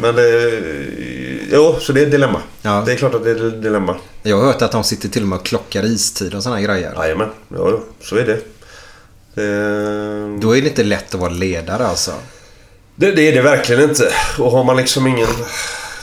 Men 0.00 0.14
det... 0.14 1.19
Jo, 1.52 1.76
så 1.80 1.92
det 1.92 2.00
är 2.00 2.04
ett 2.06 2.10
dilemma. 2.12 2.40
Ja. 2.62 2.82
Det 2.86 2.92
är 2.92 2.96
klart 2.96 3.14
att 3.14 3.24
det 3.24 3.30
är 3.30 3.46
ett 3.48 3.62
dilemma. 3.62 3.96
Jag 4.22 4.36
har 4.36 4.44
hört 4.46 4.62
att 4.62 4.72
de 4.72 4.84
sitter 4.84 5.08
till 5.08 5.22
och 5.22 5.28
med 5.28 5.38
och 5.38 5.44
klockar 5.46 5.84
istid 5.84 6.34
och 6.34 6.42
sådana 6.42 6.60
grejer. 6.60 6.92
Jajamän, 6.96 7.28
ja, 7.48 7.80
så 8.02 8.16
är 8.16 8.24
det. 8.26 8.38
det. 9.34 10.38
Då 10.40 10.56
är 10.56 10.62
det 10.62 10.68
inte 10.68 10.82
lätt 10.84 11.14
att 11.14 11.20
vara 11.20 11.30
ledare 11.32 11.86
alltså. 11.86 12.10
Det, 12.96 13.12
det 13.12 13.22
är 13.28 13.32
det 13.34 13.42
verkligen 13.42 13.82
inte. 13.82 14.12
Och 14.38 14.50
har 14.50 14.64
man 14.64 14.76
liksom 14.76 15.06
ingen 15.06 15.28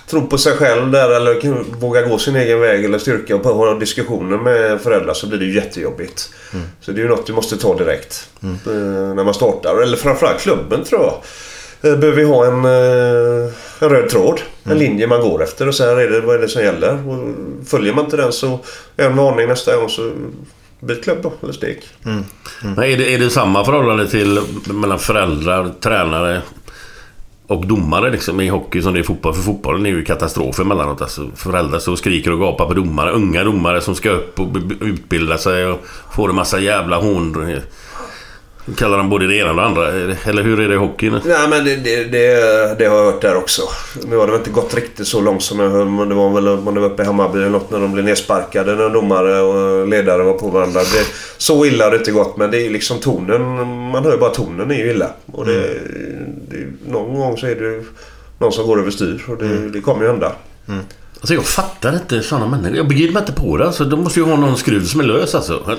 tro 0.09 0.27
på 0.27 0.37
sig 0.37 0.57
själv 0.57 0.91
där 0.91 1.09
eller 1.09 1.41
kan 1.41 1.65
våga 1.79 2.01
gå 2.01 2.17
sin 2.17 2.35
egen 2.35 2.59
väg 2.59 2.85
eller 2.85 2.99
styrka 2.99 3.35
och 3.35 3.43
ha 3.43 3.73
diskussioner 3.79 4.37
med 4.37 4.81
föräldrar 4.81 5.13
så 5.13 5.27
blir 5.27 5.39
det 5.39 5.45
ju 5.45 5.55
jättejobbigt. 5.55 6.29
Så 6.81 6.91
det 6.91 6.99
är 7.01 7.03
ju 7.03 7.09
något 7.09 7.27
du 7.27 7.33
måste 7.33 7.57
ta 7.57 7.77
direkt. 7.77 8.29
eh, 8.43 8.71
När 9.15 9.23
man 9.23 9.33
startar. 9.33 9.81
Eller 9.81 9.97
framförallt 9.97 10.39
klubben 10.41 10.83
tror 10.83 11.01
jag. 11.01 11.13
Eh, 11.81 11.95
Behöver 11.97 12.11
vi 12.11 12.23
ha 12.23 12.45
en, 12.45 12.65
eh, 12.65 13.53
en 13.79 13.89
röd 13.89 14.09
tråd. 14.09 14.41
En 14.63 14.77
linje 14.77 15.07
man 15.07 15.21
går 15.21 15.43
efter 15.43 15.67
och 15.67 15.75
så 15.75 15.83
här 15.83 15.95
är 15.97 16.09
det, 16.09 16.21
vad 16.21 16.35
är 16.35 16.39
det 16.39 16.47
som 16.47 16.61
gäller. 16.61 17.09
Och 17.09 17.19
följer 17.67 17.93
man 17.93 18.05
inte 18.05 18.17
den 18.17 18.31
så 18.31 18.59
en 18.97 19.15
varning 19.15 19.47
nästa 19.47 19.75
gång 19.77 19.89
så 19.89 20.11
byt 20.79 21.03
klubb 21.03 21.17
då. 21.23 21.33
Eller 21.43 21.53
stek. 21.53 21.83
Men 22.61 22.83
är, 22.83 22.97
det, 22.97 23.13
är 23.13 23.19
det 23.19 23.29
samma 23.29 23.65
förhållande 23.65 24.07
till 24.07 24.39
mellan 24.65 24.99
föräldrar, 24.99 25.71
tränare 25.81 26.41
och 27.47 27.67
domare 27.67 28.09
liksom, 28.11 28.41
i 28.41 28.47
hockey 28.47 28.81
som 28.81 28.93
det 28.93 28.99
är 28.99 29.01
i 29.01 29.05
fotboll? 29.05 29.33
För 29.33 29.41
fotbollen 29.41 29.85
är 29.85 29.89
ju 29.89 30.05
katastrof 30.05 30.59
emellanåt. 30.59 31.01
Alltså, 31.01 31.29
föräldrar 31.35 31.79
som 31.79 31.97
skriker 31.97 32.31
och 32.31 32.39
gapar 32.39 32.65
på 32.65 32.73
domare. 32.73 33.11
Unga 33.11 33.43
domare 33.43 33.81
som 33.81 33.95
ska 33.95 34.09
upp 34.09 34.39
och 34.39 34.47
utbilda 34.81 35.37
sig 35.37 35.65
och 35.65 35.79
får 36.11 36.29
en 36.29 36.35
massa 36.35 36.59
jävla 36.59 36.97
hån. 36.97 37.61
Kallar 38.75 38.97
de 38.97 39.09
både 39.09 39.27
det 39.27 39.35
ena 39.35 39.49
och 39.49 39.55
det 39.55 39.63
andra. 39.63 39.87
Eller 40.25 40.43
hur 40.43 40.59
är 40.59 40.67
det 40.67 40.73
i 40.73 40.77
hockeyn? 40.77 41.21
Nej 41.25 41.49
men 41.49 41.65
det, 41.65 41.75
det, 41.75 42.03
det, 42.03 42.75
det 42.79 42.85
har 42.85 42.97
jag 42.97 43.05
hört 43.05 43.21
där 43.21 43.35
också. 43.35 43.61
Nu 44.07 44.17
har 44.17 44.25
det 44.25 44.31
väl 44.31 44.41
inte 44.41 44.51
gått 44.51 44.73
riktigt 44.73 45.07
så 45.07 45.21
långt 45.21 45.43
som 45.43 45.59
jag 45.59 45.69
hörde. 45.69 45.91
Men 45.91 46.09
det 46.09 46.15
var 46.15 46.29
väl 46.29 46.47
om 46.47 46.73
det 46.73 46.79
var 46.79 46.87
uppe 46.87 47.03
i 47.03 47.05
Hammarby 47.05 47.37
eller 47.37 47.49
något 47.49 47.71
när 47.71 47.79
de 47.79 47.93
blev 47.93 48.05
nersparkade 48.05 48.75
när 48.75 48.89
domare 48.89 49.41
och 49.41 49.87
ledare 49.87 50.23
var 50.23 50.33
på 50.33 50.47
varandra. 50.47 50.79
Det, 50.79 51.05
så 51.37 51.65
illa 51.65 51.83
har 51.83 51.91
det 51.91 51.97
inte 51.97 52.11
gått 52.11 52.37
men 52.37 52.51
det 52.51 52.65
är 52.65 52.69
liksom 52.69 52.99
tonen. 52.99 53.41
Man 53.91 54.03
hör 54.03 54.11
ju 54.11 54.17
bara 54.17 54.29
tonen 54.29 54.71
är 54.71 54.75
ju 54.75 54.91
illa. 54.91 55.09
Och 55.31 55.45
det, 55.45 55.79
det, 56.49 56.91
någon 56.91 57.19
gång 57.19 57.37
så 57.37 57.47
är 57.47 57.55
det 57.55 57.83
någon 58.39 58.51
som 58.51 58.67
går 58.67 58.79
överstyr 58.79 59.23
och 59.27 59.37
det, 59.37 59.69
det 59.69 59.81
kommer 59.81 60.01
ju 60.01 60.07
hända. 60.07 60.31
Alltså 61.19 61.33
jag 61.33 61.45
fattar 61.45 61.93
inte 61.93 62.21
sådana 62.21 62.47
människor. 62.47 62.77
Jag 62.77 62.87
begriper 62.87 63.13
mig 63.13 63.21
inte 63.21 63.41
på 63.41 63.57
det. 63.57 63.65
Alltså, 63.65 63.83
de 63.83 64.03
måste 64.03 64.19
ju 64.19 64.25
ha 64.25 64.35
någon 64.35 64.57
skruv 64.57 64.85
som 64.85 64.99
är 64.99 65.03
lös 65.03 65.35
alltså. 65.35 65.77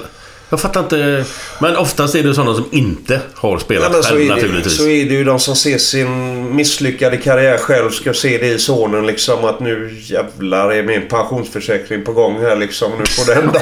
Jag 0.50 0.60
fattar 0.60 0.80
inte. 0.80 1.24
Men 1.60 1.76
oftast 1.76 2.14
är 2.14 2.22
det 2.22 2.34
sådana 2.34 2.54
som 2.54 2.64
inte 2.72 3.20
har 3.34 3.58
spelat 3.58 3.92
så, 3.96 4.02
själv 4.02 4.20
är 4.20 4.24
det, 4.24 4.34
naturligtvis. 4.34 4.76
så 4.76 4.82
är 4.82 5.04
det 5.04 5.14
ju 5.14 5.24
de 5.24 5.38
som 5.40 5.56
ser 5.56 5.78
sin 5.78 6.56
misslyckade 6.56 7.16
karriär 7.16 7.58
själv 7.58 7.90
ska 7.90 8.14
se 8.14 8.38
det 8.38 8.46
i 8.46 8.58
sonen 8.58 9.06
liksom 9.06 9.44
att 9.44 9.60
nu 9.60 9.96
jävlar 10.00 10.72
är 10.72 10.82
min 10.82 11.08
pensionsförsäkring 11.08 12.04
på 12.04 12.12
gång 12.12 12.40
här 12.40 12.56
liksom. 12.56 12.92
Nu 12.98 13.06
får 13.06 13.26
det 13.26 13.34
hända. 13.34 13.60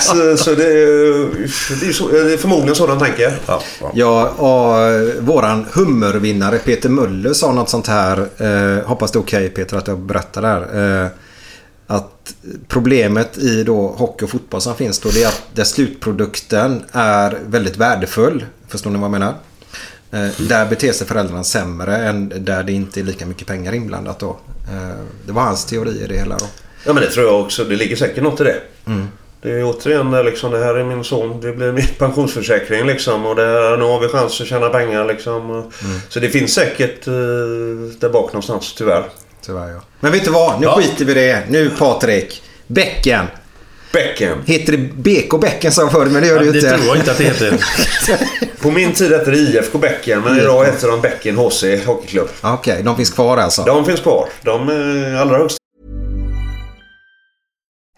så 0.00 0.36
så 0.44 0.54
det, 0.54 0.64
är- 0.64 1.80
det, 1.80 1.86
är 1.88 1.92
så, 1.92 2.08
det 2.08 2.32
är 2.32 2.36
förmodligen 2.36 2.74
så 2.74 2.86
de 2.86 2.98
tänker. 2.98 3.32
Ja, 3.46 3.62
ja. 3.80 3.90
Ja, 3.94 4.28
och 4.28 5.00
våran 5.26 5.66
hummervinnare 5.72 6.58
Peter 6.58 6.88
Möller 6.88 7.32
sa 7.32 7.52
något 7.52 7.70
sånt 7.70 7.86
här. 7.86 8.18
Eh, 8.18 8.84
hoppas 8.86 9.12
det 9.12 9.16
är 9.16 9.20
okej 9.20 9.48
Peter 9.48 9.76
att 9.76 9.88
jag 9.88 9.98
berättar 9.98 10.42
det 10.42 10.48
här. 10.48 11.02
Eh, 11.04 11.08
att 11.90 12.34
problemet 12.68 13.38
i 13.38 13.64
då 13.64 13.88
hockey 13.88 14.24
och 14.24 14.30
fotboll 14.30 14.60
som 14.60 14.74
finns 14.76 14.98
då 14.98 15.08
det 15.10 15.22
är 15.22 15.28
att 15.28 15.42
där 15.54 15.64
slutprodukten 15.64 16.84
är 16.92 17.38
väldigt 17.46 17.76
värdefull. 17.76 18.44
Förstår 18.68 18.90
ni 18.90 18.96
vad 18.98 19.04
jag 19.04 19.10
menar? 19.10 19.34
Eh, 20.12 20.28
där 20.48 20.66
beter 20.68 20.92
sig 20.92 21.06
föräldrarna 21.06 21.44
sämre 21.44 21.96
än 21.96 22.32
där 22.44 22.62
det 22.62 22.72
inte 22.72 23.00
är 23.00 23.04
lika 23.04 23.26
mycket 23.26 23.46
pengar 23.46 23.72
inblandat 23.72 24.18
då. 24.18 24.30
Eh, 24.72 25.04
det 25.26 25.32
var 25.32 25.42
hans 25.42 25.64
teori 25.64 26.00
i 26.04 26.06
det 26.06 26.14
hela 26.18 26.38
då. 26.38 26.44
Ja 26.86 26.92
men 26.92 27.02
det 27.02 27.10
tror 27.10 27.26
jag 27.26 27.40
också. 27.40 27.64
Det 27.64 27.76
ligger 27.76 27.96
säkert 27.96 28.22
något 28.22 28.40
i 28.40 28.44
det. 28.44 28.60
Det 29.42 29.50
är 29.50 29.64
återigen 29.64 30.10
liksom, 30.24 30.50
det 30.50 30.58
här 30.64 30.74
är 30.74 30.84
min 30.84 31.04
son. 31.04 31.40
Det 31.40 31.52
blir 31.52 31.72
min 31.72 31.86
pensionsförsäkring 31.98 32.86
liksom. 32.86 33.26
Och 33.26 33.36
det 33.36 33.42
här, 33.46 33.76
nu 33.76 33.84
har 33.84 34.00
vi 34.00 34.08
chans 34.08 34.40
att 34.40 34.46
tjäna 34.46 34.68
pengar 34.68 35.04
liksom. 35.06 35.50
Och- 35.50 35.72
Så 36.08 36.20
det 36.20 36.28
finns 36.28 36.54
säkert 36.54 37.06
eh, 37.06 37.12
där 38.00 38.08
bak 38.12 38.32
någonstans 38.32 38.74
tyvärr. 38.78 39.04
Tyvärr 39.46 39.68
ja. 39.70 39.80
Men 40.00 40.12
vet 40.12 40.24
du 40.24 40.30
vad? 40.30 40.60
Nu 40.60 40.66
Ja. 40.66 40.76
skiter 40.80 41.04
vi 41.04 41.12
i 41.12 41.14
det. 41.14 41.42
Nu 41.48 41.70
Patrik. 41.78 42.42
Bäcken. 42.66 43.26
Bäcken. 43.92 44.38
Heter 44.46 44.72
det 44.72 44.78
BK 44.78 45.38
Bäcken 45.40 45.72
sa 45.72 45.82
jag 45.82 45.92
förr 45.92 46.06
men 46.06 46.22
det 46.22 46.28
gör 46.28 46.38
det 46.38 46.44
ju 46.44 46.52
det 46.52 46.58
inte. 46.58 46.70
tror 46.70 46.86
jag 46.86 46.96
inte 46.96 47.10
att 47.10 47.18
det 47.18 47.24
heter. 47.24 47.64
På 48.62 48.70
min 48.70 48.92
tid 48.92 49.12
hette 49.12 49.30
det 49.30 49.36
IFK 49.36 49.78
Bäcken 49.78 50.20
men 50.20 50.38
idag 50.40 50.64
heter 50.64 50.88
de 50.88 51.00
Bäcken 51.00 51.36
HC 51.36 51.64
Hockeyklubb. 51.86 52.28
Okej, 52.40 52.82
de 52.82 52.96
finns 52.96 53.10
kvar 53.10 53.36
alltså. 53.36 53.62
De 53.62 53.84
finns 53.84 54.00
kvar. 54.00 54.28
De 54.42 54.68
är 54.68 55.14
allra 55.16 55.38
högst 55.38 55.56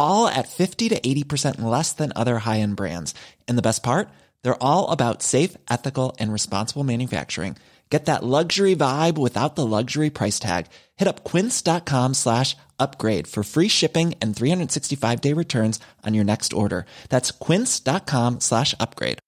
all 0.00 0.26
at 0.38 0.48
50 0.48 0.88
to 0.90 1.00
80% 1.00 1.60
less 1.62 1.92
than 1.92 2.12
other 2.16 2.38
high 2.40 2.60
end 2.60 2.76
brands. 2.76 3.14
And 3.48 3.56
the 3.58 3.62
best 3.68 3.82
part? 3.82 4.08
They're 4.42 4.62
all 4.62 4.88
about 4.90 5.22
safe, 5.22 5.56
ethical, 5.70 6.16
and 6.18 6.32
responsible 6.32 6.84
manufacturing. 6.84 7.56
Get 7.90 8.06
that 8.06 8.22
luxury 8.24 8.76
vibe 8.76 9.18
without 9.18 9.56
the 9.56 9.66
luxury 9.66 10.10
price 10.10 10.38
tag. 10.38 10.66
Hit 10.96 11.08
up 11.08 11.24
quince.com 11.24 12.14
slash 12.14 12.56
upgrade 12.78 13.26
for 13.26 13.42
free 13.42 13.68
shipping 13.68 14.14
and 14.22 14.34
365 14.36 15.20
day 15.20 15.32
returns 15.34 15.80
on 16.06 16.14
your 16.14 16.24
next 16.24 16.52
order. 16.52 16.86
That's 17.08 17.32
quince.com 17.32 18.38
slash 18.40 18.74
upgrade. 18.80 19.18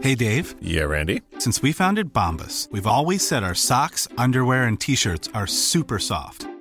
Hey 0.00 0.14
Dave, 0.16 0.54
Yeah, 0.62 0.84
Randy. 0.84 1.20
since 1.38 1.62
we 1.62 1.72
founded 1.72 2.12
Bombus, 2.12 2.68
we've 2.72 2.86
always 2.96 3.26
said 3.28 3.44
our 3.44 3.54
socks, 3.54 4.08
underwear, 4.18 4.64
and 4.64 4.80
t 4.80 4.96
shirts 4.96 5.28
are 5.34 5.46
super 5.46 5.98
soft. 5.98 6.46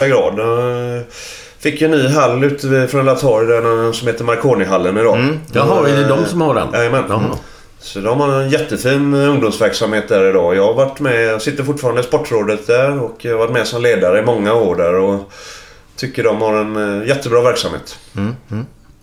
Grad. 0.00 0.38
Eh, 0.38 1.02
Fick 1.58 1.82
en 1.82 1.90
ny 1.90 2.08
hall 2.08 2.44
ute 2.44 2.88
från 2.88 3.04
Latari 3.04 3.46
där 3.46 3.92
som 3.92 4.08
heter 4.08 4.24
Marconi-hallen 4.24 4.98
idag. 4.98 5.16
Mm. 5.16 5.38
Jaha, 5.52 5.88
är 5.88 5.96
det 5.96 6.08
de 6.08 6.26
som 6.26 6.40
har 6.40 6.54
den? 6.54 6.68
Jajamän. 6.72 7.04
Mm. 7.04 7.22
Så 7.78 8.00
de 8.00 8.20
har 8.20 8.40
en 8.40 8.50
jättefin 8.50 9.14
ungdomsverksamhet 9.14 10.08
där 10.08 10.30
idag. 10.30 10.56
Jag 10.56 10.66
har 10.66 10.74
varit 10.74 11.00
med, 11.00 11.42
sitter 11.42 11.64
fortfarande 11.64 12.00
i 12.00 12.04
sportrådet 12.04 12.66
där 12.66 13.02
och 13.02 13.16
jag 13.18 13.32
har 13.32 13.38
varit 13.38 13.52
med 13.52 13.66
som 13.66 13.82
ledare 13.82 14.18
i 14.18 14.22
många 14.22 14.54
år 14.54 14.76
där 14.76 14.94
och 14.94 15.32
tycker 15.96 16.24
de 16.24 16.40
har 16.42 16.54
en 16.54 17.00
eh, 17.02 17.08
jättebra 17.08 17.42
verksamhet. 17.42 17.98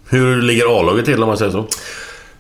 Hur 0.10 0.42
ligger 0.42 0.80
A-laget 0.80 1.06
till 1.06 1.24
om 1.24 1.28
man 1.28 1.38
säger 1.38 1.52
så? 1.52 1.68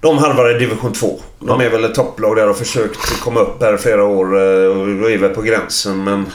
De 0.02 0.18
harvar 0.18 0.56
i 0.56 0.60
division 0.60 0.94
2. 0.94 1.20
De 1.40 1.62
är 1.62 1.70
väl 1.70 1.84
ett 1.84 1.96
topplag 1.96 2.36
där 2.36 2.42
och 2.42 2.48
har 2.48 2.54
försökt 2.54 3.20
komma 3.20 3.40
upp 3.40 3.62
här 3.62 3.78
flera 3.78 4.04
år 4.04 4.26
eh, 4.36 5.02
och 5.02 5.12
är 5.12 5.18
väl 5.18 5.30
på 5.30 5.42
gränsen 5.42 6.04
men 6.04 6.26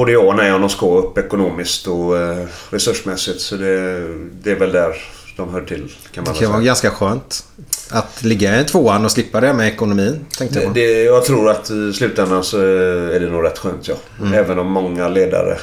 Både 0.00 0.12
jag 0.12 0.26
och 0.26 0.36
nej 0.36 0.52
om 0.52 0.60
de 0.60 0.70
ska 0.70 0.98
upp 0.98 1.18
ekonomiskt 1.18 1.86
och 1.86 2.18
eh, 2.18 2.46
resursmässigt 2.70 3.40
så 3.40 3.56
det, 3.56 4.00
det 4.42 4.50
är 4.50 4.58
väl 4.58 4.72
där 4.72 4.96
de 5.36 5.54
hör 5.54 5.60
till 5.60 5.92
kan 6.12 6.24
man 6.24 6.34
Det 6.34 6.40
kan 6.40 6.48
vara 6.48 6.58
säga. 6.58 6.66
ganska 6.66 6.90
skönt. 6.90 7.44
Att 7.90 8.22
ligga 8.22 8.60
i 8.60 8.64
tvåan 8.64 9.04
och 9.04 9.12
slippa 9.12 9.40
det 9.40 9.52
med 9.52 9.68
ekonomin. 9.68 10.26
Tänkte 10.38 10.58
Det, 10.58 10.64
jag. 10.64 10.74
det, 10.74 11.02
jag 11.02 11.24
tror 11.24 11.50
att 11.50 11.70
i 11.70 11.92
slutändan 11.92 12.44
så 12.44 12.58
är 12.60 13.20
det 13.20 13.30
nog 13.30 13.44
rätt 13.44 13.58
skönt 13.58 13.88
ja. 13.88 13.94
Mm. 14.20 14.32
Även 14.34 14.58
om 14.58 14.66
många 14.66 15.08
ledare 15.08 15.58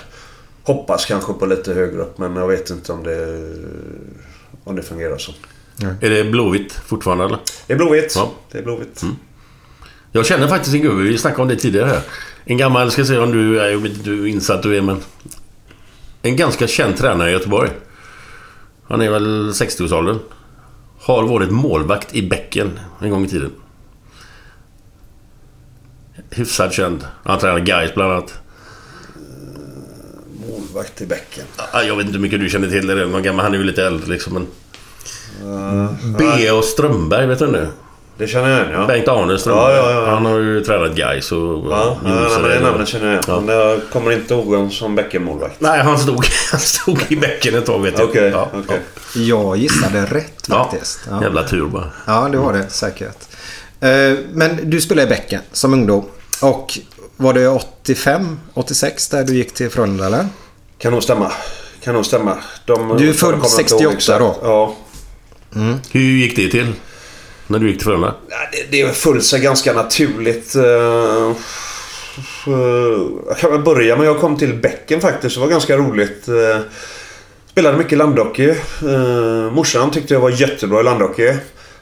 hoppas 0.64 1.06
kanske 1.06 1.34
på 1.34 1.46
lite 1.46 1.74
högre 1.74 2.02
upp 2.02 2.18
men 2.18 2.36
jag 2.36 2.48
vet 2.48 2.70
inte 2.70 2.92
om 2.92 3.04
det, 3.04 3.50
om 4.64 4.76
det 4.76 4.84
fungerar 4.84 5.18
så. 5.18 5.32
Är 6.02 6.10
det 6.10 6.24
Blåvitt 6.24 6.74
fortfarande 6.74 7.26
eller? 7.26 7.38
Det 7.68 7.74
är 7.74 7.78
Blåvitt. 7.78 8.14
Ja. 8.16 8.32
Det 8.52 8.58
är 8.58 8.64
Blåvitt. 8.64 9.02
Jag 10.12 10.26
känner 10.26 10.48
faktiskt 10.48 10.76
en 10.76 10.82
gubbe, 10.82 11.04
vi 11.04 11.18
snackade 11.18 11.42
om 11.42 11.48
det 11.48 11.56
tidigare 11.56 11.88
här. 11.88 12.02
En 12.50 12.58
gammal, 12.58 12.92
ska 12.92 13.06
se 13.06 13.18
om 13.18 13.32
du, 13.32 13.56
jag 13.56 13.78
vet 13.78 13.98
inte 13.98 14.10
hur 14.10 14.28
insatt 14.28 14.64
du 14.64 14.78
är 14.78 14.82
men... 14.82 15.02
En 16.22 16.36
ganska 16.36 16.68
känd 16.68 16.98
tränare 16.98 17.30
i 17.30 17.34
Göteborg. 17.34 17.70
Han 18.84 19.02
är 19.02 19.10
väl 19.10 19.50
60-årsåldern. 19.52 20.20
Har 21.00 21.24
varit 21.24 21.52
målvakt 21.52 22.16
i 22.16 22.28
Bäcken 22.28 22.80
en 23.02 23.10
gång 23.10 23.26
i 23.26 23.28
tiden. 23.28 23.52
Hyfsat 26.30 26.74
känd. 26.74 27.08
Han 27.24 27.40
tränade 27.40 27.62
Gais 27.62 27.94
bland 27.94 28.12
annat. 28.12 28.34
Målvakt 30.48 31.02
i 31.02 31.06
bäcken. 31.06 31.46
Ah, 31.74 31.82
Jag 31.82 31.96
vet 31.96 32.06
inte 32.06 32.18
hur 32.18 32.24
mycket 32.24 32.40
du 32.40 32.50
känner 32.50 32.70
till 32.70 32.88
det. 32.88 33.32
Han 33.42 33.54
är 33.54 33.58
ju 33.58 33.64
lite 33.64 33.86
äldre 33.86 34.10
liksom 34.10 34.34
men... 34.34 34.48
B. 36.18 36.52
och 36.52 36.64
Strömberg, 36.64 37.28
vet 37.28 37.40
du 37.40 37.52
det? 37.52 37.70
Det 38.18 38.28
känner 38.28 38.50
jag 38.50 38.60
igen 38.60 38.72
ja. 38.82 38.88
Bengt-Arne 38.88 39.38
Strömberg. 39.38 39.76
Ja, 39.76 39.92
ja, 39.92 40.02
ja. 40.06 40.14
Han 40.14 40.26
har 40.26 40.40
ju 40.40 40.62
tränat 40.64 40.96
Gais 40.96 41.32
och... 41.32 41.38
Ja, 41.72 41.98
ja, 42.04 42.30
men 42.40 42.44
det 42.50 42.60
namnet 42.60 42.88
känner 42.88 43.06
jag 43.06 43.14
igen. 43.14 43.24
Ja. 43.28 43.40
Men 43.40 43.56
jag 43.56 43.80
kommer 43.92 44.12
inte 44.12 44.34
ihåg 44.34 44.46
honom 44.46 44.72
som 44.72 44.96
bäckenmålvakt. 44.96 45.62
Nej, 45.62 45.80
han 45.80 46.00
stod, 46.00 46.26
han 46.52 46.60
stod 46.60 47.00
i 47.08 47.16
bäcken 47.16 47.56
ett 47.56 47.66
tag 47.66 47.80
vet 47.84 48.00
jag. 48.00 48.10
Okej, 48.10 48.30
ja, 48.30 48.48
okej. 48.54 48.80
Jag 49.16 49.58
gissade 49.58 50.06
rätt 50.06 50.48
faktiskt. 50.48 51.00
Ja. 51.10 51.22
Jävla 51.22 51.44
tur 51.44 51.66
bara. 51.66 51.92
Ja, 52.06 52.30
det 52.32 52.38
var 52.38 52.54
det 52.54 52.70
säkert. 52.70 53.18
Eh, 53.80 53.90
Men 54.32 54.70
du 54.70 54.82
spelade 54.82 55.08
i 55.08 55.10
Bäcken 55.10 55.42
som 55.52 55.74
ungdom. 55.74 56.06
Och 56.42 56.80
var 57.18 57.34
det 57.34 57.48
85, 57.48 58.40
86 58.54 59.08
där 59.10 59.24
du 59.24 59.36
gick 59.36 59.54
till 59.54 59.70
Frölunda 59.70 60.06
eller? 60.06 60.28
Kan 60.78 60.92
nog 60.94 61.04
stämma. 61.04 61.32
Kan 61.84 61.94
nog 61.94 62.06
stämma. 62.06 62.38
De, 62.66 62.98
Du 62.98 63.10
är 63.10 63.14
född 63.14 63.34
de 63.34 63.42
kommer 63.42 63.60
inte 63.60 63.74
ihåg 63.84 63.92
68 63.92 63.94
exakt. 63.98 64.20
då? 64.20 64.36
Ja. 64.44 64.76
Hur 65.92 66.02
gick 66.02 66.36
det 66.36 66.48
till? 66.52 66.74
När 67.48 67.60
du 67.60 67.68
gick 67.68 67.78
till 67.78 67.86
Frölunda? 67.86 68.16
Det, 68.52 68.84
det 68.84 68.96
föll 68.96 69.22
sig 69.22 69.40
ganska 69.42 69.74
naturligt. 69.74 70.56
eh, 70.56 70.64
eh, 72.48 73.00
Jag 73.28 73.38
kan 73.38 73.52
väl 73.52 73.62
börja 73.62 73.96
med 73.96 74.08
jag 74.08 74.20
kom 74.20 74.38
till 74.38 74.54
Bäcken 74.54 75.02
faktiskt. 75.02 75.36
Det 75.36 75.42
var 75.42 75.48
ganska 75.48 75.78
roligt. 75.78 76.28
eh, 76.28 76.60
Spelade 77.52 77.78
mycket 77.78 77.98
landhockey. 77.98 78.54
Morsan 79.52 79.92
tyckte 79.92 80.14
jag 80.14 80.22
var 80.22 80.30
jättebra 80.30 80.80
i 80.80 80.84
landhockey. 80.84 81.34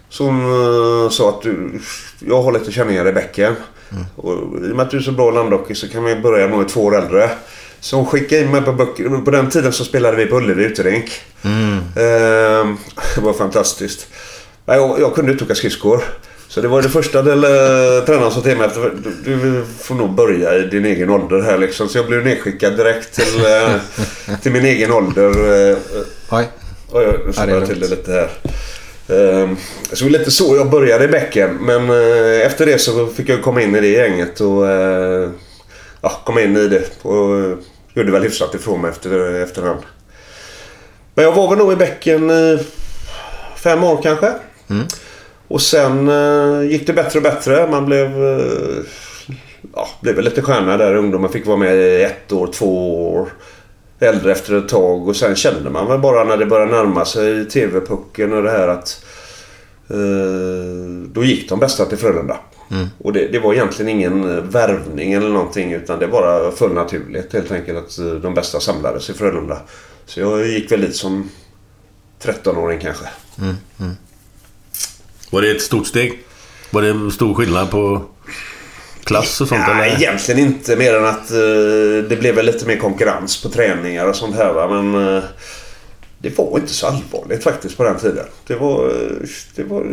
Så 0.09 0.23
hon 0.23 1.11
sa 1.11 1.29
att 1.29 1.41
du, 1.41 1.79
jag 2.19 2.41
har 2.41 2.51
lite 2.51 2.71
känningar 2.71 3.07
i 3.07 3.13
Bäcken. 3.13 3.55
Och 4.15 4.33
I 4.33 4.37
och 4.71 4.75
med 4.75 4.79
att 4.79 4.91
du 4.91 4.97
är 4.97 5.01
så 5.01 5.11
bra 5.11 5.29
i 5.31 5.35
landhockey 5.35 5.75
så 5.75 5.87
kan 5.87 6.03
vi 6.03 6.15
börja 6.15 6.47
med 6.47 6.69
två 6.69 6.83
år 6.85 6.97
äldre. 6.97 7.29
Så 7.79 7.95
hon 7.95 8.05
skickade 8.05 8.41
in 8.41 8.51
mig 8.51 8.61
på 8.61 8.71
böcker. 8.73 9.21
På 9.25 9.31
den 9.31 9.49
tiden 9.49 9.73
så 9.73 9.85
spelade 9.85 10.17
vi 10.17 10.25
på 10.25 10.37
Ullevi 10.37 10.63
uterink. 10.63 11.05
Eh, 11.95 12.67
det 13.15 13.21
var 13.21 13.33
fantastiskt. 13.33 14.07
Jag, 14.65 14.99
jag 14.99 15.15
kunde 15.15 15.31
inte 15.31 15.43
åka 15.43 15.55
skridskor. 15.55 16.03
Så 16.47 16.61
det 16.61 16.67
var 16.67 16.81
det 16.81 16.89
första 16.89 17.21
del, 17.21 17.43
eh, 17.43 18.05
tränaren 18.05 18.31
sa 18.31 18.41
till 18.41 18.57
mig 18.57 18.67
att 18.67 18.73
du, 18.73 19.35
du 19.35 19.63
får 19.79 19.95
nog 19.95 20.11
börja 20.11 20.55
i 20.55 20.61
din 20.61 20.85
egen 20.85 21.09
ålder 21.09 21.41
här 21.41 21.57
liksom. 21.57 21.89
Så 21.89 21.97
jag 21.97 22.07
blev 22.07 22.23
nedskickad 22.25 22.77
direkt 22.77 23.13
till, 23.15 23.45
eh, 23.45 24.35
till 24.41 24.51
min 24.51 24.65
egen 24.65 24.91
ålder. 24.91 25.29
Eh, 25.71 25.77
Oj. 26.29 26.49
Oj, 26.91 27.07
oj, 27.07 27.19
nu 27.25 27.33
slår 27.33 27.49
jag 27.49 27.65
till 27.65 27.79
det 27.79 27.87
lite 27.87 28.11
här. 28.11 28.29
Så 29.93 29.95
det 29.95 30.03
var 30.03 30.09
lite 30.09 30.31
så 30.31 30.55
jag 30.55 30.69
började 30.69 31.05
i 31.05 31.07
bäcken. 31.07 31.57
Men 31.61 31.89
eh, 31.89 32.45
efter 32.45 32.65
det 32.65 32.79
så 32.79 33.07
fick 33.07 33.29
jag 33.29 33.43
komma 33.43 33.61
in 33.61 33.75
i 33.75 33.81
det 33.81 33.87
gänget 33.87 34.41
och 34.41 34.67
eh, 34.69 35.29
ja, 36.01 36.21
komma 36.25 36.41
in 36.41 36.57
i 36.57 36.67
det. 36.67 37.05
Och 37.05 37.39
eh, 37.39 37.57
gjorde 37.93 38.11
väl 38.11 38.23
hyfsat 38.23 38.55
ifrån 38.55 38.81
mig 38.81 38.91
efter, 38.91 39.43
efterhand. 39.43 39.79
Men 41.15 41.25
jag 41.25 41.31
var 41.31 41.49
väl 41.49 41.57
nog 41.57 41.73
i 41.73 41.75
bäcken 41.75 42.31
i 42.31 42.59
fem 43.57 43.83
år 43.83 43.99
kanske. 44.03 44.33
Och 45.47 45.61
sen 45.61 46.07
eh, 46.09 46.71
gick 46.71 46.87
det 46.87 46.93
bättre 46.93 47.19
och 47.19 47.23
bättre. 47.23 47.67
Man 47.67 47.85
blev... 47.85 48.23
Eh, 48.23 48.83
ja, 49.73 49.87
blev 50.01 50.19
lite 50.19 50.41
stjärna 50.41 50.77
där. 50.77 50.95
Ungdomar 50.95 51.27
fick 51.27 51.45
vara 51.45 51.57
med 51.57 51.75
i 51.75 52.03
ett 52.03 52.31
år, 52.31 52.47
två 52.47 53.13
år. 53.13 53.29
Äldre 53.99 54.31
efter 54.31 54.57
ett 54.57 54.69
tag. 54.69 55.07
Och 55.07 55.15
sen 55.15 55.35
kände 55.35 55.69
man 55.69 55.87
väl 55.87 55.99
bara 55.99 56.23
när 56.23 56.37
det 56.37 56.45
började 56.45 56.71
närma 56.71 57.05
sig 57.05 57.45
TV-pucken 57.45 58.33
och 58.33 58.43
det 58.43 58.51
här 58.51 58.67
att... 58.67 59.05
Eh, 59.89 61.07
då 61.13 61.23
gick 61.23 61.49
de 61.49 61.59
bästa 61.59 61.85
till 61.85 61.97
Frölunda. 61.97 62.37
Och 62.97 63.13
det, 63.13 63.27
det 63.27 63.39
var 63.39 63.53
egentligen 63.53 63.89
ingen 63.89 64.37
eh, 64.37 64.43
värvning 64.43 65.13
eller 65.13 65.29
någonting 65.29 65.73
utan 65.73 65.99
det 65.99 66.07
bara 66.07 66.51
föll 66.51 66.73
naturligt 66.73 67.33
helt 67.33 67.51
enkelt 67.51 67.77
att 67.77 67.99
eh, 67.99 68.05
de 68.05 68.33
bästa 68.33 68.59
samlades 68.59 69.09
i 69.09 69.13
Frölunda. 69.13 69.61
Så 70.05 70.19
jag 70.19 70.47
gick 70.47 70.71
väl 70.71 70.81
dit 70.81 70.95
som 70.95 71.29
13-åring 72.23 72.79
kanske. 72.79 73.05
Var 75.29 75.41
det 75.41 75.51
ett 75.51 75.61
stort 75.61 75.87
steg? 75.87 76.19
Var 76.69 76.81
det 76.81 76.89
en 76.89 77.11
stor 77.11 77.33
skillnad 77.33 77.71
på 77.71 78.01
klass 79.03 79.41
och 79.41 79.47
sånt? 79.47 79.61
Nej, 79.67 79.89
eller? 79.89 80.01
egentligen 80.01 80.39
inte 80.41 80.75
mer 80.75 80.95
än 80.95 81.05
att 81.05 81.31
eh, 81.31 81.37
det 82.09 82.19
blev 82.19 82.35
väl 82.35 82.45
lite 82.45 82.65
mer 82.65 82.77
konkurrens 82.77 83.43
på 83.43 83.49
träningar 83.49 84.07
och 84.07 84.15
sånt 84.15 84.35
här. 84.35 84.53
Va? 84.53 84.81
Men 84.81 85.15
eh, 85.15 85.23
det 86.17 86.37
var 86.37 86.59
inte 86.59 86.73
så 86.73 86.87
allvarligt 86.87 87.43
faktiskt 87.43 87.77
på 87.77 87.83
den 87.83 87.97
tiden. 87.97 88.25
Det 88.47 88.55
var, 88.55 88.85
eh, 88.85 89.27
det 89.55 89.63
var, 89.63 89.83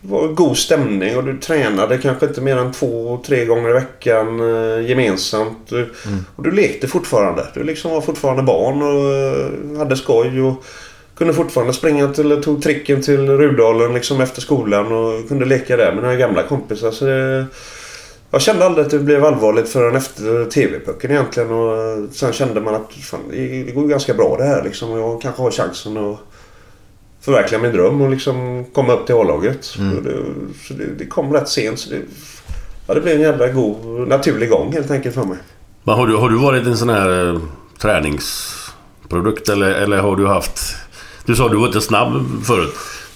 det 0.00 0.08
var 0.08 0.28
god 0.28 0.56
stämning 0.56 1.16
och 1.16 1.24
du 1.24 1.38
tränade 1.38 1.98
kanske 1.98 2.26
inte 2.26 2.40
mer 2.40 2.56
än 2.56 2.72
två, 2.72 3.22
tre 3.26 3.44
gånger 3.44 3.70
i 3.70 3.72
veckan 3.72 4.40
eh, 4.40 4.88
gemensamt. 4.90 5.58
Du, 5.68 5.92
Och 6.36 6.42
du 6.44 6.50
lekte 6.50 6.88
fortfarande. 6.88 7.46
Du 7.54 7.64
liksom 7.64 7.90
var 7.90 8.00
fortfarande 8.00 8.42
barn 8.42 8.82
och 8.82 9.12
eh, 9.74 9.78
hade 9.78 9.96
skoj. 9.96 10.42
Och, 10.42 10.64
kunde 11.18 11.34
fortfarande 11.34 11.72
springa 11.72 12.08
till, 12.08 12.42
tog 12.42 12.62
tricken 12.62 13.02
till 13.02 13.30
Rudalen 13.30 13.94
liksom 13.94 14.20
efter 14.20 14.40
skolan 14.40 14.92
och 14.92 15.28
kunde 15.28 15.44
leka 15.44 15.76
där 15.76 15.92
med 15.92 16.02
några 16.02 16.16
gamla 16.16 16.42
kompisar. 16.42 16.90
Så 16.90 17.04
det, 17.04 17.46
jag 18.30 18.42
kände 18.42 18.66
aldrig 18.66 18.84
att 18.84 18.90
det 18.90 18.98
blev 18.98 19.24
allvarligt 19.24 19.68
förrän 19.68 19.96
efter 19.96 20.44
TV-pucken 20.44 21.10
egentligen. 21.10 21.50
Och 21.50 21.98
sen 22.12 22.32
kände 22.32 22.60
man 22.60 22.74
att 22.74 22.92
fan, 22.92 23.20
det 23.30 23.72
går 23.72 23.82
ju 23.82 23.88
ganska 23.88 24.14
bra 24.14 24.36
det 24.38 24.44
här 24.44 24.64
liksom. 24.64 24.90
Och 24.90 24.98
jag 24.98 25.22
kanske 25.22 25.42
har 25.42 25.50
chansen 25.50 25.96
att 25.96 26.18
förverkliga 27.20 27.60
min 27.60 27.72
dröm 27.72 28.00
och 28.00 28.10
liksom 28.10 28.64
komma 28.72 28.92
upp 28.92 29.06
till 29.06 29.14
A-laget. 29.14 29.64
Så 29.64 29.80
det, 29.80 30.16
så 30.68 30.74
det, 30.74 30.84
det 30.98 31.06
kom 31.06 31.32
rätt 31.32 31.48
sent. 31.48 31.78
Så 31.78 31.90
det, 31.90 32.00
ja, 32.86 32.94
det 32.94 33.00
blev 33.00 33.14
en 33.14 33.20
jävla 33.20 33.48
god, 33.48 34.08
naturlig 34.08 34.50
gång 34.50 34.72
helt 34.72 34.90
enkelt 34.90 35.14
för 35.14 35.24
mig. 35.24 35.38
Men 35.84 35.94
har, 35.94 36.06
du, 36.06 36.16
har 36.16 36.30
du 36.30 36.38
varit 36.38 36.66
en 36.66 36.76
sån 36.76 36.88
här 36.88 37.28
eh, 37.28 37.40
träningsprodukt 37.78 39.48
eller, 39.48 39.70
eller 39.70 39.98
har 39.98 40.16
du 40.16 40.26
haft... 40.26 40.76
Du 41.28 41.36
sa 41.36 41.44
att 41.44 41.50
du 41.50 41.56
var 41.56 41.66
inte 41.66 41.80
snabb 41.80 42.24
förut. 42.44 42.74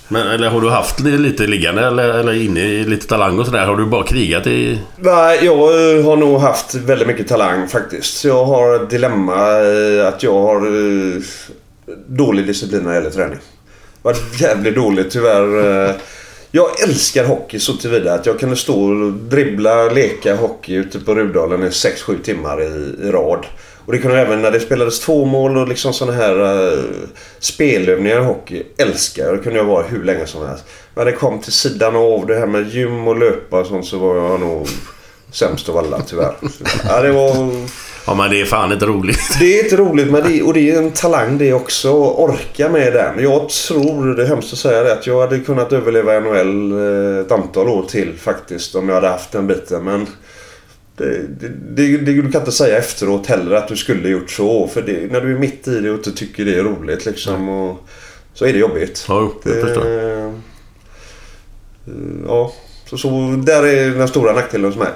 Men, 0.08 0.26
eller 0.26 0.48
har 0.48 0.60
du 0.60 0.70
haft 0.70 1.00
lite 1.00 1.46
liggande 1.46 1.86
eller, 1.86 2.08
eller 2.08 2.32
inne 2.32 2.60
i 2.60 2.84
lite 2.84 3.06
talang 3.06 3.38
och 3.38 3.46
sådär? 3.46 3.66
Har 3.66 3.76
du 3.76 3.86
bara 3.86 4.06
krigat 4.06 4.46
i... 4.46 4.78
Nej, 4.96 5.38
jag 5.42 5.56
har 6.02 6.16
nog 6.16 6.40
haft 6.40 6.74
väldigt 6.74 7.08
mycket 7.08 7.28
talang 7.28 7.68
faktiskt. 7.68 8.24
Jag 8.24 8.44
har 8.44 8.74
ett 8.74 8.90
dilemma 8.90 9.60
eh, 9.60 10.06
att 10.06 10.22
jag 10.22 10.32
har 10.32 10.56
eh, 10.56 11.22
dålig 12.06 12.46
disciplin 12.46 12.82
när 12.82 12.90
det 12.90 12.96
gäller 12.96 13.10
träning. 13.10 13.38
Varit 14.02 14.40
jävligt 14.40 14.74
dåligt 14.74 15.10
tyvärr. 15.10 15.88
Eh. 15.88 15.94
Jag 16.50 16.82
älskar 16.82 17.24
hockey 17.24 17.58
så 17.58 17.72
tillvida 17.72 18.14
att 18.14 18.26
jag 18.26 18.40
kunde 18.40 18.56
stå 18.56 18.82
och 18.82 19.12
dribbla, 19.12 19.84
leka 19.84 20.36
hockey 20.36 20.74
ute 20.74 20.98
på 20.98 21.14
Rudalen 21.14 21.62
i 21.62 21.68
6-7 21.68 22.22
timmar 22.22 22.62
i, 22.62 23.06
i 23.06 23.10
rad. 23.10 23.46
Och 23.86 23.92
det 23.92 23.98
kunde 23.98 24.20
även 24.20 24.42
när 24.42 24.50
det 24.50 24.60
spelades 24.60 25.00
två 25.00 25.24
mål 25.24 25.58
och 25.58 25.68
liksom 25.68 25.92
sådana 25.92 26.16
här 26.16 26.40
uh, 26.40 26.84
spelövningar 27.38 28.20
i 28.20 28.24
hockey. 28.24 28.62
Älskar. 28.78 29.32
Det 29.32 29.38
kunde 29.38 29.58
jag 29.58 29.64
vara 29.64 29.82
hur 29.82 30.04
länge 30.04 30.26
som 30.26 30.46
helst. 30.46 30.64
Men 30.94 31.06
det 31.06 31.12
kom 31.12 31.38
till 31.38 31.52
sidan 31.52 31.96
av 31.96 32.26
det 32.26 32.38
här 32.38 32.46
med 32.46 32.68
gym 32.68 33.08
och 33.08 33.18
löpa 33.18 33.60
och 33.60 33.66
sånt 33.66 33.86
så 33.86 33.98
var 33.98 34.16
jag 34.16 34.40
nog 34.40 34.68
sämst 35.32 35.68
av 35.68 35.76
alla 35.76 36.00
tyvärr. 36.00 36.34
Ja, 36.88 37.02
det 37.02 37.12
var... 37.12 37.50
Ja, 38.06 38.14
men 38.14 38.30
det 38.30 38.40
är 38.40 38.44
fan 38.44 38.72
inte 38.72 38.86
roligt. 38.86 39.36
Det 39.38 39.58
är 39.58 39.64
inte 39.64 39.76
roligt 39.76 40.10
men 40.10 40.22
det, 40.22 40.42
och 40.42 40.54
det 40.54 40.70
är 40.70 40.78
en 40.78 40.90
talang 40.90 41.38
det 41.38 41.52
också. 41.52 41.88
Att 41.88 42.18
orka 42.18 42.68
med 42.68 42.92
den. 42.92 43.22
Jag 43.22 43.48
tror, 43.48 44.14
det 44.14 44.22
är 44.22 44.26
hemskt 44.26 44.52
att 44.52 44.58
säga 44.58 44.82
det, 44.82 44.92
att 44.92 45.06
jag 45.06 45.20
hade 45.20 45.38
kunnat 45.38 45.72
överleva 45.72 46.20
NHL 46.20 46.72
eh, 46.72 47.20
ett 47.20 47.32
antal 47.32 47.68
år 47.68 47.82
till 47.82 48.18
faktiskt. 48.18 48.74
Om 48.74 48.88
jag 48.88 48.94
hade 48.94 49.08
haft 49.08 49.32
den 49.32 49.46
biten. 49.46 49.84
Men 49.84 50.06
det, 50.96 51.26
det, 51.40 51.48
det, 51.96 51.96
du 51.96 52.32
kan 52.32 52.40
inte 52.40 52.52
säga 52.52 52.78
efteråt 52.78 53.26
heller 53.26 53.56
att 53.56 53.68
du 53.68 53.76
skulle 53.76 54.08
gjort 54.08 54.30
så. 54.30 54.68
För 54.68 54.82
det, 54.82 55.12
när 55.12 55.20
du 55.20 55.34
är 55.34 55.38
mitt 55.38 55.68
i 55.68 55.80
det 55.80 55.90
och 55.90 55.96
inte 55.96 56.12
tycker 56.12 56.44
det 56.44 56.54
är 56.54 56.64
roligt 56.64 57.06
liksom. 57.06 57.48
Och, 57.48 57.88
så 58.34 58.44
är 58.44 58.52
det 58.52 58.58
jobbigt. 58.58 59.04
Ja, 59.08 59.32
jag 59.44 59.60
förstår. 59.60 59.86
Eh, 59.86 60.32
Ja, 62.26 62.52
så, 62.90 62.98
så 62.98 63.08
där 63.44 63.66
är 63.66 63.90
den 63.90 64.08
stora 64.08 64.32
nackdelen 64.32 64.66
hos 64.66 64.76
mig. 64.76 64.88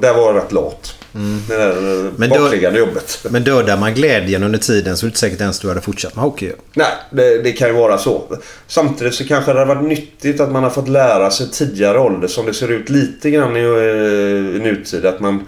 Där 0.00 0.14
var 0.14 0.34
jag 0.34 0.36
rätt 0.36 0.52
lat. 0.52 0.94
Med 1.14 1.58
det 1.60 1.64
där 1.64 2.10
Men 2.16 2.30
då- 2.30 2.38
bakliggande 2.38 2.78
jobbet. 2.78 3.26
Men 3.30 3.44
dödar 3.44 3.76
man 3.76 3.94
glädjen 3.94 4.42
under 4.42 4.58
tiden 4.58 4.96
så 4.96 5.06
är 5.06 5.06
det 5.06 5.10
inte 5.10 5.18
säkert 5.18 5.40
ens 5.40 5.58
du 5.60 5.68
hade 5.68 5.80
fortsatt 5.80 6.14
med 6.14 6.24
hockey. 6.24 6.52
Nej, 6.74 6.86
det, 7.10 7.42
det 7.42 7.52
kan 7.52 7.68
ju 7.68 7.74
vara 7.74 7.98
så. 7.98 8.38
Samtidigt 8.66 9.14
så 9.14 9.24
kanske 9.24 9.52
det 9.52 9.58
hade 9.58 9.74
varit 9.74 9.88
nyttigt 9.88 10.40
att 10.40 10.52
man 10.52 10.62
har 10.62 10.70
fått 10.70 10.88
lära 10.88 11.30
sig 11.30 11.50
tidigare 11.50 11.98
ålder 11.98 12.28
som 12.28 12.46
det 12.46 12.54
ser 12.54 12.68
ut 12.68 12.88
lite 12.90 13.30
grann 13.30 13.56
i, 13.56 13.60
eh, 13.60 14.56
i 14.56 14.60
nutid. 14.62 15.06
Att 15.06 15.20
man 15.20 15.44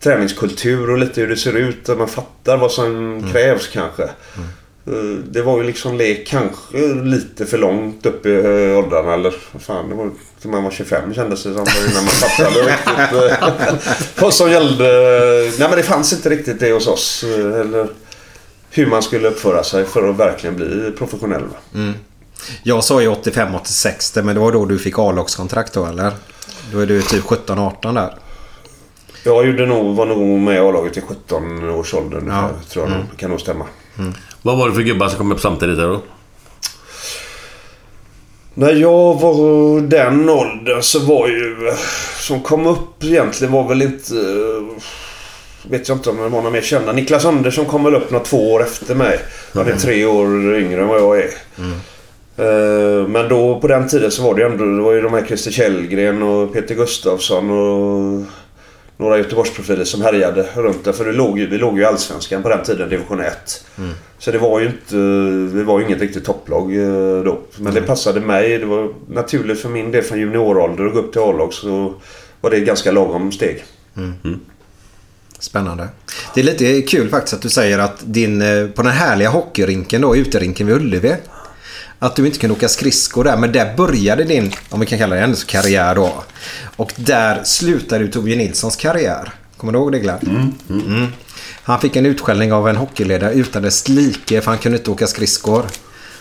träningskultur 0.00 0.90
och 0.90 0.98
lite 0.98 1.20
hur 1.20 1.28
det 1.28 1.36
ser 1.36 1.56
ut. 1.56 1.88
Att 1.88 1.98
man 1.98 2.08
fattar 2.08 2.56
vad 2.56 2.72
som 2.72 3.22
krävs 3.32 3.68
kanske. 3.72 4.02
Eh, 4.02 4.08
Det 5.28 5.42
var 5.42 5.58
ju 5.58 5.64
liksom 5.64 5.96
lek 5.96 6.26
kanske 6.26 6.78
lite 7.04 7.46
för 7.46 7.58
långt 7.58 8.06
upp 8.06 8.26
i 8.26 8.34
eh, 8.34 8.78
åldrarna. 8.78 9.14
Eller 9.14 9.34
fan, 9.58 9.88
det 9.88 9.94
var 9.94 10.10
till 10.40 10.50
man 10.50 10.64
var 10.64 10.70
25 10.70 11.14
kändes 11.14 11.42
det 11.42 11.54
som. 11.54 11.66
Innan 11.90 12.04
man 12.04 12.06
fattade 12.06 12.60
riktigt 12.60 13.32
eh, 13.32 13.74
vad 14.22 14.34
som 14.34 14.50
gällde. 14.50 14.84
Nej 15.58 15.68
men 15.68 15.76
det 15.76 15.82
fanns 15.82 16.12
inte 16.12 16.28
riktigt 16.30 16.60
det 16.60 16.72
hos 16.72 16.86
oss. 16.86 17.24
eh, 17.24 17.60
Eller 17.60 17.88
hur 18.70 18.86
man 18.86 19.02
skulle 19.02 19.28
uppföra 19.28 19.64
sig 19.64 19.84
för 19.84 20.08
att 20.08 20.16
verkligen 20.16 20.56
bli 20.56 20.92
professionell. 20.98 21.42
va? 21.42 21.92
Jag 22.62 22.84
sa 22.84 23.02
ju 23.02 23.08
85-86 23.10 24.14
det, 24.14 24.22
men 24.22 24.34
det 24.34 24.40
var 24.40 24.52
då 24.52 24.64
du 24.64 24.78
fick 24.78 24.98
A-lagskontrakt 24.98 25.72
då 25.72 25.84
eller? 25.86 26.12
Då 26.72 26.78
är 26.80 26.86
du 26.86 27.02
typ 27.02 27.24
17-18 27.24 27.94
där. 27.94 28.14
Jag 29.24 29.46
gjorde 29.46 29.66
nog, 29.66 29.96
var 29.96 30.06
nog 30.06 30.38
med 30.38 30.54
i 30.56 30.58
A-laget 30.58 30.96
i 30.96 31.00
17 31.00 31.70
års 31.70 31.94
ålder 31.94 32.22
Ja. 32.28 32.50
tror 32.70 32.84
jag. 32.84 32.94
Mm. 32.94 33.06
Kan 33.16 33.30
nog 33.30 33.40
stämma. 33.40 33.64
Vad 34.46 34.58
var 34.58 34.68
det 34.68 34.74
för 34.74 34.82
gubbar 34.82 35.08
som 35.08 35.18
kom 35.18 35.32
upp 35.32 35.40
samtidigt 35.40 35.76
där 35.76 35.88
då? 35.88 36.00
När 38.54 38.72
jag 38.72 39.20
var 39.20 39.80
den 39.80 40.28
åldern 40.28 40.82
så 40.82 40.98
var 40.98 41.28
ju... 41.28 41.56
Som 42.18 42.40
kom 42.40 42.66
upp 42.66 43.04
egentligen 43.04 43.52
var 43.52 43.68
väl 43.68 43.82
inte... 43.82 44.14
Vet 45.70 45.88
jag 45.88 45.98
inte 45.98 46.10
om 46.10 46.16
det 46.16 46.22
var 46.22 46.28
några 46.28 46.50
mer 46.50 46.60
kända. 46.60 46.92
Niklas 46.92 47.24
Andersson 47.24 47.64
kom 47.64 47.84
väl 47.84 47.94
upp 47.94 48.10
några 48.10 48.24
två 48.24 48.52
år 48.52 48.62
efter 48.62 48.94
mig. 48.94 49.18
Han 49.54 49.68
är 49.68 49.76
tre 49.76 50.04
år 50.04 50.54
yngre 50.54 50.80
än 50.82 50.88
vad 50.88 51.00
jag 51.00 51.18
är. 51.18 51.30
Eh, 52.36 53.08
Men 53.08 53.28
då 53.28 53.60
på 53.60 53.68
den 53.68 53.88
tiden 53.88 54.10
så 54.10 54.22
var 54.22 54.34
det 54.34 54.40
ju 54.40 54.46
ändå... 54.46 54.64
Det 54.64 54.82
var 54.82 54.92
ju 54.92 55.00
de 55.00 55.12
här 55.12 55.26
Christer 55.26 55.50
Källgren 55.50 56.22
och 56.22 56.52
Peter 56.52 56.74
Gustafsson 56.74 57.50
och... 57.50 58.24
Några 58.98 59.18
Göteborgsprofiler 59.18 59.84
som 59.84 60.02
härjade 60.02 60.48
runt 60.54 60.84
där. 60.84 60.92
För 60.92 61.04
det 61.04 61.12
låg 61.12 61.38
vi 61.38 61.58
låg 61.58 61.76
ju 61.76 61.82
i 61.82 61.84
Allsvenskan 61.84 62.42
på 62.42 62.48
den 62.48 62.64
tiden, 62.64 62.88
division 62.88 63.20
1. 63.20 63.64
Så 64.18 64.30
det 64.30 64.38
var 64.38 64.60
ju 64.60 64.66
inte... 64.66 64.96
Det 65.56 65.64
var 65.64 65.78
ju 65.78 65.86
inget 65.86 66.00
riktigt 66.00 66.24
topplag 66.24 66.76
eh, 66.76 67.22
då. 67.24 67.38
Men 67.58 67.74
det 67.74 67.82
passade 67.82 68.20
mig. 68.20 68.58
Det 68.58 68.66
var 68.66 68.94
naturligt 69.08 69.60
för 69.60 69.68
min 69.68 69.90
del 69.90 70.02
från 70.02 70.18
juniorålder 70.18 70.86
att 70.86 70.92
gå 70.92 70.98
upp 70.98 71.12
till 71.12 71.20
A-lag. 71.20 71.52
Så 71.52 71.94
var 72.40 72.50
det 72.50 72.60
ganska 72.60 72.92
lagom 72.92 73.32
steg. 73.32 73.64
Spännande. 75.38 75.88
Det 76.34 76.40
är 76.40 76.44
lite 76.44 76.82
kul 76.82 77.08
faktiskt 77.08 77.34
att 77.34 77.42
du 77.42 77.50
säger 77.50 77.78
att 77.78 77.96
din, 78.04 78.42
eh, 78.42 78.66
på 78.66 78.82
den 78.82 78.92
härliga 78.92 79.28
hockeyrinken 79.28 80.00
då, 80.00 80.16
uterinken 80.16 80.66
vid 80.66 80.76
Ullevi. 80.76 81.16
Att 81.98 82.16
du 82.16 82.26
inte 82.26 82.38
kunde 82.38 82.56
åka 82.56 82.68
skridskor 82.68 83.24
där, 83.24 83.36
men 83.36 83.52
där 83.52 83.76
började 83.76 84.24
din, 84.24 84.52
om 84.70 84.80
vi 84.80 84.86
kan 84.86 84.98
kalla 84.98 85.14
det 85.14 85.20
hennes 85.20 85.44
karriär 85.44 85.94
då. 85.94 86.24
Och 86.76 86.92
där 86.96 87.44
slutade 87.44 88.04
ju 88.04 88.10
Tobbe 88.10 88.36
Nilssons 88.36 88.76
karriär. 88.76 89.32
Kommer 89.56 89.72
du 89.72 89.78
ihåg 89.78 89.92
det 89.92 89.98
Glenn? 89.98 90.54
Mm. 90.70 91.12
Han 91.62 91.80
fick 91.80 91.96
en 91.96 92.06
utskällning 92.06 92.52
av 92.52 92.68
en 92.68 92.76
hockeyledare 92.76 93.32
utan 93.32 93.62
dess 93.62 93.88
like 93.88 94.40
för 94.40 94.50
han 94.50 94.58
kunde 94.58 94.78
inte 94.78 94.90
åka 94.90 95.06
skridskor. 95.06 95.64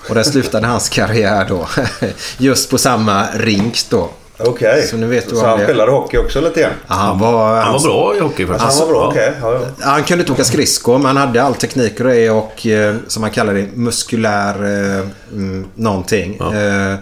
Och 0.09 0.15
där 0.15 0.23
slutade 0.23 0.67
hans 0.67 0.89
karriär 0.99 1.45
då. 1.49 1.69
Just 2.37 2.69
på 2.69 2.77
samma 2.77 3.27
rink 3.33 3.77
då. 3.89 4.11
Okej. 4.37 4.87
Så 4.87 4.97
nu 4.97 5.07
vet 5.07 5.29
du 5.29 5.35
Så 5.35 5.45
han 5.45 5.63
spelade 5.63 5.91
hockey 5.91 6.17
också 6.17 6.41
lite 6.41 6.61
grann? 6.61 6.71
Ja, 6.87 6.93
Han 6.95 7.19
var, 7.19 7.61
Han 7.61 7.73
var 7.73 7.79
bra 7.79 8.15
i 8.15 8.19
hockey 8.19 8.45
faktiskt. 8.47 8.79
Han 8.79 8.87
var 8.87 8.93
bra, 8.93 9.07
okej. 9.07 9.33
Ja, 9.41 9.53
ja. 9.53 9.59
Han 9.79 10.03
kunde 10.03 10.21
inte 10.21 10.33
åka 10.33 10.43
skridskor 10.43 10.97
men 10.97 11.05
han 11.05 11.17
hade 11.17 11.43
all 11.43 11.55
teknik 11.55 11.99
och 11.99 12.05
det 12.05 12.29
och 12.29 12.67
eh, 12.67 12.95
som 13.07 13.21
man 13.21 13.31
kallar 13.31 13.53
det 13.53 13.67
muskulär 13.75 14.63
eh, 14.63 15.05
mm, 15.31 15.67
någonting. 15.75 16.39
Eh, 16.39 16.95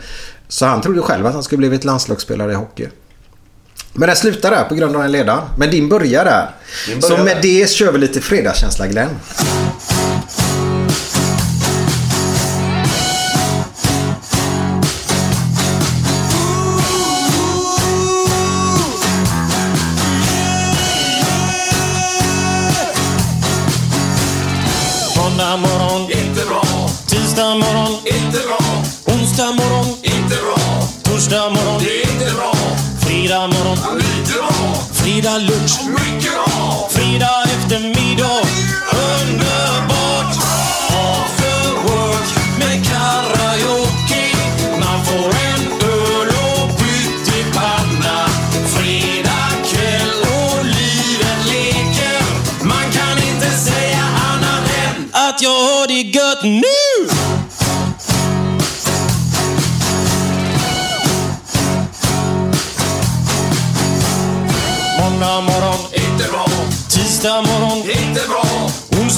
så 0.47 0.65
han 0.65 0.81
trodde 0.81 1.01
själv 1.01 1.25
att 1.25 1.33
han 1.33 1.43
skulle 1.43 1.57
blivit 1.57 1.83
landslagsspelare 1.83 2.51
i 2.51 2.55
hockey. 2.55 2.87
Men 3.93 4.09
det 4.09 4.15
slutar 4.15 4.51
där 4.51 4.63
på 4.63 4.75
grund 4.75 4.95
av 4.95 5.01
den 5.01 5.11
ledaren. 5.11 5.43
Men 5.57 5.69
din 5.69 5.89
börjar 5.89 6.25
där. 6.25 6.49
Min 6.89 6.99
börjar 6.99 7.17
så 7.17 7.23
med 7.23 7.35
där. 7.35 7.41
det 7.41 7.69
kör 7.69 7.91
vi 7.91 7.97
lite 7.97 8.21
fredagskänsla 8.21 8.87
Glenn. 8.87 9.09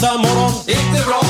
Onsdag 0.06 0.18
morgon, 0.18 0.52
inte 0.68 1.06
bra. 1.06 1.22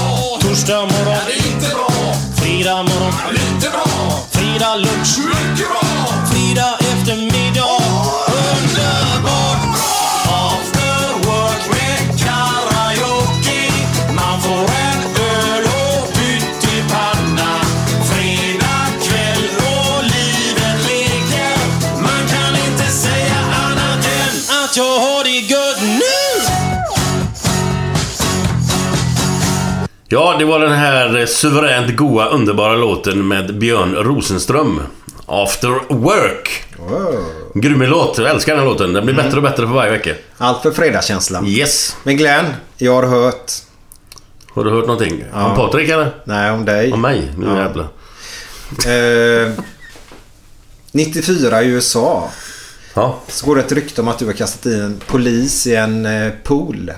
Torsdag 0.41 0.81
morgon, 0.81 1.17
inte 1.37 1.75
bra. 1.75 2.13
Fredag 2.35 2.83
morgon, 2.83 3.13
lite 3.31 3.69
bra. 3.69 3.85
Fredag 4.31 4.75
lunch, 4.75 5.17
mycket 5.17 5.67
bra. 5.69 5.94
Ja, 30.07 30.35
det 30.39 30.45
var 30.45 30.59
den 30.59 30.71
här 30.71 31.25
suveränt 31.25 31.95
goa, 31.95 32.25
underbara 32.29 32.75
låten 32.75 33.27
med 33.27 33.57
Björn 33.57 33.95
Rosenström. 33.95 34.81
After 35.25 35.93
Work. 35.93 36.63
Grym 37.53 37.81
låt. 37.81 38.17
Jag 38.17 38.29
älskar 38.29 38.55
den 38.55 38.65
låten. 38.65 38.93
Den 38.93 39.05
blir 39.05 39.15
bättre 39.15 39.37
och 39.37 39.43
bättre 39.43 39.55
för 39.67 39.73
varje 39.73 39.91
vecka. 39.91 40.13
Allt 40.37 40.61
för 40.61 40.71
fredagskänsla. 40.71 41.43
Yes. 41.45 41.95
Men 42.03 42.17
Glenn, 42.17 42.45
jag 42.77 42.93
har 42.93 43.03
hört... 43.03 43.51
Har 44.53 44.63
du 44.63 44.69
hört 44.71 44.85
någonting? 44.87 45.23
Ja. 45.33 45.45
Om 45.49 45.55
Patrik 45.55 45.89
eller? 45.89 46.11
Nej, 46.25 46.51
om 46.51 46.65
dig. 46.65 46.93
Om 46.93 47.01
mig? 47.01 47.31
Nu 47.37 47.45
Ja. 47.47 47.57
jävlar. 47.57 47.87
Eh, 49.45 49.51
94 50.91 51.63
i 51.63 51.67
USA. 51.67 52.29
Ja. 52.93 53.19
Så 53.27 53.45
går 53.45 53.55
det 53.55 53.61
ett 53.61 53.71
rykte 53.71 54.01
om 54.01 54.07
att 54.07 54.19
du 54.19 54.25
har 54.25 54.33
kastat 54.33 54.65
i 54.65 54.79
en 54.79 55.01
polis 55.07 55.67
i 55.67 55.75
en 55.75 56.05
eh, 56.05 56.31
pool. 56.43 56.91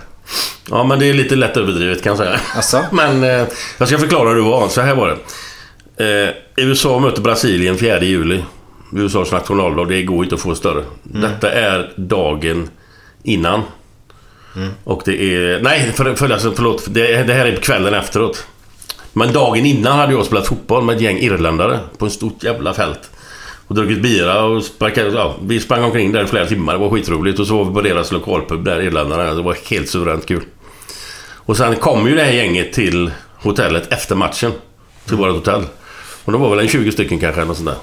Ja, 0.69 0.83
men 0.83 0.99
det 0.99 1.05
är 1.05 1.13
lite 1.13 1.35
lätt 1.35 1.57
överdrivet 1.57 2.03
kan 2.03 2.09
jag 2.09 2.17
säga. 2.17 2.39
Alltså? 2.55 2.85
Men 2.91 3.23
eh, 3.23 3.47
jag 3.77 3.87
ska 3.87 3.97
förklara 3.97 4.29
hur 4.29 4.35
det 4.35 4.41
var. 4.41 4.69
Så 4.69 4.81
här 4.81 4.95
var 4.95 5.07
det. 5.07 6.25
Eh, 6.25 6.33
USA 6.55 6.99
möter 6.99 7.21
Brasilien 7.21 7.77
4 7.77 8.01
juli. 8.01 8.43
USAs 8.93 9.31
nationaldag. 9.31 9.85
Det 9.85 10.03
går 10.03 10.23
inte 10.23 10.35
att 10.35 10.41
få 10.41 10.55
större. 10.55 10.83
Detta 11.03 11.51
är 11.51 11.93
dagen 11.95 12.69
innan. 13.23 13.61
Och 14.83 15.01
det 15.05 15.35
är... 15.35 15.61
Nej, 15.61 15.91
för, 15.95 16.15
för, 16.15 16.29
alltså, 16.29 16.53
förlåt. 16.55 16.85
Det, 16.87 17.23
det 17.23 17.33
här 17.33 17.45
är 17.45 17.55
kvällen 17.55 17.93
efteråt. 17.93 18.47
Men 19.13 19.33
dagen 19.33 19.65
innan 19.65 19.99
hade 19.99 20.13
jag 20.13 20.25
spelat 20.25 20.47
fotboll 20.47 20.83
med 20.83 20.95
ett 20.95 21.01
gäng 21.01 21.17
irländare 21.17 21.79
på 21.97 22.05
ett 22.05 22.13
stort 22.13 22.43
jävla 22.43 22.73
fält. 22.73 23.09
Och 23.67 23.75
druckit 23.75 24.01
bira 24.01 24.43
och 24.43 24.63
sparkat, 24.63 25.13
ja, 25.13 25.35
vi 25.45 25.59
sprang 25.59 25.83
omkring 25.83 26.11
där 26.11 26.23
i 26.23 26.27
flera 26.27 26.45
timmar. 26.45 26.73
Det 26.73 26.79
var 26.79 26.89
skitroligt. 26.89 27.39
Och 27.39 27.47
så 27.47 27.57
var 27.57 27.65
vi 27.65 27.73
på 27.73 27.81
deras 27.81 28.11
lokalpub 28.11 28.63
där, 28.63 28.81
irländarna. 28.81 29.33
Det 29.33 29.41
var 29.41 29.57
helt 29.69 29.89
suveränt 29.89 30.25
kul. 30.25 30.43
Och 31.29 31.57
sen 31.57 31.75
kom 31.75 32.07
ju 32.07 32.15
det 32.15 32.23
här 32.23 32.31
gänget 32.31 32.73
till 32.73 33.11
hotellet 33.35 33.93
efter 33.93 34.15
matchen. 34.15 34.51
Till 35.05 35.17
vårt 35.17 35.31
hotell. 35.31 35.63
Och 36.25 36.31
det 36.31 36.37
var 36.37 36.49
väl 36.49 36.59
en 36.59 36.67
20 36.67 36.91
stycken 36.91 37.19
kanske, 37.19 37.41
eller 37.41 37.47
något 37.47 37.57
sånt 37.57 37.69
där. 37.69 37.77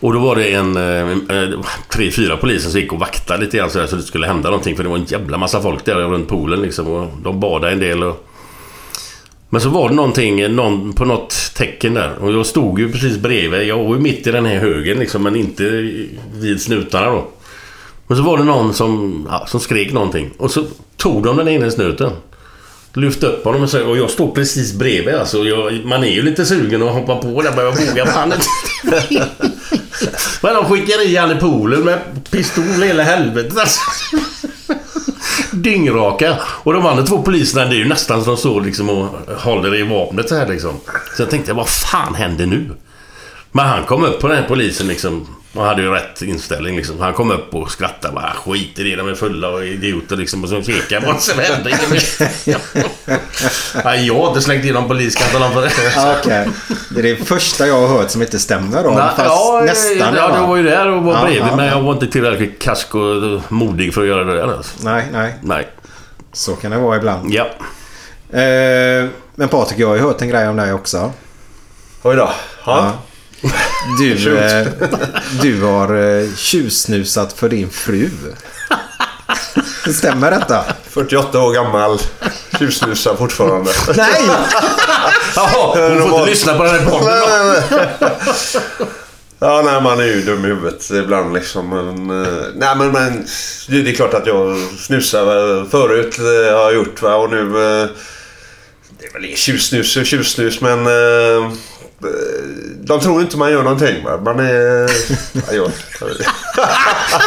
Och 0.00 0.12
då 0.12 0.18
var 0.18 0.36
det 0.36 0.52
en... 0.52 0.76
Eh, 0.76 1.36
eh, 1.36 1.60
tre, 1.88 2.10
fyra 2.10 2.36
poliser 2.36 2.70
som 2.70 2.80
gick 2.80 2.92
och 2.92 2.98
vaktade 2.98 3.44
lite 3.44 3.56
grann 3.56 3.70
så, 3.70 3.78
där, 3.78 3.86
så 3.86 3.96
det 3.96 4.02
skulle 4.02 4.26
hända 4.26 4.50
någonting. 4.50 4.76
För 4.76 4.82
det 4.82 4.88
var 4.88 4.96
en 4.96 5.04
jävla 5.04 5.38
massa 5.38 5.62
folk 5.62 5.84
där 5.84 5.94
runt 5.94 6.28
poolen 6.28 6.62
liksom. 6.62 6.88
Och 6.88 7.08
de 7.22 7.40
badade 7.40 7.72
en 7.72 7.78
del 7.78 8.02
och... 8.02 8.28
Men 9.52 9.60
så 9.60 9.68
var 9.68 9.88
det 9.88 9.94
någonting, 9.94 10.54
någon, 10.54 10.92
på 10.92 11.04
något 11.04 11.54
tecken 11.54 11.94
där. 11.94 12.14
Och 12.20 12.32
jag 12.32 12.46
stod 12.46 12.78
ju 12.78 12.92
precis 12.92 13.18
bredvid. 13.18 13.62
Jag 13.62 13.84
var 13.84 13.94
ju 13.94 14.00
mitt 14.00 14.26
i 14.26 14.30
den 14.30 14.46
här 14.46 14.58
högen 14.58 14.98
liksom, 14.98 15.22
men 15.22 15.36
inte 15.36 15.62
vid 16.34 16.62
snutarna 16.62 17.10
då. 17.10 17.26
Men 18.06 18.16
så 18.16 18.22
var 18.22 18.38
det 18.38 18.44
någon 18.44 18.74
som, 18.74 19.26
ja, 19.30 19.46
som 19.46 19.60
skrek 19.60 19.92
någonting. 19.92 20.30
Och 20.38 20.50
så 20.50 20.64
tog 20.96 21.24
de 21.24 21.36
den 21.36 21.48
ena 21.48 21.70
snuten. 21.70 22.12
Lyfte 22.94 23.26
upp 23.26 23.44
honom 23.44 23.62
och, 23.62 23.70
så, 23.70 23.84
och 23.84 23.96
jag 23.96 24.10
stod 24.10 24.34
precis 24.34 24.72
bredvid 24.72 25.14
alltså. 25.14 25.38
Jag, 25.38 25.84
man 25.84 26.04
är 26.04 26.12
ju 26.12 26.22
lite 26.22 26.46
sugen 26.46 26.82
att 26.82 26.94
hoppa 26.94 27.16
på 27.16 27.42
där 27.42 27.52
men 27.56 27.64
jag 27.64 27.72
vågar 27.72 28.06
fan 28.06 28.32
inte. 28.32 28.46
Men 30.42 30.54
de 30.54 30.64
skickar 30.64 31.06
i 31.06 31.16
han 31.16 31.36
i 31.36 31.40
poolen 31.40 31.80
med 31.80 32.00
pistol 32.30 32.64
hela 32.64 33.02
helvetet 33.02 33.58
alltså. 33.58 33.80
Dyngraka. 35.52 36.36
Och 36.42 36.72
de 36.72 36.86
andra 36.86 37.02
två 37.02 37.22
poliserna, 37.22 37.64
det 37.64 37.74
är 37.74 37.78
ju 37.78 37.88
nästan 37.88 38.24
som 38.24 38.34
de 38.34 38.40
står 38.40 38.60
liksom 38.60 38.88
och 38.88 39.08
håller 39.38 39.74
i 39.80 39.82
vapnet 39.82 40.28
så 40.28 40.34
här 40.34 40.48
liksom. 40.48 40.80
Så 41.16 41.22
jag 41.22 41.30
tänkte, 41.30 41.52
vad 41.52 41.68
fan 41.68 42.14
händer 42.14 42.46
nu? 42.46 42.70
Men 43.52 43.66
han 43.66 43.84
kom 43.84 44.04
upp 44.04 44.20
på 44.20 44.28
den 44.28 44.36
här 44.36 44.48
polisen 44.48 44.86
liksom. 44.86 45.26
Och 45.54 45.64
hade 45.64 45.82
ju 45.82 45.90
rätt 45.90 46.22
inställning 46.22 46.76
liksom. 46.76 47.00
Han 47.00 47.12
kom 47.14 47.30
upp 47.30 47.54
och 47.54 47.70
skrattade 47.70 48.14
bara. 48.14 48.32
Skit 48.32 48.78
i 48.78 48.82
det, 48.82 48.96
de 48.96 49.08
är 49.08 49.14
fulla 49.14 49.48
och 49.48 49.64
idioter 49.64 50.16
liksom. 50.16 50.42
Och 50.42 50.48
så 50.48 50.62
pekade 50.62 50.94
jag 50.94 51.02
på 51.04 51.12
vad 51.12 51.22
som 51.22 51.38
hände. 51.38 51.70
Nej, 53.84 54.06
jag 54.06 54.14
har 54.14 54.28
inte 54.28 54.40
slängt 54.40 54.64
in 54.64 54.74
någon 54.74 54.88
polis 54.88 55.14
kan 55.14 55.22
jag 55.24 55.32
tala 55.32 55.46
om 55.46 55.52
för 55.52 55.60
det. 55.62 55.70
Ja, 55.96 56.16
Okej. 56.20 56.48
Det 56.90 56.98
är 56.98 57.02
det 57.02 57.16
första 57.16 57.66
jag 57.66 57.80
har 57.80 57.98
hört 57.98 58.10
som 58.10 58.22
inte 58.22 58.38
stämmer 58.38 58.82
då. 58.84 58.90
Nej, 58.90 59.08
fast 59.16 59.18
ja, 59.18 59.62
nästan. 59.66 60.14
Ja, 60.14 60.36
jag 60.36 60.46
var 60.46 60.56
ju 60.56 60.62
där 60.62 60.88
och 60.88 61.02
var 61.02 61.14
Ja, 61.14 61.20
bredvid. 61.24 61.42
ja, 61.42 61.56
men 61.56 61.66
ja. 61.66 61.72
jag 61.72 61.82
var 61.82 61.92
inte 61.92 62.06
tillräckligt 62.06 62.58
kask 62.62 62.94
och 62.94 63.40
modig 63.48 63.94
för 63.94 64.00
att 64.02 64.08
göra 64.08 64.24
det 64.24 64.34
där 64.34 64.56
alltså. 64.56 64.72
Nej, 64.84 65.04
nej. 65.12 65.34
Nej. 65.42 65.68
Så 66.32 66.56
kan 66.56 66.70
det 66.70 66.78
vara 66.78 66.96
ibland. 66.96 67.32
Ja. 67.34 67.44
Eh, 68.38 69.08
men 69.34 69.48
Patrik, 69.48 69.78
jag 69.78 69.88
har 69.88 69.94
ju 69.94 70.02
hört 70.02 70.22
en 70.22 70.28
grej 70.28 70.48
om 70.48 70.56
dig 70.56 70.72
också. 70.72 71.12
Oj 72.02 72.16
då. 72.16 72.30
Ja. 72.66 72.92
Du, 73.98 74.38
eh, 74.38 74.66
du 75.42 75.62
har 75.62 76.20
eh, 76.20 76.34
tjuvsnusat 76.36 77.32
för 77.32 77.48
din 77.48 77.70
fru. 77.70 78.10
Stämmer 79.94 80.30
detta? 80.30 80.64
48 80.90 81.40
år 81.40 81.52
gammal. 81.52 81.98
Tjuvsnusar 82.58 83.16
fortfarande. 83.16 83.72
Nej! 83.96 84.22
Jaha, 85.36 85.88
hon 85.90 86.10
får 86.10 86.18
inte 86.18 86.30
lyssna 86.30 86.54
på 86.54 86.62
den 86.64 86.72
här 86.74 86.90
podden 86.90 87.18
då. 88.00 88.08
Ja, 89.38 89.62
nej, 89.64 89.82
man 89.82 90.00
är 90.00 90.04
ju 90.04 90.22
dum 90.22 90.44
i 90.44 90.48
huvudet 90.48 90.90
ibland 90.90 91.34
liksom. 91.34 91.68
Men, 91.68 92.22
eh, 92.24 92.42
nej, 92.54 92.76
men, 92.76 92.92
men 92.92 93.26
det 93.68 93.90
är 93.90 93.94
klart 93.94 94.14
att 94.14 94.26
jag 94.26 94.56
snusade 94.78 95.66
förut. 95.70 96.18
eh, 96.18 96.24
har 96.24 96.62
jag 96.62 96.74
gjort 96.74 97.02
va. 97.02 97.14
Och 97.14 97.30
nu... 97.30 97.52
Det 98.98 99.06
är 99.06 99.12
väl 99.20 99.36
tjuvsnus 99.36 99.96
och 99.96 100.06
tjuvsnus 100.06 100.60
men... 100.60 100.86
eh, 102.04 102.10
De 102.84 103.00
tror 103.00 103.20
inte 103.20 103.36
man 103.36 103.52
gör 103.52 103.62
någonting 103.62 104.04
va. 104.04 104.16
Man 104.24 104.40
är... 104.40 104.90
Ja, 105.32 105.52
jag, 105.52 105.70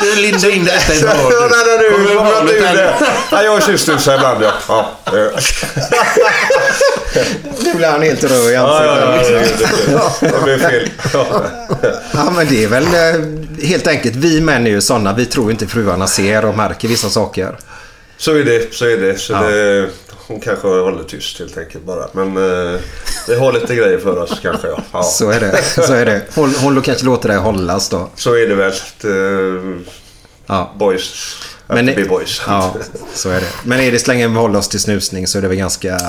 Du 0.01 0.15
lindar 0.21 0.49
in 0.49 0.65
detta 0.65 0.93
i 0.93 0.99
Ja, 1.01 1.11
ett 1.11 1.17
nej, 1.51 1.63
nej, 1.67 1.77
nu 1.79 1.91
Kommer 1.97 2.11
jag 2.11 2.23
vanligt 2.31 2.55
ur 2.55 2.61
det. 2.61 2.93
Ja, 3.31 3.43
jag 3.43 3.63
tjuvsnusar 3.63 4.15
ibland 4.15 4.43
ja. 4.43 4.51
ja. 5.05 5.11
Nu 7.63 7.73
blir 7.73 7.87
han 7.87 8.01
helt 8.01 8.23
röd 8.23 8.49
i 8.49 8.53
Ja, 8.53 8.85
ja, 8.85 8.99
ja, 8.99 9.17
ansiktet. 9.19 9.69
ja, 9.91 10.13
det- 10.19 10.43
blev 10.43 10.59
fel. 10.59 10.89
Ja. 11.13 11.43
Ja, 12.13 12.31
men 12.35 12.47
det 12.47 12.63
är 12.63 12.67
väl 12.67 12.83
eh, 12.85 13.67
helt 13.67 13.87
enkelt. 13.87 14.15
Vi 14.15 14.41
män 14.41 14.67
är 14.67 14.71
ju 14.71 14.81
sådana. 14.81 15.13
Vi 15.13 15.25
tror 15.25 15.51
inte 15.51 15.67
fruarna 15.67 16.07
ser 16.07 16.45
och 16.45 16.57
märker 16.57 16.87
vissa 16.87 17.09
saker. 17.09 17.55
Så 18.17 18.31
är 18.35 18.43
det, 18.43 18.73
så 18.73 18.85
är 18.85 18.97
det. 18.97 19.17
Så 19.19 19.33
Ja. 19.33 19.39
det 19.41 19.89
hon 20.27 20.39
kanske 20.39 20.67
håller 20.67 21.03
tyst 21.03 21.39
helt 21.39 21.57
enkelt 21.57 21.83
bara. 21.83 22.07
Men 22.11 22.37
eh, 22.37 22.79
vi 23.27 23.35
har 23.35 23.53
lite 23.53 23.75
grejer 23.75 23.97
för 23.97 24.17
oss 24.17 24.39
kanske. 24.41 24.67
Ja. 24.67 24.83
Ja. 24.91 25.03
Så 25.03 25.29
är 25.29 25.39
det. 25.39 25.63
Så 25.63 25.93
är 25.93 26.05
det. 26.05 26.21
Hon, 26.35 26.53
hon 26.55 26.81
kanske 26.81 27.05
låter 27.05 27.29
det 27.29 27.35
hållas 27.35 27.89
då. 27.89 28.09
Så 28.15 28.33
är 28.33 28.47
det 28.47 28.55
väl. 28.55 28.73
Det, 29.01 29.09
Ja. 30.47 30.73
boys. 30.77 31.35
Men, 31.67 31.85
be 31.85 32.05
boys. 32.09 32.41
ja, 32.47 32.75
så 33.13 33.29
är 33.29 33.39
det. 33.39 33.47
Men 33.63 33.79
är 33.79 33.91
det 33.91 33.99
så 33.99 34.07
länge 34.11 34.27
vi 34.27 34.35
håller 34.35 34.59
oss 34.59 34.69
till 34.69 34.79
snusning 34.79 35.27
så 35.27 35.37
är 35.37 35.41
det 35.41 35.47
väl 35.47 35.57
ganska 35.57 35.99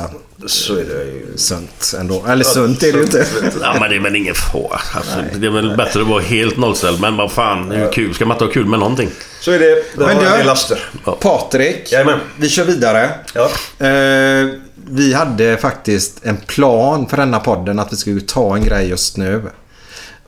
Så 0.46 0.74
är 0.76 0.84
det 0.84 1.04
ju. 1.04 1.26
sunt 1.36 1.94
ändå. 2.00 2.24
Eller 2.28 2.44
sunt 2.44 2.82
är 2.82 2.92
det 2.92 2.98
ju 2.98 3.04
inte. 3.04 3.26
Ja, 3.62 3.76
men 3.80 3.90
det 3.90 3.96
är 3.96 4.00
väl 4.00 4.16
ingen 4.16 4.34
fara. 4.34 4.80
Alltså, 4.94 5.18
det 5.34 5.46
är 5.46 5.50
väl 5.50 5.76
bättre 5.76 6.00
att 6.00 6.06
vara 6.08 6.22
helt 6.22 6.56
nollställd. 6.56 7.00
Men 7.00 7.16
vad 7.16 7.32
fan, 7.32 7.70
hur 7.70 7.92
kul? 7.92 8.14
Ska 8.14 8.26
man 8.26 8.34
inte 8.34 8.44
ha 8.44 8.52
kul 8.52 8.66
med 8.66 8.78
någonting? 8.78 9.10
Så 9.40 9.50
är 9.52 9.58
det. 9.58 9.74
Det 9.96 10.06
Men 10.06 10.38
du- 10.38 10.44
laster. 10.44 10.88
Patrik, 11.20 11.92
Jajamän. 11.92 12.18
vi 12.38 12.48
kör 12.48 12.64
vidare. 12.64 13.10
Ja. 13.34 13.50
Eh, 13.86 14.48
vi 14.90 15.12
hade 15.14 15.56
faktiskt 15.56 16.24
en 16.24 16.36
plan 16.36 17.08
för 17.08 17.16
denna 17.16 17.40
podden 17.40 17.78
att 17.78 17.92
vi 17.92 17.96
skulle 17.96 18.20
ta 18.20 18.56
en 18.56 18.64
grej 18.64 18.88
just 18.88 19.16
nu. 19.16 19.34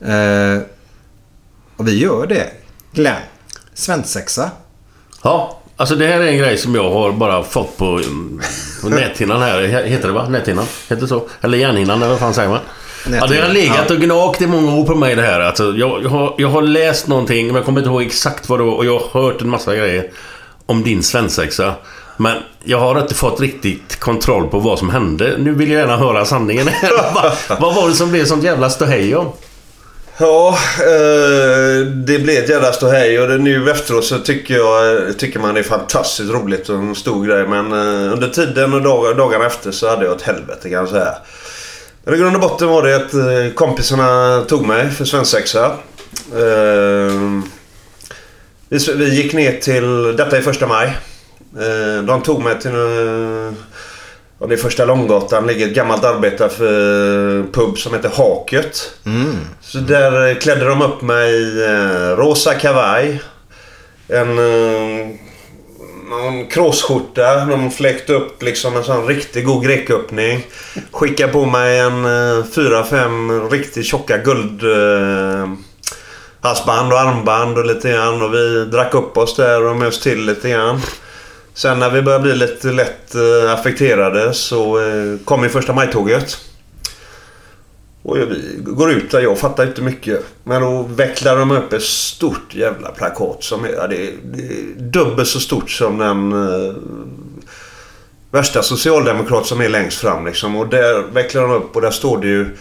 Eh, 0.05 0.61
och 1.77 1.89
vi 1.89 1.99
gör 1.99 2.27
det. 2.27 2.47
Glenn, 2.93 3.17
svensexa. 3.79 4.51
Ja, 5.22 5.59
alltså 5.76 5.95
det 5.95 6.07
här 6.07 6.20
är 6.20 6.26
en 6.26 6.39
grej 6.39 6.59
som 6.59 6.74
jag 6.74 6.91
har 6.91 7.12
bara 7.12 7.43
fått 7.43 7.76
på, 7.76 8.01
på 8.83 8.89
näthinnan 8.89 9.43
här. 9.43 9.62
Heter 9.62 10.09
det 10.09 10.14
va? 10.14 10.29
Näthinnan? 10.29 10.64
Heter 10.89 11.03
det 11.03 11.09
så? 11.09 11.29
Eller 11.41 11.59
hjärnhinnan, 11.59 12.03
eller 12.03 12.11
vad 12.11 12.18
fan 12.18 12.35
säger 12.35 12.49
man? 12.49 12.61
Ja, 13.11 13.26
det 13.26 13.41
har 13.41 13.49
legat 13.49 13.91
och 13.91 13.97
gnagt 13.97 14.43
i 14.43 14.47
många 14.47 14.74
år 14.74 14.85
på 14.85 14.95
mig 14.95 15.16
det 15.16 15.22
här. 15.22 15.41
Alltså, 15.41 15.64
jag, 15.76 16.03
jag, 16.03 16.11
har, 16.11 16.35
jag 16.39 16.49
har 16.49 16.62
läst 16.62 17.07
någonting, 17.07 17.47
men 17.47 17.57
jag 17.57 17.64
kommer 17.64 17.81
inte 17.81 17.91
ihåg 17.91 18.03
exakt 18.03 18.49
vad 18.49 18.59
det 18.59 18.64
var. 18.64 18.72
Och 18.72 18.87
jag 18.87 18.99
har 18.99 19.22
hört 19.22 19.41
en 19.43 19.49
massa 19.49 19.76
grejer 19.76 20.11
om 20.66 20.83
din 20.83 21.03
svensexa. 21.03 21.74
Men 22.16 22.37
jag 22.64 22.79
har 22.79 23.01
inte 23.01 23.14
fått 23.14 23.41
riktigt 23.41 24.01
kontroll 24.01 24.49
på 24.49 24.59
vad 24.59 24.79
som 24.79 24.91
hände. 24.91 25.35
Nu 25.39 25.55
vill 25.55 25.70
jag 25.70 25.81
gärna 25.81 25.97
höra 25.97 26.24
sanningen. 26.24 26.68
vad, 27.14 27.61
vad 27.61 27.74
var 27.74 27.89
det 27.89 27.95
som 27.95 28.11
blev 28.11 28.24
sånt 28.24 28.45
jävla 28.45 28.70
ståhej 28.70 29.16
om? 29.16 29.33
Ja, 30.21 30.59
eh, 30.81 31.87
det 31.87 32.19
blev 32.19 32.45
ett 32.45 32.49
jävla 32.49 32.73
ståhej 32.73 33.21
och 33.21 33.29
det, 33.29 33.39
nu 33.39 33.71
efteråt 33.71 34.05
så 34.05 34.19
tycker, 34.19 34.55
jag, 34.55 35.19
tycker 35.19 35.41
man 35.41 35.55
det 35.55 35.61
är 35.61 35.64
fantastiskt 35.64 36.31
roligt 36.33 36.69
och 36.69 36.79
en 36.79 36.95
stor 36.95 37.27
grej. 37.27 37.47
Men 37.47 37.73
eh, 37.73 38.12
under 38.12 38.29
tiden 38.29 38.75
och 38.75 38.83
dag, 38.83 39.16
dagarna 39.16 39.47
efter 39.47 39.71
så 39.71 39.89
hade 39.89 40.05
jag 40.05 40.16
ett 40.16 40.23
helvete 40.23 40.62
kan 40.62 40.73
jag 40.73 40.89
säga. 40.89 41.14
Men 42.05 42.14
i 42.14 42.19
grund 42.19 42.35
och 42.35 42.41
botten 42.41 42.69
var 42.69 42.83
det 42.83 42.97
att 42.97 43.14
eh, 43.14 43.55
kompisarna 43.55 44.41
tog 44.49 44.66
mig 44.66 44.91
för 44.91 45.05
svensexa. 45.05 45.64
Eh, 46.33 47.43
vi, 48.69 48.79
vi 48.97 49.14
gick 49.14 49.33
ner 49.33 49.53
till, 49.53 50.16
detta 50.16 50.37
är 50.37 50.43
första 50.43 50.66
maj. 50.66 50.97
Eh, 51.59 52.03
de 52.03 52.23
tog 52.23 52.43
mig 52.43 52.61
till 52.61 52.75
eh, 52.75 53.53
Ja, 54.41 54.47
det 54.47 54.55
är 54.55 54.59
första 54.59 54.84
Långgatan 54.84 55.47
ligger 55.47 55.66
ett 55.66 55.74
gammalt 55.74 56.05
arbetarpub 56.05 57.78
som 57.78 57.95
heter 57.95 58.09
Haket. 58.09 58.93
Så 59.61 59.78
där 59.78 60.28
eh, 60.28 60.34
klädde 60.34 60.64
de 60.64 60.82
upp 60.82 61.03
mig 61.03 61.32
i 61.32 61.64
eh, 61.64 62.16
rosa 62.16 62.55
kavaj. 62.55 63.20
En, 64.09 64.39
eh, 64.39 65.07
någon 66.11 66.47
crossskjorta. 66.47 67.45
De 67.45 67.70
fläkte 67.70 68.12
upp 68.12 68.43
liksom 68.43 68.76
en 68.76 68.84
sån 68.84 69.07
riktigt 69.07 69.47
god 69.47 69.64
gräcköppning. 69.64 70.47
Skickade 70.93 71.32
på 71.32 71.47
mig 71.47 71.78
en 71.78 72.05
fyra, 72.55 72.84
fem 72.84 73.49
riktigt 73.51 73.86
tjocka 73.86 74.18
guld... 74.18 74.62
Eh, 74.62 75.49
halsband 76.41 76.93
och 76.93 77.01
armband 77.01 77.59
och 77.59 77.66
lite 77.66 77.91
grann. 77.91 78.22
Och 78.22 78.34
vi 78.34 78.64
drack 78.64 78.95
upp 78.95 79.16
oss 79.16 79.36
där 79.36 79.64
och 79.66 79.76
mös 79.76 80.01
till 80.01 80.26
lite 80.26 80.51
grann. 80.51 80.80
Sen 81.59 81.79
när 81.79 81.91
vi 81.91 82.03
började 82.03 82.23
bli 82.23 82.35
lite 82.35 82.73
lätt 82.73 83.15
eh, 83.15 83.53
affekterade 83.53 84.35
så 84.35 84.79
eh, 84.79 85.19
kom 85.25 85.43
ju 85.43 85.49
första 85.49 85.73
majtåget. 85.73 86.39
Och 88.03 88.17
vi 88.17 88.57
går 88.59 88.91
ut 88.91 89.11
där, 89.11 89.21
jag 89.21 89.39
fattar 89.39 89.67
inte 89.67 89.83
mycket. 89.83 90.25
Men 90.45 90.63
då 90.63 90.83
vecklar 90.83 91.37
de 91.37 91.51
upp 91.51 91.73
ett 91.73 91.83
stort 91.83 92.55
jävla 92.55 92.91
plakat 92.91 93.45
som 93.45 93.65
är, 93.65 93.69
ja, 93.69 93.87
det 93.87 94.07
är, 94.07 94.13
det 94.25 94.43
är 94.43 94.83
dubbelt 94.83 95.29
så 95.29 95.41
stort 95.41 95.71
som 95.71 95.99
den... 95.99 96.33
eh, 96.33 96.75
värsta 98.31 98.63
socialdemokrat 98.63 99.47
som 99.47 99.61
är 99.61 99.69
längst 99.69 99.99
fram 99.99 100.27
liksom. 100.27 100.57
Och 100.57 100.69
där 100.69 101.03
vecklar 101.13 101.43
de 101.43 101.51
upp 101.51 101.77
och 101.77 101.83
där 101.83 101.91
står 101.91 102.19
det 102.19 102.27
ju 102.27 102.57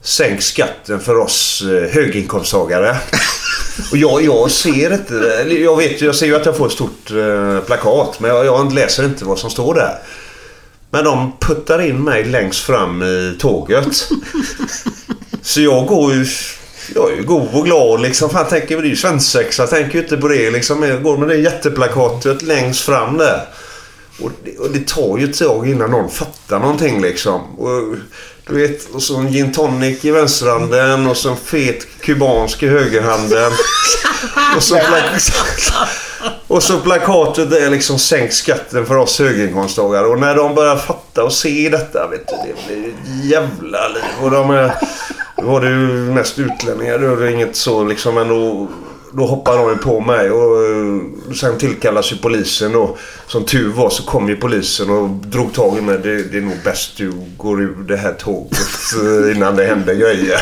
Sänk 0.00 0.42
skatten 0.42 1.00
för 1.00 1.18
oss 1.18 1.62
eh, 1.62 1.90
höginkomsttagare. 1.94 2.96
och 3.90 3.96
jag, 3.96 4.22
jag 4.22 4.50
ser 4.50 4.92
inte... 4.92 5.14
Jag 5.48 5.76
vet 5.76 6.02
ju, 6.02 6.06
jag 6.06 6.14
ser 6.14 6.26
ju 6.26 6.36
att 6.36 6.46
jag 6.46 6.56
får 6.56 6.66
ett 6.66 6.72
stort 6.72 7.10
eh, 7.10 7.58
plakat. 7.60 8.20
Men 8.20 8.30
jag, 8.30 8.46
jag 8.46 8.72
läser 8.72 9.04
inte 9.04 9.24
vad 9.24 9.38
som 9.38 9.50
står 9.50 9.74
där. 9.74 9.98
Men 10.90 11.04
de 11.04 11.32
puttar 11.40 11.82
in 11.82 12.04
mig 12.04 12.24
längst 12.24 12.60
fram 12.60 13.02
i 13.02 13.36
tåget. 13.38 14.08
Så 15.42 15.60
jag 15.60 15.86
går 15.86 16.12
ju... 16.12 16.26
Jag 16.94 17.12
är 17.12 17.16
ju 17.16 17.22
god 17.22 17.48
och 17.52 17.64
glad 17.64 18.00
liksom. 18.00 18.30
Fan, 18.30 18.48
tänker, 18.48 18.76
det 18.76 18.86
är 18.86 18.90
ju 18.90 18.96
svensexa. 18.96 19.62
Jag 19.62 19.70
tänker 19.70 19.94
ju 19.94 20.02
inte 20.02 20.16
på 20.16 20.28
det 20.28 20.50
liksom. 20.50 20.82
Jag 20.82 21.02
går 21.02 21.16
med 21.16 21.28
det 21.28 21.36
jätteplakatet 21.36 22.42
längst 22.42 22.80
fram 22.80 23.18
där. 23.18 23.40
Och 24.20 24.30
det, 24.44 24.58
och 24.58 24.70
det 24.70 24.86
tar 24.86 25.18
ju 25.18 25.24
ett 25.24 25.38
tag 25.38 25.68
innan 25.68 25.90
någon 25.90 26.10
fattar 26.10 26.58
någonting 26.58 27.02
liksom. 27.02 27.40
Och, 27.58 27.96
du 28.46 28.54
vet, 28.54 28.90
och 28.94 29.02
så 29.02 29.16
en 29.16 29.32
gin 29.32 29.52
tonic 29.52 30.04
i 30.04 30.10
vänsterhanden 30.10 31.06
och 31.06 31.16
så 31.16 31.30
en 31.30 31.36
fet 31.36 31.86
kubansk 32.00 32.62
i 32.62 32.68
högerhanden. 32.68 33.52
och, 34.56 34.62
så 34.62 34.80
och 36.48 36.62
så 36.62 36.80
plakatet 36.80 37.50
där 37.50 37.70
liksom 37.70 37.98
sänk 37.98 38.32
skatten 38.32 38.86
för 38.86 38.96
oss 38.96 39.18
höginkomsttagare. 39.18 40.06
Och 40.06 40.20
när 40.20 40.34
de 40.34 40.54
börjar 40.54 40.76
fatta 40.76 41.24
och 41.24 41.32
se 41.32 41.68
detta, 41.68 42.08
vet 42.08 42.28
du, 42.28 42.34
det 42.46 42.74
blir 42.74 42.88
ett 42.88 43.24
jävla 43.24 43.88
liv. 43.88 44.02
Och 44.22 44.30
de 44.30 44.50
är... 44.50 44.72
Var 45.36 45.60
det 45.60 45.68
ju 45.68 45.76
mest 46.12 46.38
utlänningar. 46.38 46.98
Det 46.98 47.08
var 47.08 47.26
inget 47.26 47.56
så 47.56 47.84
liksom. 47.84 48.14
Men 48.14 48.28
då, 49.16 49.26
hoppar 49.26 49.52
hoppade 49.56 49.58
de 49.58 49.68
ju 49.70 49.76
på 49.84 50.00
mig 50.00 50.30
och 50.30 50.64
eh, 50.66 51.34
sen 51.34 51.58
tillkallas 51.58 52.12
ju 52.12 52.16
polisen 52.16 52.74
och 52.76 52.98
som 53.26 53.44
tur 53.44 53.68
var 53.72 53.90
så 53.90 54.02
kom 54.02 54.28
ju 54.28 54.36
polisen 54.36 54.90
och 54.90 55.08
drog 55.08 55.54
tag 55.54 55.78
i 55.78 55.80
mig. 55.80 55.98
Det, 56.02 56.22
det 56.22 56.36
är 56.38 56.42
nog 56.42 56.56
bäst 56.64 56.96
du 56.96 57.12
går 57.36 57.62
ur 57.62 57.76
det 57.88 57.96
här 57.96 58.12
tåget 58.12 58.58
eh, 59.02 59.36
innan 59.36 59.56
det 59.56 59.64
händer 59.64 59.94
grejer. 59.94 60.40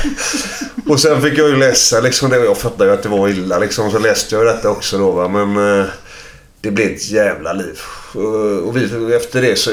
Och 0.89 1.01
sen 1.01 1.23
fick 1.23 1.39
jag 1.39 1.49
ju 1.49 1.57
läsa 1.57 2.01
liksom 2.01 2.31
det. 2.31 2.37
Jag 2.45 2.59
fattade 2.59 2.91
ju 2.91 2.95
att 2.97 3.03
det 3.03 3.09
var 3.09 3.29
illa 3.29 3.59
liksom. 3.59 3.91
Så 3.91 3.99
läste 3.99 4.35
jag 4.35 4.47
detta 4.47 4.71
också 4.71 4.99
då 4.99 5.11
va. 5.11 5.29
Men 5.29 5.79
eh, 5.81 5.87
det 6.61 6.71
blev 6.71 6.91
ett 6.91 7.11
jävla 7.11 7.53
liv. 7.53 7.79
Och- 8.15 8.69
Och 8.69 8.77
vi, 8.77 9.15
efter 9.15 9.43
det 9.43 9.57
så... 9.59 9.71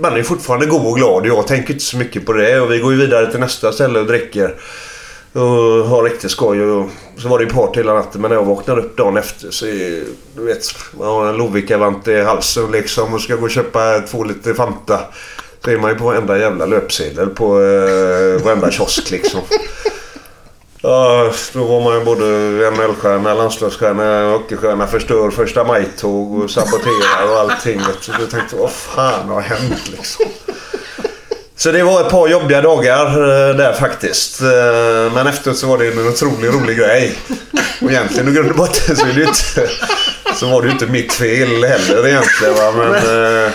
Man 0.00 0.12
är 0.12 0.16
ju 0.16 0.24
fortfarande 0.24 0.66
god 0.66 0.86
och 0.86 0.96
glad. 0.96 1.26
Jag 1.26 1.46
tänker 1.46 1.72
inte 1.72 1.84
så 1.84 1.96
mycket 1.96 2.26
på 2.26 2.32
det. 2.32 2.60
Och 2.60 2.72
vi 2.72 2.78
går 2.78 2.92
ju 2.92 2.98
vidare 2.98 3.30
till 3.30 3.40
nästa 3.40 3.72
ställe 3.72 4.00
och 4.00 4.06
dricker. 4.06 4.54
Och 5.32 5.88
ha 5.88 6.02
riktigt 6.02 6.30
skoj. 6.30 6.62
Och 6.62 6.90
så 7.18 7.28
var 7.28 7.38
det 7.38 7.44
ju 7.44 7.50
party 7.50 7.80
hela 7.80 7.94
natten. 7.94 8.20
Men 8.20 8.28
när 8.28 8.36
jag 8.36 8.44
vaknar 8.44 8.78
upp 8.78 8.96
dagen 8.96 9.16
efter 9.16 9.50
så 9.50 9.66
är 9.66 10.04
Du 10.36 10.44
vet, 10.44 10.74
man 10.98 11.08
har 11.08 11.26
en 11.26 11.36
lovikkavant 11.36 12.08
i 12.08 12.22
halsen 12.22 12.70
liksom. 12.70 13.14
Och 13.14 13.20
ska 13.20 13.36
gå 13.36 13.44
och 13.44 13.50
köpa 13.50 14.00
två 14.00 14.24
liter 14.24 14.54
Fanta. 14.54 15.00
Så 15.64 15.70
är 15.70 15.78
man 15.78 15.90
ju 15.90 15.96
på 15.96 16.04
varenda 16.04 16.38
jävla 16.38 16.66
löpsedel 16.66 17.28
på 17.28 17.62
eh, 17.62 18.44
varenda 18.44 18.70
kiosk 18.70 19.10
liksom. 19.10 19.40
Ja, 20.82 21.32
då 21.52 21.64
var 21.64 21.80
man 21.80 21.98
ju 21.98 22.04
både 22.04 22.24
NHL-stjärna, 22.70 23.34
landslagsstjärna, 23.34 24.32
hockeystjärna, 24.32 24.86
förstör 24.86 25.30
första 25.30 25.64
maj-tåg 25.64 26.38
och 26.38 26.50
saboterar 26.50 27.32
och 27.32 27.40
allting. 27.40 27.78
vet 27.78 27.98
du. 28.06 28.12
Så 28.12 28.20
jag 28.20 28.30
tänkte, 28.30 28.56
vad 28.56 28.70
fan 28.70 29.28
har 29.28 29.40
hänt 29.40 29.88
liksom? 29.90 30.26
Så 31.62 31.72
det 31.72 31.82
var 31.82 32.00
ett 32.00 32.10
par 32.10 32.28
jobbiga 32.28 32.60
dagar 32.60 33.06
eh, 33.06 33.56
där 33.56 33.72
faktiskt. 33.72 34.40
Eh, 34.42 35.12
men 35.14 35.26
efteråt 35.26 35.58
så 35.58 35.66
var 35.66 35.78
det 35.78 35.88
en 35.88 36.08
otroligt 36.08 36.54
rolig 36.54 36.78
grej. 36.78 37.18
Och 37.82 37.90
egentligen 37.90 38.28
i 38.28 38.32
grund 38.32 38.50
och 38.50 38.56
botten 38.56 38.96
så 38.96 39.06
är 39.06 39.12
det 39.12 39.20
ju 39.20 39.26
inte... 39.26 39.70
Så 40.34 40.46
var 40.50 40.62
det 40.62 40.66
ju 40.68 40.72
inte 40.72 40.86
mitt 40.86 41.12
fel 41.12 41.48
heller 41.64 42.08
egentligen 42.08 42.54
va. 42.54 42.72
Men... 42.76 42.94
eh, 43.46 43.52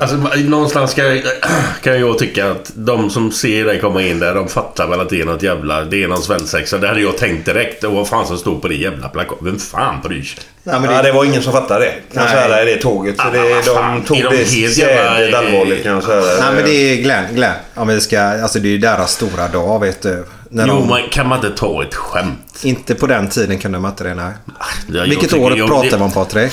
Alltså, 0.00 0.16
någonstans 0.44 0.90
ska, 0.90 1.02
kan 1.82 2.00
jag 2.00 2.18
tycka 2.18 2.50
att 2.50 2.70
de 2.74 3.10
som 3.10 3.32
ser 3.32 3.64
dig 3.64 3.80
komma 3.80 4.02
in 4.02 4.18
där, 4.18 4.34
de 4.34 4.48
fattar 4.48 4.86
väl 4.86 5.00
att 5.00 5.08
det 5.08 5.20
är 5.20 5.24
något 5.24 5.42
jävla... 5.42 5.84
Det 5.84 6.02
är 6.02 6.08
någon 6.08 6.22
svensexa. 6.22 6.78
Det 6.78 6.88
hade 6.88 7.00
jag 7.00 7.18
tänkt 7.18 7.46
direkt. 7.46 7.84
Och 7.84 7.92
vad 7.92 8.08
fan 8.08 8.26
som 8.26 8.38
stod 8.38 8.62
på 8.62 8.68
det 8.68 8.74
jävla 8.74 9.08
plakatet. 9.08 9.46
Vem 9.46 9.58
fan 9.58 10.00
bryr 10.04 10.22
sig? 10.22 10.40
Nej, 10.62 10.80
men 10.80 10.88
det... 10.90 10.96
Ja, 10.96 11.02
det 11.02 11.12
var 11.12 11.24
ingen 11.24 11.42
som 11.42 11.52
fattade 11.52 11.84
det. 11.84 11.94
Kan 12.14 12.22
jag 12.22 12.30
säga 12.32 12.48
det, 12.48 12.64
det 12.74 12.80
tåget. 12.80 13.16
Så 13.16 13.30
det, 13.32 13.54
vad 13.54 13.64
fan, 13.64 13.94
de 14.00 14.06
tog 14.06 14.16
är 14.18 14.30
de 14.30 14.36
det 14.36 14.42
jävligt 14.78 15.34
allvarligt 15.34 15.82
kan 15.82 15.92
jag 15.92 16.02
säga. 16.04 16.20
Nej 16.40 16.54
men 16.54 16.64
det 16.64 16.70
är 16.92 16.96
Glenn. 16.96 17.24
Glenn. 17.34 17.54
Om 17.74 17.88
vi 17.88 18.00
ska, 18.00 18.20
alltså 18.20 18.58
det 18.58 18.68
är 18.68 18.70
ju 18.72 18.78
deras 18.78 19.12
stora 19.12 19.48
dag 19.48 19.80
vet 19.80 20.02
du. 20.02 20.24
När 20.54 20.66
Jo, 20.68 20.74
de, 20.74 20.88
men 20.88 21.08
kan 21.10 21.28
man 21.28 21.38
inte 21.44 21.58
ta 21.58 21.82
ett 21.82 21.94
skämt? 21.94 22.60
Inte 22.62 22.94
på 22.94 23.06
den 23.06 23.28
tiden 23.28 23.58
kunde 23.58 23.78
man 23.78 23.90
inte 23.90 24.04
det 24.04 24.14
nej. 24.14 24.32
jag 24.88 25.04
Vilket 25.04 25.30
tycker 25.30 25.42
år 25.44 25.56
jag- 25.58 25.68
pratar 25.68 26.02
om 26.02 26.12
Patrik? 26.12 26.52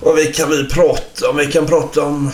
Och 0.00 0.18
vi 0.18 0.26
kan 0.26 0.50
vi 0.50 0.64
prata 0.68 1.30
om? 1.30 1.36
Vi 1.36 1.46
kan 1.46 1.66
prata 1.66 2.02
om 2.02 2.30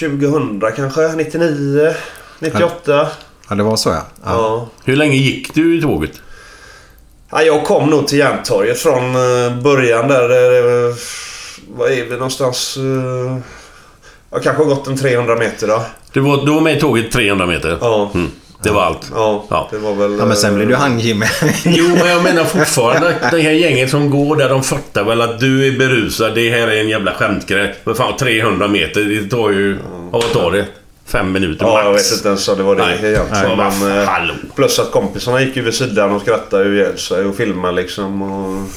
2000 0.00 0.60
kanske? 0.76 1.08
99? 1.16 1.94
98? 2.38 3.08
Ja 3.48 3.54
det 3.54 3.62
var 3.62 3.76
så 3.76 3.88
ja. 3.90 4.02
Ja. 4.24 4.68
Hur 4.84 4.96
länge 4.96 5.16
gick 5.16 5.54
du 5.54 5.78
i 5.78 5.82
tåget? 5.82 6.12
Ja, 7.30 7.42
jag 7.42 7.64
kom 7.64 7.90
nog 7.90 8.06
till 8.08 8.18
Järntorget 8.18 8.78
från 8.78 9.04
eh, 9.14 9.56
början 9.62 10.08
där. 10.08 10.28
Vad 11.76 11.90
är 11.92 12.04
vi 12.04 12.10
någonstans? 12.10 12.76
eh, 12.76 13.38
Jag 14.30 14.42
kanske 14.42 14.62
har 14.62 14.68
gått 14.70 14.86
en 14.86 14.96
300 14.96 15.36
meter 15.36 15.66
då. 15.68 15.84
Du 16.12 16.20
var, 16.20 16.46
du 16.46 16.52
var 16.52 16.60
med 16.60 16.76
i 16.76 16.80
tåget 16.80 17.12
300 17.12 17.46
meter? 17.46 17.78
Ja. 17.80 18.10
Mm. 18.14 18.30
Det 18.64 18.70
var 18.70 18.82
allt? 18.82 19.10
Ja, 19.14 19.68
det 19.70 19.78
var 19.78 19.94
väl... 19.94 20.16
Ja 20.18 20.24
men 20.26 20.36
sen 20.36 20.54
blev 20.54 20.68
du 20.68 20.74
eh, 20.74 20.80
handgimme. 20.80 21.26
Jo, 21.64 21.88
men 21.88 22.06
jag 22.08 22.22
menar 22.22 22.44
fortfarande 22.44 23.14
det 23.30 23.40
här 23.40 23.50
gänget 23.50 23.90
som 23.90 24.10
går 24.10 24.36
där, 24.36 24.48
de 24.48 24.62
fattar 24.62 25.04
väl 25.04 25.20
att 25.20 25.40
du 25.40 25.66
är 25.66 25.78
berusad. 25.78 26.34
Det 26.34 26.50
här 26.50 26.68
är 26.68 26.80
en 26.80 26.88
jävla 26.88 27.12
skämtgrej. 27.14 27.74
Men 27.84 27.94
fan, 27.94 28.16
300 28.16 28.68
meter, 28.68 29.00
det 29.04 29.30
tar 29.30 29.50
ju... 29.50 29.78
Ja, 30.12 30.18
vad 30.18 30.32
tar 30.32 30.50
det? 30.50 30.64
Fem 31.06 31.32
minuter 31.32 31.66
Ja, 31.66 31.72
max. 31.72 31.84
jag 31.84 31.92
vet 31.92 32.12
inte 32.12 32.28
ens 32.28 32.48
vad 32.48 32.56
det 32.56 32.62
var 32.62 32.76
det 32.76 32.82
Nej. 32.86 32.94
egentligen. 32.94 33.58
Nej, 33.58 33.72
men, 33.80 33.98
eh, 34.02 34.34
plus 34.56 34.78
att 34.78 34.90
kompisarna 34.92 35.42
gick 35.42 35.56
ju 35.56 35.62
vid 35.62 35.74
sidan 35.74 36.10
och 36.12 36.22
skrattade 36.22 36.74
ihjäl 36.74 36.98
sig 36.98 37.24
och 37.24 37.36
filmade 37.36 37.74
liksom. 37.74 38.22
Och... 38.22 38.68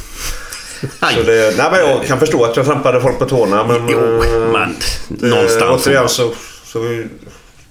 Så 0.81 1.21
det, 1.25 1.57
nej, 1.57 1.67
men 1.71 1.79
jag 1.79 2.05
kan 2.05 2.19
förstå 2.19 2.45
att 2.45 2.55
jag 2.57 2.65
trampade 2.65 3.01
folk 3.01 3.19
på 3.19 3.25
tårna 3.25 3.63
men... 3.67 3.81
Jo, 3.89 3.99
eh, 3.99 4.51
men 4.51 4.75
det- 5.07 5.27
någonstans. 5.27 5.85
Återigen 5.87 6.09
så... 6.09 6.31
så 6.65 6.79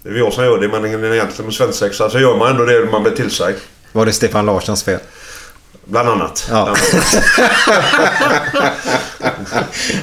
det 0.09 0.15
är 0.19 0.19
jag 0.19 0.33
som 0.33 0.45
gör 0.45 0.59
det 0.61 0.69
men 0.69 0.85
egentligen 0.85 1.45
med 1.47 1.55
svensexa 1.55 2.11
så 2.11 2.19
gör 2.19 2.37
man 2.37 2.49
ändå 2.51 2.65
det 2.65 2.89
man 2.91 3.03
blir 3.03 3.13
tillsagd. 3.13 3.57
Var 3.93 4.07
det 4.07 4.13
Stefan 4.13 4.47
Larssons 4.47 4.83
fel? 4.85 4.99
Bland 5.85 6.09
annat. 6.09 6.49
Ja. 6.51 6.77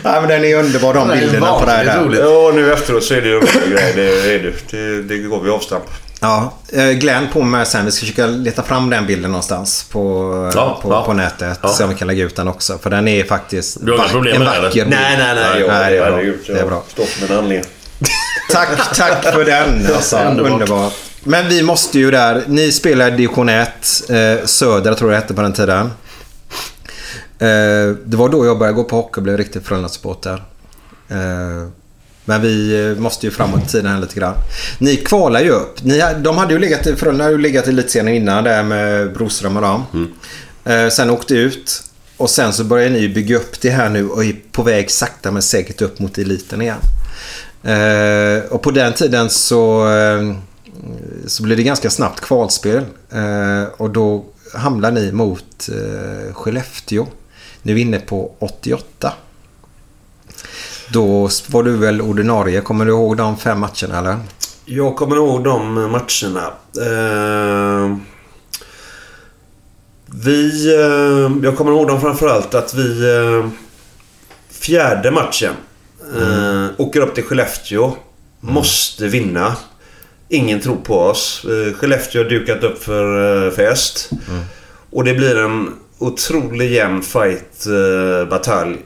Ja 0.04 0.22
men 0.22 0.28
den 0.30 0.46
är 0.46 0.56
underbar 0.60 0.94
de 0.94 1.08
bilderna 1.10 1.60
på 1.60 1.66
det 1.66 1.72
här. 1.72 1.86
Ja, 2.20 2.52
nu 2.54 2.74
efteråt 2.74 3.04
så 3.04 3.14
är 3.14 3.22
det 3.22 3.28
ju 3.28 3.36
en 3.40 3.72
grej. 3.72 3.94
Det, 3.96 4.34
är 4.36 4.40
det, 4.40 4.54
det, 4.72 5.02
det 5.02 5.18
går 5.18 5.42
vi 5.42 5.50
avstamp. 5.50 5.84
Ja, 6.22 6.54
eh, 6.74 6.90
Glenn 6.90 7.28
på 7.34 7.42
med 7.42 7.68
sen. 7.68 7.86
Vi 7.86 7.92
ska 7.92 8.00
försöka 8.00 8.26
leta 8.28 8.64
fram 8.64 8.90
den 8.90 9.06
bilden 9.06 9.32
någonstans 9.32 9.84
på, 9.92 10.02
Ja, 10.56 10.80
på, 10.82 10.90
ja. 10.92 11.06
på 11.06 11.14
nätet. 11.14 11.60
Ja. 11.62 11.70
Se 11.70 11.84
om 11.84 11.90
vi 11.90 11.96
kan 11.96 12.08
lägga 12.08 12.24
ut 12.24 12.36
den 12.36 12.48
också. 12.48 12.78
För 12.78 12.90
den 12.90 13.08
är 13.08 13.24
faktiskt 13.24 13.78
Du 13.86 13.92
har 13.92 14.00
vack- 14.00 14.12
problem 14.12 14.42
en 14.42 14.46
vacker 14.48 14.70
bild. 14.74 14.90
Nej, 14.90 15.16
nej, 15.18 15.36
nej. 15.36 15.62
Ja, 15.62 15.68
nej 15.74 15.92
det, 15.94 15.98
är 16.00 16.12
bra. 16.12 16.22
det 16.48 16.60
är 16.60 16.66
bra. 16.66 16.84
Stopp 16.88 17.10
med 17.22 17.32
en 17.32 17.38
anledning. 17.38 17.70
Tack, 18.52 18.96
tack 18.96 19.24
för 19.24 19.46
den. 19.46 19.86
Alltså, 19.96 20.18
Underbart. 20.18 20.94
Men 21.24 21.50
vi 21.50 21.64
måste 21.64 22.00
ju 22.00 22.12
där. 22.12 22.44
Ni 22.48 22.72
spelar 22.72 23.12
division 23.12 23.50
1. 23.50 23.70
Eh, 24.10 24.46
Södra 24.46 24.96
tror 24.96 25.12
jag 25.12 25.18
det 25.18 25.22
hette 25.22 25.34
på 25.34 25.42
den 25.42 25.54
tiden. 25.54 25.86
Eh, 27.40 27.96
det 28.06 28.18
var 28.18 28.30
då 28.30 28.46
jag 28.46 28.60
började 28.60 28.76
gå 28.76 28.84
på 28.84 28.96
hockey 28.96 29.20
och 29.20 29.24
blev 29.24 29.38
riktigt 29.38 29.66
Frölunda-supporter. 29.66 30.44
Eh, 31.10 31.68
men 32.26 32.42
vi 32.42 32.86
eh, 32.86 33.02
måste 33.02 33.26
ju 33.26 33.32
framåt 33.32 33.64
i 33.64 33.68
tiden 33.72 33.92
här 33.92 34.00
lite 34.02 34.16
grann. 34.16 34.34
Ni 34.78 34.96
kvalar 34.96 35.42
ju 35.42 35.50
upp. 35.50 35.84
Ni, 35.84 36.02
de 36.18 36.38
hade 36.38 36.54
ju 36.54 36.60
legat 36.60 36.88
i, 36.88 36.96
Frölunda 36.96 37.24
hade 37.24 37.36
ju 37.36 37.42
legat 37.42 37.68
i 37.68 37.70
elitserien 37.70 38.08
innan 38.16 38.44
där 38.44 38.64
med 38.64 39.14
Broström 39.14 39.56
och 39.58 39.62
dem. 39.62 39.86
Eh, 40.66 40.90
sen 40.90 41.10
åkte 41.10 41.34
ut. 41.36 41.84
Och 42.18 42.30
sen 42.30 42.54
så 42.54 42.64
börjar 42.64 42.90
ni 42.90 43.10
bygga 43.10 43.38
upp 43.38 43.62
det 43.62 43.70
här 43.70 43.90
nu 43.90 44.10
och 44.10 44.26
är 44.26 44.36
på 44.52 44.64
väg 44.64 44.92
sakta 44.92 45.32
men 45.32 45.42
säkert 45.42 45.82
upp 45.82 46.00
mot 46.00 46.18
eliten 46.18 46.62
igen. 46.62 46.78
Eh, 47.64 48.52
och 48.52 48.62
på 48.62 48.72
den 48.72 48.94
tiden 48.94 49.30
så, 49.30 49.88
eh, 49.88 50.36
så 51.28 51.44
blev 51.44 51.58
det 51.58 51.64
ganska 51.64 51.90
snabbt 51.90 52.22
kvalspel. 52.22 52.84
Eh, 53.12 53.64
och 53.78 53.90
då 53.90 54.26
hamnar 54.54 54.92
ni 54.92 55.12
mot 55.12 55.70
eh, 55.70 56.34
Skellefteå. 56.34 57.08
Nu 57.62 57.80
inne 57.80 58.00
på 58.00 58.32
88. 58.40 59.14
Då 60.90 61.30
var 61.48 61.64
du 61.64 61.78
väl 61.78 62.02
ordinarie. 62.02 62.62
Kommer 62.62 62.86
du 62.86 62.92
ihåg 62.92 63.18
de 63.18 63.38
fem 63.38 63.60
matcherna 63.60 64.00
eller? 64.00 64.18
Jag 64.66 64.96
kommer 64.96 65.16
ihåg 65.16 65.44
de 65.44 65.74
matcherna. 65.74 66.54
Eh, 66.82 67.98
vi... 70.06 70.74
Eh, 70.76 71.32
jag 71.44 71.58
kommer 71.58 71.72
ihåg 71.72 71.88
dem 71.88 72.02
framförallt 72.02 72.54
att 72.54 72.74
vi... 72.74 73.16
Eh, 73.16 73.50
fjärde 74.50 75.12
matchen. 75.12 75.54
Eh, 76.22 76.66
åker 76.78 77.02
upp 77.02 77.16
till 77.16 77.24
Skellefteå. 77.24 77.92
Måste 78.40 79.08
vinna. 79.08 79.56
Ingen 80.30 80.60
tror 80.60 80.76
på 80.76 81.00
oss. 81.00 81.46
Eh, 81.46 81.74
Skellefteå 81.74 82.24
har 82.24 82.30
dukat 82.30 82.64
upp 82.64 82.84
för 82.84 83.46
eh, 83.48 83.52
fest. 83.52 84.10
Och 84.92 85.04
det 85.04 85.14
blir 85.14 85.38
en 85.38 85.70
otrolig 86.00 86.72
jämn 86.72 87.02
fight, 87.02 87.66
eh, 87.66 88.30
batalj. 88.30 88.78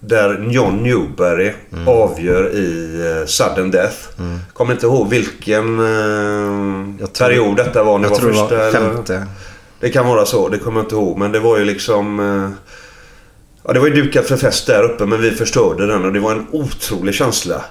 Där 0.00 0.46
John 0.50 0.82
Newberry 0.82 1.52
Mm. 1.72 1.88
avgör 1.88 2.54
i 2.54 3.00
eh, 3.20 3.26
sudden 3.26 3.70
death. 3.70 3.96
Kommer 4.52 4.72
inte 4.72 4.86
ihåg 4.86 5.08
vilken 5.10 5.78
eh, 5.78 7.06
period 7.18 7.56
detta 7.56 7.84
var. 7.84 8.00
jag 8.00 8.08
var 8.08 8.16
tror 8.16 8.30
det 8.32 8.36
var 8.36 8.48
första 8.48 8.64
eller- 8.68 8.92
femte. 8.94 9.26
Det 9.80 9.90
kan 9.90 10.06
vara 10.08 10.26
så, 10.26 10.48
det 10.48 10.58
kommer 10.58 10.80
jag 10.80 10.84
inte 10.84 10.94
ihåg. 10.94 11.18
Men 11.18 11.32
det 11.32 11.40
var 11.40 11.58
ju 11.58 11.64
liksom... 11.64 12.20
eh, 12.20 12.50
Ja, 13.64 13.72
det 13.72 13.80
var 13.80 13.86
ju 13.86 13.94
dukat 13.94 14.28
för 14.28 14.36
fest 14.36 14.66
där 14.66 14.82
uppe 14.82 15.06
men 15.06 15.20
vi 15.20 15.30
förstörde 15.30 15.86
den 15.86 16.04
och 16.04 16.12
det 16.12 16.20
var 16.20 16.32
en 16.32 16.46
otrolig 16.50 17.14
känsla. 17.14 17.64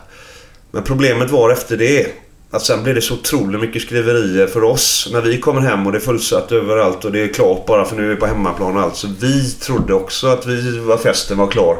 Men 0.71 0.83
problemet 0.83 1.31
var 1.31 1.49
efter 1.49 1.77
det 1.77 2.07
att 2.51 2.61
sen 2.61 2.83
blev 2.83 2.95
det 2.95 3.01
så 3.01 3.13
otroligt 3.13 3.61
mycket 3.61 3.81
skriverier 3.81 4.47
för 4.47 4.63
oss 4.63 5.09
när 5.11 5.21
vi 5.21 5.39
kommer 5.39 5.61
hem 5.61 5.85
och 5.85 5.91
det 5.91 5.97
är 5.97 5.99
fullsatt 5.99 6.51
överallt 6.51 7.05
och 7.05 7.11
det 7.11 7.19
är 7.19 7.27
klart 7.27 7.65
bara 7.65 7.85
för 7.85 7.95
nu 7.95 8.05
är 8.05 8.09
vi 8.09 8.15
på 8.15 8.25
hemmaplan 8.25 8.77
och 8.77 8.81
allt. 8.81 8.95
Så 8.95 9.07
vi 9.19 9.51
trodde 9.51 9.93
också 9.93 10.27
att 10.27 10.45
vi 10.45 10.79
var 10.79 10.97
festen 10.97 11.37
var 11.37 11.47
klar. 11.47 11.77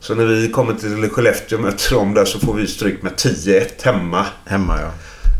Så 0.00 0.14
när 0.14 0.24
vi 0.24 0.48
kommer 0.48 0.74
till 0.74 1.10
Skellefteå 1.10 1.58
och 1.58 1.64
möter 1.64 1.94
dem 1.94 2.14
där 2.14 2.24
så 2.24 2.38
får 2.38 2.54
vi 2.54 2.66
stryk 2.66 3.02
med 3.02 3.12
10-1 3.12 3.66
hemma. 3.82 4.26
Hemma 4.44 4.80
ja. 4.80 4.90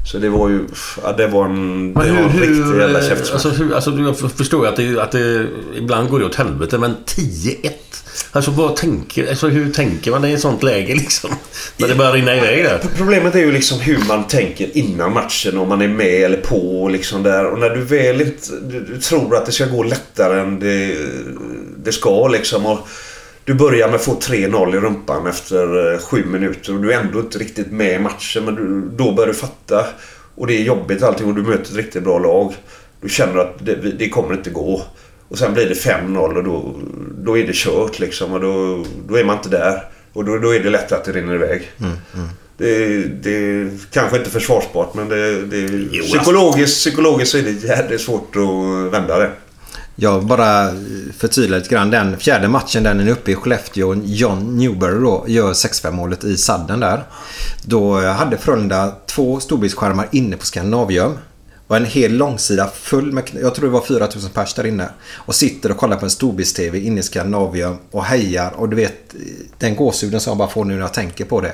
Så 0.07 0.19
det 0.19 0.29
var 0.29 0.49
ju... 0.49 0.61
Ja, 1.03 1.13
det 1.13 1.27
var 1.27 1.45
en, 1.45 1.95
det 1.95 2.01
Men 2.01 2.17
var 2.17 2.23
en 2.23 2.31
hur, 2.31 2.41
riktig 2.41 2.65
hur, 2.65 2.81
jävla 2.81 2.99
eh, 2.99 3.09
käftsmäll. 3.09 3.33
alltså, 3.33 3.49
hur, 3.49 3.75
alltså, 3.75 3.91
jag 3.91 4.33
förstår 4.33 4.65
ju 4.65 4.69
att 4.69 4.77
det, 4.77 5.03
att 5.03 5.13
det 5.13 5.47
ibland 5.77 6.11
går 6.11 6.19
det 6.19 6.25
åt 6.25 6.35
helvete, 6.35 6.79
men 6.79 6.97
10-1. 7.07 7.71
Alltså, 8.33 8.51
vad 8.51 8.77
tänker, 8.77 9.29
alltså, 9.29 9.49
hur 9.49 9.73
tänker 9.73 10.11
man 10.11 10.25
i 10.25 10.33
ett 10.33 10.41
sånt 10.41 10.63
läge 10.63 10.95
liksom? 11.05 11.31
När 11.77 11.89
det 11.89 11.95
börjar 11.95 12.13
rinna 12.13 12.37
iväg 12.37 12.65
där. 12.65 12.81
Problemet 12.97 13.35
är 13.35 13.39
ju 13.39 13.53
liksom 13.53 13.81
hur 13.81 13.99
man 14.09 14.27
tänker 14.27 14.77
innan 14.77 15.13
matchen. 15.13 15.59
Om 15.59 15.69
man 15.69 15.83
är 15.83 15.89
med 15.89 16.23
eller 16.25 16.41
på 16.41 16.83
och 16.83 16.91
liksom 16.91 17.23
där. 17.23 17.47
Och 17.47 17.59
när 17.59 17.71
du 17.71 17.81
väl 17.81 18.21
inte... 18.21 18.49
Du, 18.63 18.81
du 18.81 19.01
tror 19.01 19.37
att 19.37 19.47
det 19.47 19.53
ska 19.53 19.67
gå 19.67 19.83
lättare 19.83 20.41
än 20.41 20.61
det, 20.61 20.97
det 21.85 21.93
ska 21.93 22.29
liksom. 22.29 22.67
Och 22.67 22.89
du 23.47 23.55
börjar 23.55 23.87
med 23.87 23.97
att 23.97 24.05
få 24.05 24.15
3-0 24.15 24.77
i 24.77 24.81
rumpan 24.81 25.27
efter 25.27 25.93
eh, 25.93 25.99
sju 25.99 26.25
minuter 26.25 26.75
och 26.75 26.83
du 26.83 26.93
är 26.93 27.01
ändå 27.01 27.21
inte 27.21 27.39
riktigt 27.39 27.73
med 27.73 27.95
i 27.95 27.99
matchen. 27.99 28.45
Men 28.45 28.55
du, 28.55 28.97
då 28.97 29.13
börjar 29.13 29.29
du 29.29 29.35
fatta. 29.35 29.87
Och 30.35 30.47
det 30.47 30.55
är 30.55 30.63
jobbigt 30.63 31.03
allting 31.03 31.27
och 31.27 31.35
du 31.35 31.43
möter 31.43 31.63
ett 31.63 31.77
riktigt 31.77 32.05
bra 32.05 32.19
lag. 32.19 32.55
Du 33.01 33.09
känner 33.09 33.39
att 33.39 33.67
det, 33.67 33.75
det 33.75 34.09
kommer 34.09 34.35
inte 34.35 34.51
gå. 34.51 34.83
Och 35.29 35.39
sen 35.39 35.55
blir 35.55 35.67
det 35.67 35.75
5-0 35.75 36.37
och 36.37 36.45
då, 36.45 36.75
då 37.19 37.39
är 37.39 37.47
det 37.47 37.55
kört 37.55 37.99
liksom. 37.99 38.33
Och 38.33 38.41
då, 38.41 38.85
då 39.09 39.17
är 39.17 39.25
man 39.25 39.37
inte 39.37 39.49
där. 39.49 39.83
Och 40.13 40.25
då, 40.25 40.39
då 40.39 40.55
är 40.55 40.61
det 40.61 40.71
lätt 40.71 40.93
att 40.93 41.05
det 41.05 41.13
rinner 41.13 41.35
iväg. 41.35 41.71
Det, 42.59 42.99
det 43.05 43.37
är 43.37 43.71
kanske 43.91 44.19
inte 44.19 44.31
försvarsbart 44.31 44.95
men 44.95 45.09
det, 45.09 45.47
det, 45.47 45.89
psykologiskt, 46.03 46.77
psykologiskt 46.77 47.33
så 47.33 47.39
är 47.39 47.43
det 47.43 47.51
jävligt 47.51 48.01
svårt 48.01 48.37
att 48.37 48.93
vända 48.93 49.19
det. 49.19 49.31
Jag 49.99 50.27
bara 50.27 50.69
eh, 50.69 50.75
förtydligar 51.19 51.59
lite 51.59 51.75
grann. 51.75 51.91
Den 51.91 52.19
fjärde 52.19 52.49
matchen 52.49 52.83
där 52.83 52.95
ni 52.95 53.05
är 53.05 53.13
uppe 53.13 53.31
i 53.31 53.35
Skellefteå. 53.35 53.95
John 54.05 54.57
Newberry 54.57 55.01
då 55.01 55.25
gör 55.29 55.53
6-5 55.53 55.91
målet 55.91 56.25
i 56.25 56.37
sadden 56.37 56.81
där. 56.81 57.05
Då 57.65 58.01
hade 58.01 58.39
Frölunda 58.39 58.93
två 59.07 59.41
storbildsskärmar 59.41 60.09
inne 60.13 60.37
på 60.37 60.47
Scandinavium. 60.47 61.13
Och 61.67 61.77
en 61.77 61.85
hel 61.85 62.13
långsida 62.13 62.71
full 62.75 63.13
med, 63.13 63.25
jag 63.43 63.55
tror 63.55 63.67
det 63.67 63.73
var 63.73 63.81
4000 63.81 64.31
pers 64.31 64.55
där 64.55 64.67
inne. 64.67 64.89
Och 65.15 65.35
sitter 65.35 65.71
och 65.71 65.77
kollar 65.77 65.97
på 65.97 66.05
en 66.05 66.11
storbilds-tv 66.11 66.79
inne 66.79 67.01
i 67.01 67.03
Scandinavium 67.03 67.77
och 67.91 68.05
hejar. 68.05 68.53
Och 68.57 68.69
du 68.69 68.77
vet, 68.77 69.15
den 69.59 69.77
gåshuden 69.77 70.21
som 70.21 70.31
jag 70.31 70.39
bara 70.39 70.49
får 70.49 70.65
nu 70.65 70.75
när 70.75 70.81
jag 70.81 70.95
tänker 70.95 71.25
på 71.25 71.41
det. 71.41 71.53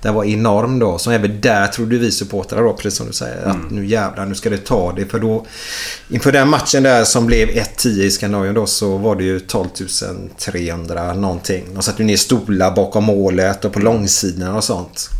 Den 0.00 0.14
var 0.14 0.24
enorm 0.24 0.78
då. 0.78 0.98
Så 0.98 1.10
även 1.10 1.40
där 1.40 1.66
trodde 1.66 1.98
vi 1.98 2.10
supportrar 2.10 2.62
då, 2.62 2.72
precis 2.72 2.94
som 2.94 3.06
du 3.06 3.12
säger, 3.12 3.44
att 3.44 3.70
nu 3.70 3.86
jävlar, 3.86 4.26
nu 4.26 4.34
ska 4.34 4.50
det 4.50 4.64
ta 4.64 4.92
det. 4.92 5.06
För 5.06 5.18
då, 5.18 5.46
inför 6.08 6.32
den 6.32 6.48
matchen 6.48 6.82
där 6.82 7.04
som 7.04 7.26
blev 7.26 7.48
1-10 7.48 7.88
i 7.88 8.10
Skandinavien 8.10 8.54
då 8.54 8.66
så 8.66 8.96
var 8.96 9.16
det 9.16 9.24
ju 9.24 9.40
12 9.40 9.68
300 10.38 11.14
någonting. 11.14 11.64
De 11.74 11.82
satte 11.82 12.02
ju 12.02 12.06
ner 12.06 12.16
stolar 12.16 12.70
bakom 12.70 13.04
målet 13.04 13.64
och 13.64 13.72
på 13.72 13.80
långsidan 13.80 14.54
och 14.54 14.64
sånt. 14.64 15.10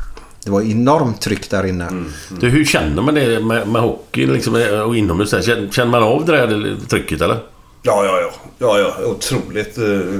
Det 0.44 0.50
var 0.50 0.62
enormt 0.62 1.20
tryck 1.20 1.50
där 1.50 1.66
inne. 1.66 2.04
Du, 2.40 2.48
hur 2.48 2.64
känner 2.64 3.02
man 3.02 3.14
det 3.14 3.40
med, 3.40 3.68
med 3.68 3.82
hockey 3.82 4.26
liksom, 4.26 4.54
och 4.86 4.96
inomhus? 4.96 5.30
Känner, 5.44 5.70
känner 5.70 5.90
man 5.90 6.02
av 6.02 6.24
det 6.24 6.32
där 6.32 6.76
trycket 6.88 7.20
eller? 7.20 7.38
Ja, 7.82 8.04
ja, 8.04 8.20
ja. 8.20 8.30
ja, 8.58 8.78
ja 8.78 9.06
otroligt. 9.06 9.78
eh. 9.78 10.18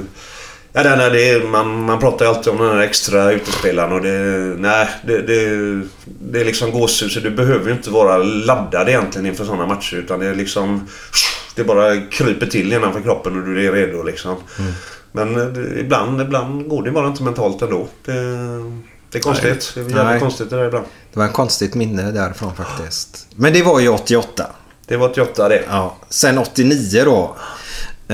Ja, 0.75 0.83
det, 0.83 0.95
nej, 0.95 1.09
det 1.09 1.47
man, 1.47 1.85
man 1.85 1.99
pratar 1.99 2.25
ju 2.25 2.31
alltid 2.31 2.53
om 2.53 2.59
den 2.59 2.69
här 2.69 2.79
extra 2.79 3.31
utespelaren 3.31 3.91
och 3.93 4.01
det... 4.01 4.55
Nej, 4.59 4.87
det, 5.07 5.21
det, 5.21 5.81
det 6.05 6.41
är 6.41 6.45
liksom 6.45 6.71
gåshud. 6.71 7.11
Så 7.11 7.19
du 7.19 7.29
behöver 7.31 7.65
ju 7.67 7.71
inte 7.71 7.89
vara 7.89 8.17
laddad 8.17 8.89
egentligen 8.89 9.25
inför 9.25 9.45
sådana 9.45 9.65
matcher. 9.67 9.95
Utan 9.95 10.19
det 10.19 10.25
är 10.25 10.35
liksom... 10.35 10.87
Det 11.55 11.63
bara 11.63 12.01
kryper 12.01 12.45
till 12.45 12.73
innanför 12.73 13.01
kroppen 13.01 13.37
och 13.39 13.45
du 13.47 13.67
är 13.67 13.71
redo 13.71 14.03
liksom. 14.03 14.35
Men 15.11 15.35
eh, 15.39 15.45
det, 15.45 15.79
ibland, 15.79 16.21
ibland 16.21 16.67
går 16.69 16.83
det 16.83 16.91
bara 16.91 17.07
inte 17.07 17.23
mentalt 17.23 17.61
ändå. 17.61 17.87
Det, 18.05 18.13
det 19.13 19.19
är 19.19 19.21
konstigt. 19.21 19.71
Det 19.75 19.79
är 19.79 19.83
jävligt 19.83 20.05
Nej. 20.05 20.19
konstigt 20.19 20.49
det 20.49 20.55
där 20.55 20.65
ibland. 20.65 20.85
Det 21.13 21.19
var 21.19 21.25
en 21.25 21.33
konstigt 21.33 21.75
minne 21.75 22.11
därifrån 22.11 22.55
faktiskt. 22.55 23.27
Men 23.35 23.53
det 23.53 23.63
var 23.63 23.79
ju 23.79 23.89
88. 23.89 24.47
Det 24.87 24.97
var 24.97 25.09
88 25.09 25.49
det. 25.49 25.63
Ja. 25.69 25.97
Sen 26.09 26.37
89 26.37 27.03
då. 27.05 27.35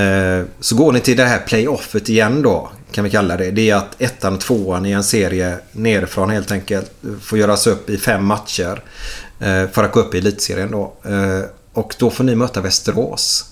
Eh, 0.02 0.46
så 0.60 0.76
går 0.76 0.92
ni 0.92 1.00
till 1.00 1.18
det 1.18 1.26
här 1.26 1.40
playoffet 1.40 2.10
igen 2.10 2.42
då. 2.42 2.70
Kan 2.92 3.04
vi 3.04 3.10
kalla 3.10 3.38
det. 3.38 3.52
Det 3.52 3.70
är 3.70 3.76
att 3.76 4.02
ettan 4.02 4.34
och 4.34 4.40
tvåan 4.40 4.86
i 4.86 4.92
en 4.92 5.04
serie 5.04 5.58
nerifrån 5.72 6.30
helt 6.30 6.52
enkelt 6.52 6.92
får 7.22 7.38
göras 7.38 7.68
upp 7.68 7.90
i 7.90 7.98
fem 7.98 8.26
matcher. 8.26 8.84
Eh, 9.40 9.70
för 9.72 9.84
att 9.84 9.92
gå 9.92 10.00
upp 10.00 10.16
i 10.16 10.18
elitserien 10.18 10.72
då. 10.72 10.94
Eh, 11.04 11.42
och 11.74 11.96
då 12.00 12.10
får 12.10 12.24
ni 12.24 12.36
möta 12.36 12.62
Västerås. 12.62 13.46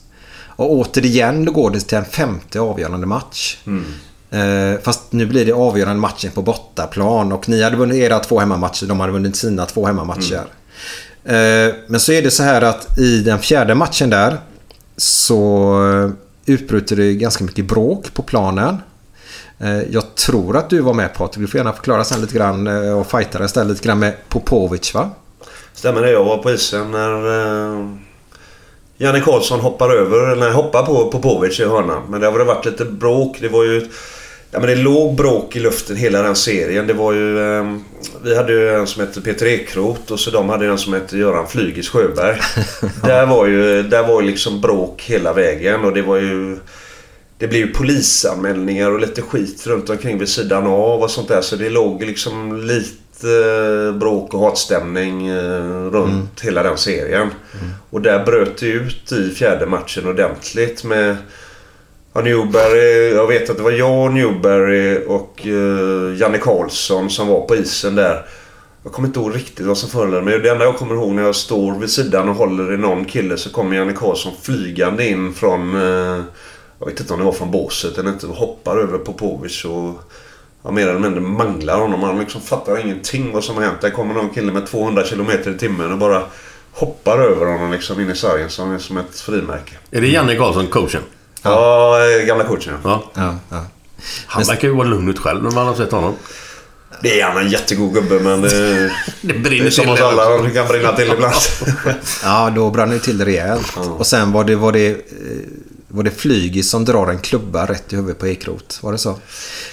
Och 0.45 0.71
återigen 0.71 1.45
då 1.45 1.51
går 1.51 1.71
det 1.71 1.79
till 1.79 1.97
en 1.97 2.05
femte 2.05 2.59
avgörande 2.59 3.07
match. 3.07 3.57
Eh, 4.31 4.79
fast 4.83 5.01
nu 5.11 5.25
blir 5.25 5.45
det 5.45 5.51
avgörande 5.51 6.01
matchen 6.01 6.31
på 6.31 6.41
bortaplan. 6.41 7.31
Och 7.31 7.49
ni 7.49 7.63
hade 7.63 7.75
vunnit 7.75 7.97
era 7.97 8.19
två 8.19 8.39
hemmamatcher. 8.39 8.85
De 8.85 8.99
hade 8.99 9.11
vunnit 9.13 9.35
sina 9.35 9.65
två 9.65 9.85
hemmamatcher. 9.85 10.41
Eh, 11.25 11.73
men 11.87 11.99
så 11.99 12.11
är 12.11 12.21
det 12.21 12.31
så 12.31 12.43
här 12.43 12.61
att 12.61 12.99
i 12.99 13.19
den 13.21 13.39
fjärde 13.39 13.75
matchen 13.75 14.09
där 14.09 14.37
så 14.97 15.73
eh, 15.93 16.09
utbryter 16.53 16.95
det 16.95 17.13
ganska 17.13 17.43
mycket 17.43 17.65
bråk 17.65 18.13
på 18.13 18.21
planen. 18.21 18.77
Eh, 19.59 19.81
Jag 19.81 20.15
tror 20.15 20.57
att 20.57 20.69
du 20.69 20.79
var 20.79 20.93
med 20.93 21.13
Patrik. 21.13 21.41
Du 21.41 21.47
får 21.47 21.57
gärna 21.57 21.73
förklara 21.73 22.03
sen 22.03 22.21
lite 22.21 22.35
grann 22.35 22.67
eh, 22.67 22.99
och 22.99 23.11
fighta 23.11 23.45
istället 23.45 23.69
lite 23.69 23.83
grann 23.87 23.99
med 23.99 24.13
Popovic 24.29 24.93
va? 24.93 25.09
Stämmer 25.73 26.01
det. 26.01 26.11
Jag 26.11 26.23
var 26.23 26.37
på 26.37 26.51
isen 26.51 26.91
när 26.91 27.11
eh, 27.77 27.85
Janne 28.97 29.19
Karlsson 29.21 29.59
hoppar 29.59 29.89
över, 29.89 30.31
eller 30.31 30.51
hoppar 30.51 30.83
på 30.85 31.11
Popovic 31.11 31.59
i 31.59 31.65
hörnan. 31.65 32.01
Men 32.09 32.19
det 32.21 32.27
har 32.27 32.37
väl 32.37 32.47
varit 32.47 32.65
lite 32.65 32.85
bråk. 32.85 33.37
Det 33.41 33.49
var 33.49 33.63
ju... 33.63 33.87
Ja 34.57 34.61
men 34.61 34.69
det 34.69 34.75
låg 34.75 35.15
bråk 35.15 35.55
i 35.55 35.59
luften 35.59 35.95
hela 35.95 36.21
den 36.21 36.35
serien. 36.35 36.87
Det 36.87 36.93
var 36.93 37.13
ju... 37.13 37.57
Eh, 37.57 37.77
vi 38.23 38.35
hade 38.35 38.51
ju 38.51 38.69
en 38.69 38.87
som 38.87 39.01
hette 39.01 39.21
Peter 39.21 39.45
Ekroth 39.45 40.11
och 40.11 40.19
så 40.19 40.31
de 40.31 40.49
hade 40.49 40.67
en 40.67 40.77
som 40.77 40.93
hette 40.93 41.17
Göran 41.17 41.47
Flygis 41.47 41.89
Sjöberg. 41.89 42.39
där 43.03 43.25
var 43.25 43.47
ju 43.47 43.83
där 43.83 44.07
var 44.07 44.21
liksom 44.21 44.61
bråk 44.61 45.03
hela 45.07 45.33
vägen 45.33 45.85
och 45.85 45.93
det 45.93 46.01
var 46.01 46.17
ju... 46.17 46.57
Det 47.37 47.47
blev 47.47 47.61
ju 47.61 47.73
polisanmälningar 47.73 48.91
och 48.91 48.99
lite 48.99 49.21
skit 49.21 49.67
runt 49.67 49.89
omkring 49.89 50.17
vid 50.17 50.29
sidan 50.29 50.67
av 50.67 51.01
och 51.01 51.11
sånt 51.11 51.27
där. 51.27 51.41
Så 51.41 51.55
det 51.55 51.69
låg 51.69 52.03
liksom 52.03 52.61
lite 52.61 53.27
eh, 53.27 53.99
bråk 53.99 54.33
och 54.33 54.39
hatstämning 54.39 55.27
eh, 55.27 55.85
runt 55.91 56.41
hela 56.41 56.63
den 56.63 56.77
serien. 56.77 57.29
Och 57.89 58.01
där 58.01 58.25
bröt 58.25 58.57
det 58.57 58.67
ut 58.67 59.11
i 59.11 59.29
fjärde 59.29 59.65
matchen 59.65 60.07
ordentligt 60.07 60.83
med 60.83 61.17
ja, 62.17 62.23
Newberry. 62.23 63.09
Eh, 63.09 63.15
jag 63.15 63.27
vet 63.27 63.49
att 63.49 63.57
det 63.57 63.63
var 63.63 63.71
jag, 63.71 64.13
Newberry 64.13 64.95
eh, 64.95 65.01
och 65.01 65.47
eh, 65.47 66.19
Janne 66.19 66.37
Karlsson 66.37 67.09
som 67.09 67.27
var 67.27 67.41
på 67.41 67.55
isen 67.55 67.95
där. 67.95 68.25
Jag 68.83 68.93
kommer 68.93 69.07
inte 69.07 69.19
ihåg 69.19 69.35
riktigt 69.35 69.65
vad 69.65 69.77
som 69.77 69.89
föll 69.89 70.23
mig. 70.23 70.39
Det 70.39 70.49
enda 70.49 70.65
jag 70.65 70.75
kommer 70.77 70.95
ihåg 70.95 71.11
när 71.11 71.23
jag 71.23 71.35
står 71.35 71.79
vid 71.79 71.89
sidan 71.89 72.29
och 72.29 72.35
håller 72.35 72.73
i 72.73 72.77
någon 72.77 73.05
kille 73.05 73.37
så 73.37 73.49
kommer 73.49 73.75
Janne 73.75 73.93
Karlsson 73.93 74.33
flygande 74.41 75.09
in 75.09 75.33
från... 75.33 75.75
eh, 75.75 76.21
jag 76.79 76.85
vet 76.85 76.99
inte 76.99 77.13
om 77.13 77.19
det 77.19 77.25
var 77.25 77.31
från 77.31 77.51
båset 77.51 77.97
eller 77.97 78.09
inte. 78.09 78.27
Hoppar 78.27 78.77
över 78.77 78.97
Popovic 78.97 79.65
och... 79.65 80.01
Ja, 80.63 80.71
mer 80.71 80.87
eller 80.87 80.99
mindre 80.99 81.21
manglar 81.21 81.79
honom. 81.79 82.03
Han 82.03 82.19
liksom 82.19 82.41
fattar 82.41 82.79
ingenting 82.79 83.31
vad 83.33 83.43
som 83.43 83.55
har 83.55 83.63
hänt. 83.63 83.81
Där 83.81 83.89
kommer 83.89 84.13
någon 84.13 84.29
kille 84.29 84.51
med 84.51 84.67
200 84.67 85.03
km 85.03 85.29
i 85.55 85.57
timmen 85.59 85.91
och 85.91 85.97
bara 85.97 86.23
hoppar 86.73 87.19
över 87.19 87.45
honom 87.45 87.71
liksom 87.71 87.99
in 87.99 88.09
i 88.09 88.15
sargen 88.15 88.49
som 88.49 88.71
är 88.71 88.77
som 88.77 88.97
ett 88.97 89.19
frimärke. 89.19 89.73
Är 89.91 90.01
det 90.01 90.07
Janne 90.07 90.35
Karlsson, 90.35 90.67
coachen? 90.67 91.01
Ja, 91.51 91.99
eh, 92.19 92.25
gamla 92.25 92.43
coachen 92.43 92.73
ja. 92.83 93.03
Ja. 93.13 93.21
Ja, 93.23 93.35
ja. 93.49 93.65
Han 94.25 94.43
verkar 94.43 94.67
ju 94.67 94.73
vara 94.75 94.87
lugn 94.87 95.09
ut 95.09 95.19
själv 95.19 95.43
när 95.43 95.51
man 95.51 95.67
har 95.67 95.75
sett 95.75 95.91
honom. 95.91 96.13
Det 97.01 97.21
är 97.21 97.25
han 97.25 97.37
en 97.37 97.49
jättegod 97.49 97.93
gubbe 97.93 98.19
men 98.19 98.41
det, 98.41 98.49
Det 98.49 98.91
det 99.21 99.33
brinner 99.33 99.65
är 99.65 99.69
som 99.69 99.83
till 99.83 99.93
oss 99.93 99.99
det 99.99 100.07
alla. 100.07 100.37
Det 100.37 100.49
kan 100.49 100.67
brinna 100.67 100.91
till 100.91 101.11
ibland. 101.11 101.35
Ja, 102.23 102.51
då 102.55 102.69
brann 102.69 102.89
det 102.89 102.99
till 102.99 103.25
rejält. 103.25 103.73
Och 103.97 104.07
sen 104.07 104.31
var 104.31 104.43
det, 104.43 104.55
var 104.55 104.71
det, 104.71 104.89
eh, 104.89 104.95
var 105.87 106.03
det 106.03 106.11
Flygis 106.11 106.69
som 106.69 106.85
drar 106.85 107.07
en 107.07 107.19
klubba 107.19 107.65
rätt 107.65 107.93
i 107.93 107.95
huvudet 107.95 108.19
på 108.19 108.27
Ekrot. 108.27 108.79
Var 108.81 108.91
det 108.91 108.97
så? 108.97 109.15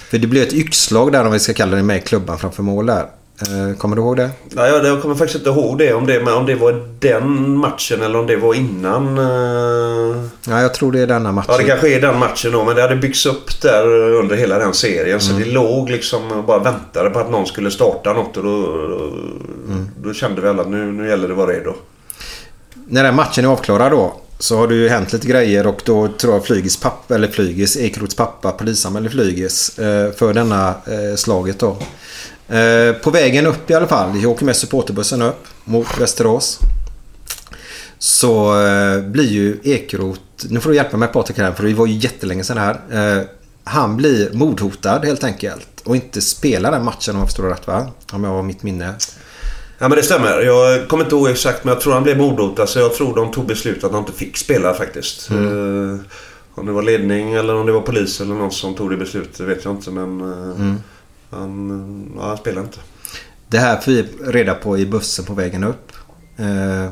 För 0.09 0.17
det 0.17 0.27
blev 0.27 0.43
ett 0.43 0.53
yxslag 0.53 1.11
där 1.11 1.25
om 1.25 1.31
vi 1.31 1.39
ska 1.39 1.53
kalla 1.53 1.75
det 1.75 1.83
med 1.83 2.05
klubban 2.07 2.39
framför 2.39 2.63
mål 2.63 2.85
där. 2.85 3.05
Eh, 3.41 3.77
kommer 3.77 3.95
du 3.95 4.01
ihåg 4.01 4.17
det? 4.17 4.29
Nej, 4.49 4.69
jag, 4.71 5.01
kommer 5.01 5.15
faktiskt 5.15 5.35
inte 5.39 5.49
ihåg 5.49 5.77
det 5.77 5.93
om, 5.93 6.05
det. 6.07 6.19
men 6.23 6.33
om 6.33 6.45
det 6.45 6.55
var 6.55 6.87
den 6.99 7.57
matchen 7.57 8.01
eller 8.01 8.19
om 8.19 8.27
det 8.27 8.35
var 8.35 8.53
innan. 8.53 9.17
eh, 9.17 10.21
Ja, 10.47 10.61
jag 10.61 10.73
tror 10.73 10.91
det 10.91 10.99
är 10.99 11.07
denna 11.07 11.31
matchen. 11.31 11.47
Ja, 11.51 11.57
det 11.57 11.63
kanske 11.63 11.95
är 11.95 12.01
den 12.01 12.19
matchen 12.19 12.51
då. 12.51 12.63
Men 12.63 12.75
det 12.75 12.81
hade 12.81 12.95
byggts 12.95 13.25
upp 13.25 13.61
där 13.61 13.87
under 14.13 14.35
hela 14.35 14.57
den 14.59 14.73
serien. 14.73 15.21
Så 15.21 15.31
Mm. 15.33 15.43
det 15.43 15.49
låg 15.53 15.89
liksom 15.89 16.31
och 16.31 16.43
bara 16.43 16.59
väntade 16.59 17.09
på 17.09 17.19
att 17.19 17.31
någon 17.31 17.45
skulle 17.45 17.71
starta 17.71 18.13
något. 18.13 18.37
Och 18.37 18.43
då, 18.43 18.65
Mm. 19.69 19.87
då 20.03 20.13
kände 20.13 20.41
vi 20.41 20.47
alla 20.47 20.61
att 20.61 20.69
nu, 20.69 20.91
nu 20.91 21.09
gäller 21.09 21.27
det 21.27 21.33
att 21.33 21.37
vara 21.37 21.51
redo. 21.51 21.73
När 22.87 23.03
den 23.03 23.15
matchen 23.15 23.45
är 23.45 23.49
avklarad 23.49 23.91
då 23.91 24.13
så 24.39 24.57
har 24.57 24.67
det 24.67 24.75
ju 24.75 24.89
hänt 24.89 25.13
lite 25.13 25.27
grejer 25.27 25.67
och 25.67 25.81
då 25.85 26.07
tror 26.07 26.33
jag 26.33 26.45
Flygis 26.45 26.77
pappa, 26.77 27.15
eller 27.15 27.27
Flygis, 27.27 27.77
Ekeroths 27.77 28.15
pappa 28.15 28.51
polisanmälde 28.51 29.09
Flygis 29.09 29.79
eh, 29.79 30.11
för 30.11 30.33
denna 30.33 30.73
slaget 31.15 31.59
då. 31.59 31.77
Eh, 32.49 32.93
på 32.95 33.11
vägen 33.11 33.45
upp 33.45 33.69
i 33.69 33.73
alla 33.73 33.87
fall, 33.87 34.21
jag 34.21 34.31
åker 34.31 34.45
med 34.45 34.55
supporterbussen 34.55 35.21
upp 35.21 35.47
mot 35.63 35.87
Västerås. 35.99 36.59
Så 37.99 38.61
eh, 38.65 39.01
blir 39.01 39.27
ju 39.27 39.57
Ekeroth, 39.63 40.21
nu 40.49 40.59
får 40.59 40.69
du 40.69 40.75
hjälpa 40.75 40.97
mig 40.97 41.07
Patrik 41.09 41.37
här 41.37 41.51
för 41.51 41.63
det 41.63 41.73
var 41.73 41.85
ju 41.85 41.93
jättelänge 41.93 42.43
sedan 42.43 42.57
här. 42.57 42.79
Eh, 42.91 43.23
han 43.63 43.97
blir 43.97 44.33
mordhotad 44.33 45.05
helt 45.05 45.23
enkelt 45.23 45.81
och 45.83 45.95
inte 45.95 46.21
spelar 46.21 46.71
den 46.71 46.85
matchen 46.85 47.15
om 47.15 47.19
jag 47.19 47.27
förstår 47.27 47.43
rätt 47.43 47.67
va? 47.67 47.87
Om 48.11 48.23
jag 48.23 48.31
har 48.31 48.43
mitt 48.43 48.63
minne. 48.63 48.93
Ja 49.77 49.87
men 49.89 49.97
det 49.97 50.03
stämmer. 50.03 50.41
Jag 50.41 50.87
kommer 50.87 51.03
inte 51.03 51.15
ihåg 51.15 51.27
exakt 51.29 51.63
men 51.63 51.73
jag 51.73 51.81
tror 51.81 51.93
han 51.93 52.03
blev 52.03 52.17
mordhotad. 52.17 52.67
Så 52.67 52.79
jag 52.79 52.93
tror 52.93 53.15
de 53.15 53.31
tog 53.31 53.45
beslut 53.45 53.83
att 53.83 53.91
han 53.91 53.99
inte 53.99 54.11
fick 54.13 54.37
spela 54.37 54.73
faktiskt. 54.73 55.29
Mm. 55.29 56.03
Om 56.55 56.65
det 56.65 56.71
var 56.71 56.83
ledning 56.83 57.33
eller 57.33 57.55
om 57.55 57.65
det 57.65 57.71
var 57.71 57.81
polis 57.81 58.21
eller 58.21 58.35
någon 58.35 58.51
som 58.51 58.75
tog 58.75 58.89
det 58.89 58.97
beslutet 58.97 59.39
vet 59.39 59.65
jag 59.65 59.73
inte. 59.73 59.91
Men 59.91 60.21
Mm. 60.21 60.75
Han, 61.29 62.11
ja, 62.17 62.27
han 62.27 62.37
spelade 62.37 62.65
inte. 62.65 62.79
Det 63.47 63.57
här 63.57 63.77
fick 63.77 63.87
vi 63.87 64.31
reda 64.31 64.53
på 64.53 64.77
i 64.77 64.85
bussen 64.85 65.25
på 65.25 65.33
vägen 65.33 65.63
upp. 65.63 65.91
Eh, 66.37 66.89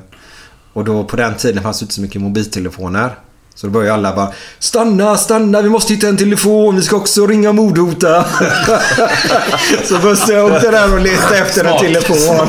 och 0.74 0.86
då 0.86 1.04
på 1.04 1.16
den 1.16 1.36
tiden 1.36 1.64
fanns 1.64 1.80
det 1.80 1.84
inte 1.84 1.94
så 1.96 2.02
mycket 2.02 2.22
mobiltelefoner. 2.22 3.16
Så 3.56 3.68
då 3.68 3.74
började 3.74 3.94
alla 3.94 4.16
bara 4.16 4.32
Stanna, 4.60 5.18
stanna, 5.18 5.62
vi 5.62 5.70
måste 5.70 5.94
hitta 5.94 6.08
en 6.08 6.18
telefon, 6.18 6.76
vi 6.76 6.82
ska 6.82 6.96
också 6.96 7.28
ringa 7.28 7.52
mordhota. 7.52 8.26
så 9.84 9.98
bussen 9.98 10.42
åkte 10.42 10.72
där 10.72 10.94
och 10.94 11.00
letade 11.00 11.38
efter 11.38 11.64
en 11.64 11.70
Smart. 11.70 11.82
telefon. 11.82 12.48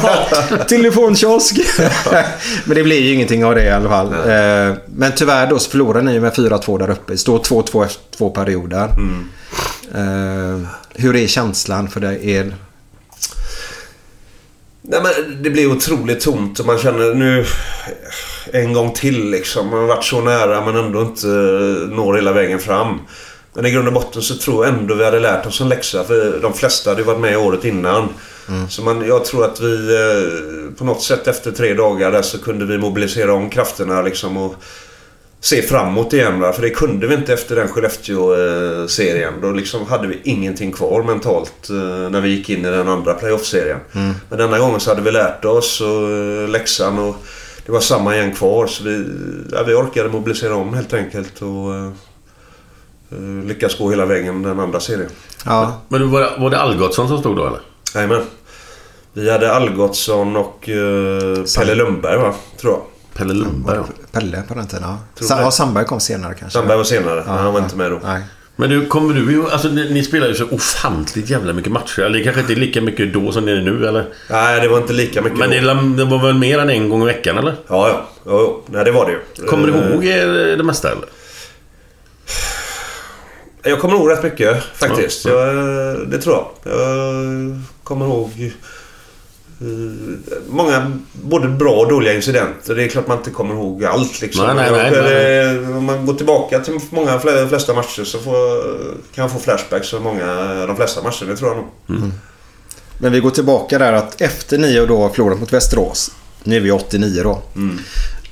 Telefonkiosk. 0.68 1.58
Men 2.64 2.76
det 2.76 2.82
blir 2.82 3.00
ju 3.00 3.14
ingenting 3.14 3.44
av 3.44 3.54
det 3.54 3.64
i 3.64 3.70
alla 3.70 3.88
fall. 3.88 4.12
Eh, 4.12 4.76
men 4.86 5.12
tyvärr 5.16 5.46
då 5.46 5.58
så 5.58 5.70
förlorade 5.70 6.04
ni 6.04 6.20
med 6.20 6.32
4-2 6.32 6.78
där 6.78 6.90
uppe. 6.90 7.12
Det 7.12 7.18
står 7.18 7.38
2-2 7.38 7.84
efter 7.84 8.16
två 8.16 8.30
perioder. 8.30 8.88
Eh, 9.94 10.58
hur 10.94 11.16
är 11.16 11.26
känslan 11.26 11.88
för 11.88 12.00
dig? 12.00 12.30
Er? 12.30 12.54
Nej 14.82 15.00
men 15.02 15.42
det 15.42 15.50
blir 15.50 15.72
otroligt 15.72 16.20
tomt 16.20 16.60
och 16.60 16.66
man 16.66 16.78
känner 16.78 17.14
nu 17.14 17.46
en 18.52 18.72
gång 18.72 18.92
till 18.92 19.30
liksom. 19.30 19.68
Man 19.68 19.80
har 19.80 19.86
varit 19.86 20.04
så 20.04 20.20
nära 20.20 20.64
men 20.64 20.76
ändå 20.76 21.00
inte 21.00 21.26
når 21.96 22.14
hela 22.14 22.32
vägen 22.32 22.58
fram. 22.58 23.00
Men 23.54 23.66
i 23.66 23.70
grund 23.70 23.88
och 23.88 23.94
botten 23.94 24.22
så 24.22 24.34
tror 24.34 24.66
jag 24.66 24.74
ändå 24.74 24.94
vi 24.94 25.04
hade 25.04 25.20
lärt 25.20 25.46
oss 25.46 25.60
en 25.60 25.68
läxa. 25.68 26.04
För 26.04 26.38
de 26.42 26.54
flesta 26.54 26.90
hade 26.90 27.00
ju 27.00 27.06
varit 27.06 27.20
med 27.20 27.38
året 27.38 27.64
innan. 27.64 28.08
Så 28.68 28.82
man, 28.82 29.06
jag 29.06 29.24
tror 29.24 29.44
att 29.44 29.60
vi 29.60 29.94
eh, 29.94 30.76
på 30.78 30.84
något 30.84 31.02
sätt 31.02 31.28
efter 31.28 31.50
tre 31.52 31.74
dagar 31.74 32.12
där 32.12 32.22
så 32.22 32.38
kunde 32.38 32.64
vi 32.64 32.78
mobilisera 32.78 33.34
om 33.34 33.50
krafterna 33.50 34.02
liksom 34.02 34.36
och 34.36 34.54
se 35.44 35.62
framåt 35.62 36.12
igen. 36.12 36.40
Va? 36.40 36.52
För 36.52 36.62
det 36.62 36.70
kunde 36.70 37.06
vi 37.06 37.14
inte 37.14 37.32
efter 37.32 37.56
den 37.56 37.68
Skellefteå-serien. 37.68 39.34
Då 39.42 39.50
liksom 39.50 39.86
hade 39.86 40.06
vi 40.06 40.20
ingenting 40.24 40.72
kvar 40.72 41.02
mentalt 41.02 41.70
eh, 41.70 42.10
när 42.10 42.20
vi 42.20 42.28
gick 42.28 42.50
in 42.50 42.64
i 42.64 42.70
den 42.70 42.88
andra 42.88 43.14
playoff-serien. 43.14 43.78
Mm. 43.94 44.14
Men 44.28 44.38
denna 44.38 44.58
gången 44.58 44.80
så 44.80 44.90
hade 44.90 45.02
vi 45.02 45.10
lärt 45.10 45.44
oss 45.44 45.80
och, 45.80 46.10
eh, 46.10 46.48
läxan 46.48 46.98
och 46.98 47.16
det 47.66 47.72
var 47.72 47.80
samma 47.80 48.16
gäng 48.16 48.32
kvar. 48.34 48.66
Så 48.66 48.84
vi, 48.84 49.06
ja, 49.52 49.62
vi 49.62 49.74
orkade 49.74 50.08
mobilisera 50.08 50.54
om 50.54 50.74
helt 50.74 50.92
enkelt 50.92 51.42
och 51.42 51.74
eh, 51.74 53.44
lyckas 53.44 53.78
gå 53.78 53.90
hela 53.90 54.06
vägen 54.06 54.42
den 54.42 54.60
andra 54.60 54.80
serien. 54.80 55.10
Ja. 55.44 55.80
Men 55.88 56.10
var 56.10 56.20
det, 56.20 56.30
var 56.38 56.50
det 56.50 56.58
Algotsson 56.58 57.08
som 57.08 57.18
stod 57.18 57.36
då 57.36 57.46
eller? 57.46 57.60
Jajamän. 57.94 58.22
Vi 59.12 59.30
hade 59.30 59.52
Algotsson 59.52 60.36
och 60.36 60.68
eh, 60.68 61.44
Pelle 61.56 61.74
Lundberg 61.74 62.18
va? 62.18 62.34
Tror 62.60 62.72
jag. 62.72 62.82
Pelle 63.14 63.34
Lundberg 63.34 63.76
ja. 63.76 63.84
Pelle 64.12 64.42
på 64.48 64.54
den 64.54 64.66
tiden, 64.66 64.84
ja. 64.88 65.24
Sa- 65.26 65.40
ja 65.40 65.50
Sandberg 65.50 65.84
kom 65.84 66.00
senare 66.00 66.34
kanske. 66.34 66.58
Sandberg 66.58 66.76
var 66.76 66.84
senare, 66.84 67.14
men 67.26 67.34
han 67.38 67.52
var 67.52 67.60
ja. 67.60 67.64
inte 67.64 67.76
med 67.76 67.90
då. 67.90 68.00
Nej. 68.04 68.22
Men 68.56 68.70
du, 68.70 68.86
kommer 68.86 69.14
du 69.14 69.32
ju... 69.32 69.50
Alltså 69.50 69.68
ni, 69.68 69.92
ni 69.92 70.02
spelar 70.02 70.26
ju 70.28 70.34
så 70.34 70.44
ofantligt 70.50 71.30
jävla 71.30 71.52
mycket 71.52 71.72
matcher. 71.72 72.00
Eller 72.02 72.18
det 72.18 72.24
kanske 72.24 72.40
inte 72.40 72.52
är 72.52 72.56
lika 72.56 72.80
mycket 72.80 73.12
då 73.12 73.32
som 73.32 73.46
det 73.46 73.52
är 73.52 73.60
nu 73.62 73.86
eller? 73.88 74.06
Nej, 74.30 74.60
det 74.60 74.68
var 74.68 74.78
inte 74.78 74.92
lika 74.92 75.22
mycket 75.22 75.38
Men 75.38 75.50
då. 75.50 75.74
det, 75.74 75.96
det 75.96 76.10
var 76.10 76.18
väl 76.26 76.34
mer 76.34 76.58
än 76.58 76.70
en 76.70 76.88
gång 76.88 77.02
i 77.02 77.06
veckan 77.06 77.38
eller? 77.38 77.54
Ja, 77.68 77.88
ja. 77.88 78.06
Jo, 78.26 78.32
jo. 78.32 78.62
Nej, 78.66 78.84
det 78.84 78.92
var 78.92 79.06
det 79.06 79.12
ju. 79.12 79.46
Kommer 79.48 79.66
du 79.66 79.72
Eh, 79.74 79.90
ihåg 79.90 80.04
eh, 80.04 80.56
det 80.56 80.64
mesta 80.64 80.90
eller? 80.92 81.04
Jag 83.62 83.80
kommer 83.80 83.94
ihåg 83.94 84.10
rätt 84.10 84.22
mycket 84.22 84.62
faktiskt. 84.74 85.24
Ja, 85.24 85.32
Jag, 85.52 86.08
det 86.08 86.18
tror 86.18 86.34
jag. 86.34 86.72
Jag 86.74 87.60
kommer 87.84 88.06
ihåg 88.06 88.30
eh, 88.38 88.52
många 90.48 90.92
både 91.12 91.48
bra 91.48 91.72
och 91.74 91.88
dåliga 91.88 92.14
incidenter. 92.14 92.74
Det 92.74 92.84
är 92.84 92.88
klart 92.88 93.06
man 93.08 93.18
inte 93.18 93.30
kommer 93.30 93.54
ihåg 93.54 93.84
allt. 93.84 94.20
Liksom. 94.20 94.46
Nej, 94.46 94.54
nej, 94.54 94.70
nej, 94.72 94.98
Och, 94.98 95.04
nej, 95.04 95.64
eh, 95.70 95.76
Om 95.76 95.84
man 95.84 96.06
går 96.06 96.14
tillbaka 96.14 96.58
till 96.60 96.78
många 96.90 97.18
fle- 97.18 97.48
flesta 97.48 97.74
matcher 97.74 98.04
så 98.04 98.18
får, 98.18 98.62
kan 99.14 99.22
jag 99.22 99.32
få 99.32 99.38
flashbacks 99.38 99.94
av 99.94 100.02
många, 100.02 100.26
de 100.66 100.76
flesta 100.76 101.02
matcher. 101.02 101.24
Det 101.26 101.36
tror 101.36 101.50
jag 101.50 101.56
nog. 101.56 102.10
Men 102.98 103.12
vi 103.12 103.20
går 103.20 103.30
tillbaka 103.30 103.78
där 103.78 103.92
att 103.92 104.20
efter 104.20 104.58
ni 104.58 104.74
då 104.86 105.08
förlorat 105.08 105.40
mot 105.40 105.52
Västerås. 105.52 106.10
Nu 106.44 106.56
är 106.56 106.60
vi 106.60 106.70
89 106.70 107.22
då. 107.22 107.42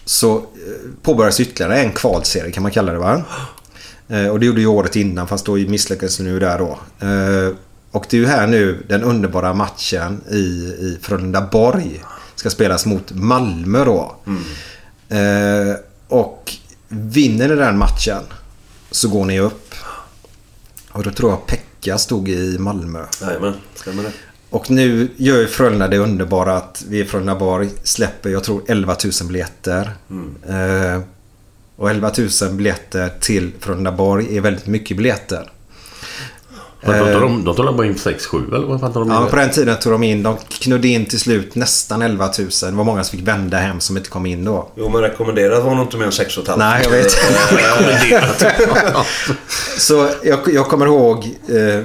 Så 0.05 0.37
eh, 0.37 0.43
påbörjas 1.03 1.41
ytterligare 1.41 1.77
en 1.81 1.93
kvalserie 1.93 2.53
kan 2.53 2.63
man 2.63 2.73
kalla 2.73 2.93
det 2.93 2.99
va? 2.99 3.23
Eh, 4.09 4.27
Och 4.27 4.41
det 4.41 4.47
gjorde 4.47 4.61
ju 4.61 4.67
året 4.67 4.97
innan 4.97 5.29
fast 5.29 5.47
då 5.47 5.53
misslyckades 5.55 6.19
ni 6.21 6.25
nu 6.31 6.39
där 6.41 6.59
då. 6.59 6.79
Och 7.93 8.07
det 8.11 8.17
är 8.17 8.21
ju 8.21 8.27
här 8.27 8.47
nu 8.47 8.85
den 8.89 9.03
underbara 9.03 9.55
matchen 9.55 10.21
i, 10.31 10.37
i 10.37 10.99
Frölunda-Borg 11.03 12.01
ska 12.35 12.51
spelas 12.51 12.87
mot 12.87 13.13
Malmö 13.13 13.85
då. 13.85 14.17
Eh, 15.09 15.77
Och 16.09 16.53
vinner 16.89 17.49
ni 17.49 17.55
den 17.55 17.79
matchen 17.79 18.23
så 18.91 19.09
går 19.09 19.25
ni 19.25 19.41
upp. 19.41 19.75
Och 20.93 21.03
då 21.05 21.11
tror 21.11 21.31
jag 21.31 21.47
Pekka 21.47 21.99
stod 21.99 22.29
i 22.29 22.59
Malmö. 22.59 23.05
Jajamän, 23.23 23.55
stämmer 23.75 24.03
det. 24.03 24.13
Och 24.51 24.71
nu 24.71 25.09
gör 25.17 25.39
ju 25.39 25.47
Frölunda 25.47 25.89
det 25.89 25.99
underbara 25.99 26.57
att 26.57 26.85
vi 26.89 27.01
i 27.01 27.05
Frölunda-Borg 27.05 27.71
släpper, 27.83 28.31
jag 28.31 28.45
tror 28.45 28.63
11 28.69 28.97
000 29.05 29.13
biljetter. 29.29 29.91
Eh, 30.49 31.01
och 31.77 31.91
11 31.91 32.13
000 32.43 32.53
biljetter 32.53 33.13
till 33.21 33.53
Frölunda-Borg 33.61 34.37
är 34.37 34.41
väldigt 34.41 34.67
mycket 34.67 34.97
biljetter. 34.97 35.52
Men 36.85 36.95
Eh, 36.95 37.21
De 37.21 37.45
de 37.45 37.57
tar 37.57 37.73
bara 37.73 37.87
in 37.87 37.95
6-7 37.95 38.55
eller 38.55 38.67
vad 38.67 38.81
fan 38.81 38.93
tar 38.93 39.01
de 39.01 39.09
in? 39.09 39.15
Ja, 39.15 39.21
men 39.21 39.31
på 39.31 39.37
den 39.37 39.51
tiden 39.51 39.79
tog 39.79 39.93
de 39.93 40.03
in, 40.03 40.23
de 40.23 40.37
knudde 40.49 40.89
in 40.89 41.07
till 41.07 41.21
slut 41.21 41.55
nästan 41.55 42.03
11 42.03 42.31
000. 42.39 42.49
Det 42.63 42.71
var 42.71 42.85
många 42.85 43.05
som 43.05 43.19
fick 43.19 43.29
vända 43.29 43.57
hem 43.59 43.81
som 43.81 43.97
inte 43.97 44.09
kom 44.11 44.27
in 44.27 44.45
då. 44.45 44.69
Jo, 44.77 44.89
men 44.89 45.01
rekommenderat 45.01 45.65
var 45.65 45.75
nog 45.75 45.85
inte 45.85 45.97
mer 45.97 46.07
än 46.07 46.13
6 46.13 46.35
500. 46.35 46.57
Nej, 46.57 46.83
jag 46.85 46.91
vet. 46.91 47.13
Så 49.79 50.09
jag, 50.23 50.39
jag 50.47 50.67
kommer 50.69 50.87
ihåg 50.87 51.25
eh, 51.49 51.85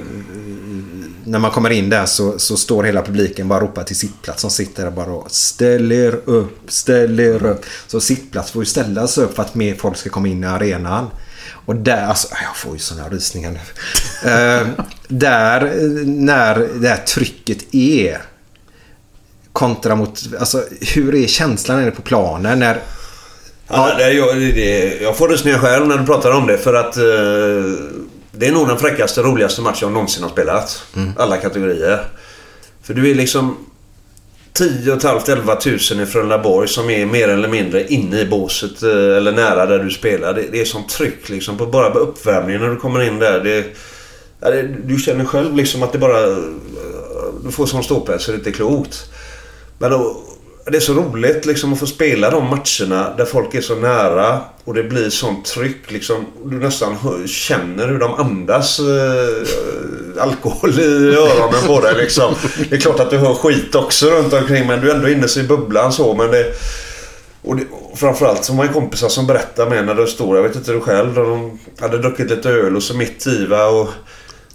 när 1.24 1.38
man 1.38 1.50
kommer 1.50 1.70
in 1.70 1.90
där 1.90 2.06
så, 2.06 2.38
så 2.38 2.56
står 2.56 2.82
hela 2.84 3.02
publiken 3.02 3.48
bara 3.48 3.60
ropar 3.60 3.84
till 3.84 3.96
sittplats 3.96 4.40
som 4.40 4.50
sitter 4.50 4.84
där 4.84 4.90
bara 4.90 5.10
och 5.10 5.30
ställ 5.30 5.92
er 5.92 6.20
upp, 6.24 6.58
ställ 6.68 7.20
er 7.20 7.46
upp. 7.46 7.64
Så 7.86 8.00
sittplats 8.00 8.50
får 8.50 8.62
ju 8.62 8.66
ställa 8.66 9.06
sig 9.06 9.24
upp 9.24 9.34
för 9.36 9.42
att 9.42 9.54
mer 9.54 9.74
folk 9.74 9.96
ska 9.96 10.10
komma 10.10 10.28
in 10.28 10.44
i 10.44 10.46
arenan. 10.46 11.06
Och 11.68 11.76
där, 11.76 12.06
alltså 12.06 12.28
jag 12.42 12.56
får 12.56 12.72
ju 12.72 12.78
sådana 12.78 13.08
rysningar 13.08 13.50
nu. 13.50 13.58
Eh, 14.30 14.66
där, 15.08 15.72
när 16.04 16.68
det 16.80 16.88
här 16.88 16.96
trycket 16.96 17.74
är 17.74 18.22
kontra 19.52 19.94
mot, 19.94 20.20
alltså 20.40 20.64
hur 20.94 21.14
är 21.14 21.26
känslan 21.26 21.80
nere 21.80 21.90
på 21.90 22.02
planen 22.02 22.58
när 22.58 22.80
Ja, 23.68 23.94
det, 23.98 24.12
jag, 24.12 24.36
det, 24.36 25.00
jag 25.00 25.16
får 25.16 25.28
rysningar 25.28 25.58
själv 25.58 25.86
när 25.86 25.98
du 25.98 26.06
pratar 26.06 26.30
om 26.30 26.46
det 26.46 26.58
för 26.58 26.74
att 26.74 26.96
eh, 26.96 27.02
det 28.32 28.46
är 28.46 28.52
nog 28.52 28.68
den 28.68 28.78
fräckaste, 28.78 29.22
roligaste 29.22 29.60
matchen 29.60 29.78
jag 29.80 29.92
någonsin 29.92 30.22
har 30.22 30.30
spelat. 30.30 30.82
Alla 31.16 31.36
kategorier. 31.36 32.04
För 32.82 32.94
du 32.94 33.10
är 33.10 33.14
liksom 33.14 33.56
10 34.58 34.94
500-11 34.94 35.56
tusen 35.56 36.00
i 36.00 36.26
Laborg 36.28 36.68
som 36.68 36.90
är 36.90 37.06
mer 37.06 37.28
eller 37.28 37.48
mindre 37.48 37.86
inne 37.86 38.20
i 38.20 38.26
båset 38.26 38.82
eh, 38.82 39.16
eller 39.16 39.32
nära 39.32 39.66
där 39.66 39.78
du 39.78 39.90
spelar. 39.90 40.34
Det, 40.34 40.44
det 40.52 40.60
är 40.60 40.64
sånt 40.64 40.88
tryck 40.88 41.28
liksom 41.28 41.58
på 41.58 41.66
bara 41.66 41.90
på 41.90 41.98
uppvärmningen 41.98 42.60
när 42.60 42.68
du 42.68 42.76
kommer 42.76 43.02
in 43.02 43.18
där. 43.18 43.40
Det, 43.40 43.64
det, 44.40 44.62
du 44.84 44.98
känner 44.98 45.24
själv 45.24 45.56
liksom 45.56 45.82
att 45.82 45.92
det 45.92 45.98
bara... 45.98 46.22
Eh, 46.22 46.36
du 47.44 47.50
får 47.50 47.66
sån 47.66 47.84
ståpäls 47.84 48.22
så 48.22 48.30
det 48.30 48.38
inte 48.38 48.50
är 48.50 48.52
klokt. 48.52 49.10
Men 49.78 49.90
då, 49.90 50.22
det 50.70 50.76
är 50.78 50.80
så 50.80 50.94
roligt 50.94 51.46
liksom 51.46 51.72
att 51.72 51.78
få 51.78 51.86
spela 51.86 52.30
de 52.30 52.44
matcherna 52.44 53.14
där 53.16 53.24
folk 53.24 53.54
är 53.54 53.60
så 53.60 53.74
nära 53.74 54.40
och 54.64 54.74
det 54.74 54.82
blir 54.82 55.10
sånt 55.10 55.44
tryck 55.44 55.90
liksom. 55.90 56.26
Du 56.44 56.56
nästan 56.56 56.96
hör, 56.96 57.26
känner 57.26 57.88
hur 57.88 57.98
de 57.98 58.14
andas. 58.14 58.78
eh, 58.78 60.22
alkohol 60.22 60.80
i 60.80 61.14
öronen 61.14 61.66
på 61.66 61.80
dig 61.80 61.94
liksom. 61.96 62.34
Det 62.70 62.76
är 62.76 62.80
klart 62.80 63.00
att 63.00 63.10
du 63.10 63.18
hör 63.18 63.34
skit 63.34 63.74
också 63.74 64.10
runt 64.10 64.32
omkring 64.32 64.66
men 64.66 64.80
du 64.80 64.90
är 64.90 64.94
ändå 64.94 65.08
inne 65.08 65.26
i 65.36 65.42
bubblan 65.42 65.92
så. 65.92 66.14
Men 66.14 66.30
det, 66.30 66.54
och, 67.42 67.56
det, 67.56 67.62
och 67.70 67.98
framförallt 67.98 68.44
så 68.44 68.52
har 68.52 68.56
man 68.56 68.68
kompisar 68.68 69.08
som 69.08 69.26
berättar 69.26 69.70
med 69.70 69.86
när 69.86 69.94
du 69.94 70.06
står, 70.06 70.36
jag 70.36 70.42
vet 70.42 70.56
inte 70.56 70.72
du 70.72 70.80
själv, 70.80 71.14
de 71.14 71.58
hade 71.80 71.98
druckit 71.98 72.30
lite 72.30 72.50
öl 72.50 72.76
och 72.76 72.82
så 72.82 72.96
mitt 72.96 73.26
i 73.26 73.46
va, 73.46 73.66
och 73.66 73.88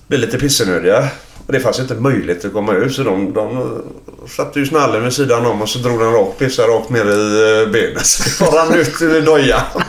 blir 0.07 0.19
lite 0.19 0.39
pissenödiga. 0.39 1.09
Och 1.45 1.53
det 1.53 1.59
fanns 1.59 1.79
inte 1.79 1.95
möjlighet 1.95 2.45
att 2.45 2.53
komma 2.53 2.73
ut 2.73 2.95
så 2.95 3.03
de, 3.03 3.33
de 3.33 3.81
satte 4.27 4.59
ju 4.59 4.65
snallen 4.65 5.03
vid 5.03 5.13
sidan 5.13 5.45
om 5.45 5.61
och 5.61 5.69
så 5.69 5.79
drog 5.79 5.99
den 5.99 6.13
rakt, 6.13 6.39
pissade 6.39 6.67
rakt 6.67 6.89
ner 6.89 7.05
i 7.05 7.61
eh, 7.61 7.71
benet. 7.71 8.05
Så 8.05 8.45
rann 8.45 8.73
ut 8.73 9.01
i 9.01 9.21
dojan. 9.21 9.61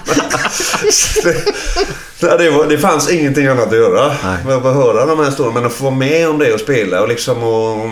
det, 2.21 2.39
det, 2.39 2.51
var, 2.51 2.67
det 2.69 2.79
fanns 2.79 3.11
ingenting 3.11 3.47
annat 3.47 3.67
att 3.67 3.77
göra. 3.77 4.15
Nej. 4.25 4.57
Att 4.57 4.63
höra 4.63 5.07
de 5.07 5.19
här 5.19 5.27
historierna 5.27 5.61
men 5.61 5.67
att 5.67 5.73
få 5.73 5.85
vara 5.85 5.95
med 5.95 6.29
om 6.29 6.39
det 6.39 6.55
och 6.55 6.61
spela 6.61 7.03
och 7.03 7.09
liksom 7.09 7.43
och, 7.43 7.91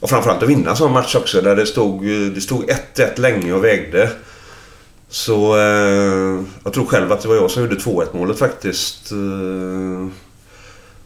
och 0.00 0.10
framförallt 0.10 0.42
att 0.42 0.48
vinna 0.48 0.70
en 0.70 0.76
sån 0.76 0.92
match 0.92 1.14
också 1.14 1.40
där 1.40 1.56
det 1.56 1.66
stod, 1.66 2.04
det 2.34 2.40
stod 2.40 2.70
1-1 2.94 3.20
länge 3.20 3.52
och 3.52 3.64
vägde. 3.64 4.10
Så 5.08 5.58
eh, 5.58 6.42
jag 6.64 6.72
tror 6.72 6.86
själv 6.86 7.12
att 7.12 7.20
det 7.20 7.28
var 7.28 7.34
jag 7.34 7.50
som 7.50 7.62
gjorde 7.62 7.76
2-1 7.76 8.06
målet 8.12 8.38
faktiskt. 8.38 9.12
Eh, 9.12 10.08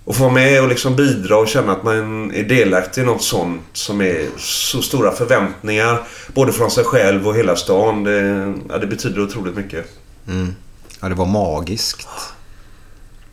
och 0.05 0.17
få 0.17 0.23
vara 0.23 0.33
med 0.33 0.63
och 0.63 0.69
liksom 0.69 0.97
bidra 0.97 1.37
och 1.37 1.49
känna 1.49 1.73
att 1.73 1.83
man 1.83 2.31
är 2.35 2.43
delaktig 2.43 3.03
i 3.03 3.05
något 3.05 3.23
sånt 3.23 3.63
som 3.73 4.01
är 4.01 4.27
så 4.39 4.83
stora 4.83 5.13
förväntningar. 5.13 5.99
Både 6.35 6.53
från 6.53 6.71
sig 6.71 6.85
själv 6.85 7.29
och 7.29 7.35
hela 7.35 7.57
stan. 7.57 8.05
Det, 8.05 8.55
ja, 8.69 8.79
det 8.79 8.87
betyder 8.87 9.23
otroligt 9.23 9.57
mycket. 9.57 9.87
Mm. 10.29 10.55
Ja, 11.01 11.09
det 11.09 11.15
var 11.15 11.27
magiskt. 11.27 12.09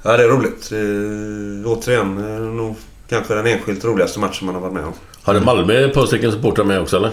Ja, 0.03 0.17
det 0.17 0.23
är 0.23 0.27
roligt. 0.27 0.69
Det, 0.69 1.69
återigen, 1.69 2.15
nog 2.57 2.75
kanske 3.09 3.33
den 3.33 3.47
enskilt 3.47 3.85
roligaste 3.85 4.19
matchen 4.19 4.45
man 4.45 4.55
har 4.55 4.61
varit 4.61 4.73
med 4.73 4.83
om. 4.83 4.93
Hade 5.23 5.41
Malmö 5.41 5.85
ett 5.85 5.93
par 5.93 6.05
stycken 6.05 6.31
supportrar 6.31 6.65
med 6.65 6.81
också 6.81 6.97
eller? 6.97 7.11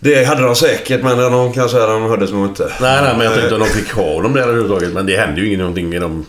Det 0.00 0.24
hade 0.24 0.42
de 0.42 0.54
säkert 0.56 1.02
men 1.02 1.18
de 1.18 1.52
kanske 1.52 1.78
de 1.78 2.02
hördes 2.02 2.30
nog 2.32 2.46
inte. 2.46 2.72
Nej, 2.80 3.02
nej 3.02 3.14
men 3.16 3.26
jag 3.26 3.34
tänkte 3.34 3.54
om 3.54 3.60
de 3.60 3.66
fick 3.66 3.92
ha 3.92 4.22
dem 4.22 4.32
där 4.32 4.42
överhuvudtaget. 4.42 4.92
Men 4.92 5.06
det 5.06 5.16
hände 5.16 5.40
ju 5.40 5.54
ingenting 5.54 5.88
med 5.88 6.00
dem. 6.00 6.26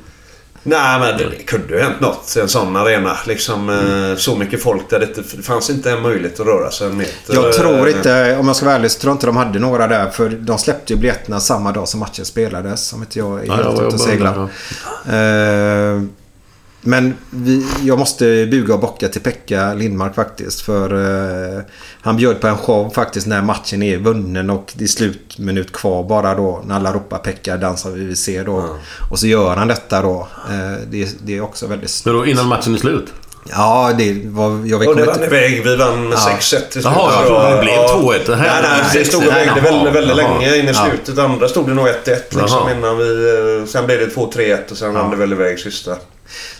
Nej, 0.63 0.99
men 0.99 1.17
det 1.17 1.43
kunde 1.45 1.73
ju 1.73 1.81
hänt 1.81 1.99
något 1.99 2.33
i 2.37 2.39
en 2.39 2.49
sån 2.49 2.75
arena. 2.75 3.17
Liksom, 3.27 3.69
mm. 3.69 4.17
Så 4.17 4.35
mycket 4.35 4.63
folk 4.63 4.89
där 4.89 4.99
det, 4.99 5.37
det 5.37 5.43
fanns 5.43 5.69
inte 5.69 5.91
en 5.91 6.01
möjlighet 6.01 6.39
att 6.39 6.45
röra 6.45 6.71
sig 6.71 6.87
en 6.87 6.97
meter. 6.97 7.33
Jag 7.33 7.53
tror 7.53 7.89
inte, 7.89 8.37
om 8.37 8.47
jag 8.47 8.55
ska 8.55 8.65
vara 8.65 8.75
ärlig, 8.75 8.91
så 8.91 8.99
tror 8.99 9.09
jag 9.11 9.15
inte 9.15 9.25
de 9.25 9.37
hade 9.37 9.59
några 9.59 9.87
där. 9.87 10.09
För 10.09 10.29
de 10.29 10.57
släppte 10.57 10.93
ju 10.93 10.99
biljetterna 10.99 11.39
samma 11.39 11.71
dag 11.71 11.87
som 11.87 11.99
matchen 11.99 12.25
spelades. 12.25 12.93
Om 12.93 13.01
inte 13.01 13.19
jag 13.19 13.45
är 13.45 13.51
helt 13.51 13.73
ute 13.73 13.85
och 13.85 14.01
seglar. 14.01 14.49
Men 16.83 17.13
vi, 17.29 17.65
jag 17.83 17.99
måste 17.99 18.47
buga 18.51 18.73
och 18.73 18.79
bocka 18.79 19.07
till 19.07 19.21
Pekka 19.21 19.73
Lindmark 19.73 20.15
faktiskt. 20.15 20.61
För 20.61 20.93
uh, 20.93 21.61
han 22.01 22.17
bjöd 22.17 22.41
på 22.41 22.47
en 22.47 22.57
show 22.57 22.89
faktiskt 22.89 23.27
när 23.27 23.41
matchen 23.41 23.83
är 23.83 23.97
vunnen 23.97 24.49
och 24.49 24.73
det 24.75 24.83
är 24.83 24.87
slutminut 24.87 25.71
kvar 25.71 26.03
bara 26.03 26.35
då. 26.35 26.63
När 26.65 26.75
alla 26.75 26.93
ropar 26.93 27.17
Pekka 27.17 27.57
dansar 27.57 27.91
vi 27.91 28.05
vill 28.05 28.17
se 28.17 28.43
då. 28.43 28.59
Mm. 28.59 28.75
Och 29.11 29.19
så 29.19 29.27
gör 29.27 29.55
han 29.55 29.67
detta 29.67 30.01
då. 30.01 30.27
Uh, 30.49 30.87
det, 30.87 31.17
det, 31.25 31.37
är 31.37 31.41
också 31.41 31.67
väldigt... 31.67 32.03
Då 32.03 32.25
innan 32.25 32.47
matchen 32.47 32.73
är 32.73 32.77
slut? 32.77 33.13
Ja, 33.49 33.93
det 33.97 34.21
var... 34.25 34.65
Jag 34.65 34.79
vet 34.79 34.87
och 34.87 34.95
det 34.95 35.05
vann 35.05 35.23
iväg. 35.23 35.63
Vi 35.63 35.75
vann 35.75 36.09
med 36.09 36.17
ja. 36.17 36.37
6-1 36.39 36.39
till 36.39 36.71
slut. 36.71 36.85
Jaha, 36.85 37.13
jag 37.13 37.27
trodde 37.27 37.55
det 37.55 37.61
blev 37.61 37.75
2-1. 37.75 38.37
Nej, 38.37 38.61
nej, 38.61 38.81
det 38.93 39.05
stod 39.05 39.27
och 39.27 39.33
vägde 39.33 39.61
väldigt, 39.61 39.93
väldigt 39.93 40.15
länge 40.15 40.57
in 40.57 40.69
i 40.69 40.73
slutet. 40.73 41.17
Ja. 41.17 41.23
Andra 41.23 41.47
stod 41.47 41.67
det 41.67 41.73
nog 41.73 41.87
1-1 41.87 42.41
liksom 42.41 42.69
innan 42.69 42.97
vi... 42.97 43.65
Sen 43.67 43.85
blev 43.85 43.99
det 43.99 44.15
2-3-1 44.15 44.71
och 44.71 44.77
sen 44.77 44.95
ja. 44.95 45.01
rann 45.01 45.11
det 45.11 45.15
väl 45.15 45.31
iväg 45.31 45.59
sista. 45.59 45.97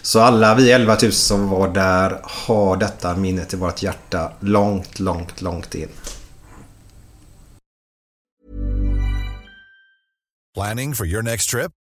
Så 0.01 0.19
alla 0.19 0.55
vi 0.55 0.71
11 0.71 0.97
000 1.01 1.11
som 1.11 1.49
var 1.49 1.67
där 1.67 2.19
har 2.23 2.77
detta 2.77 3.15
minnet 3.15 3.53
i 3.53 3.57
vårt 3.57 3.83
hjärta 3.83 4.31
långt, 4.39 4.99
långt, 4.99 5.41
långt 5.41 5.75
in. 5.75 5.89
Planning 10.55 10.95
for 10.95 11.07
your 11.07 11.21
next 11.21 11.49
trip? 11.49 11.71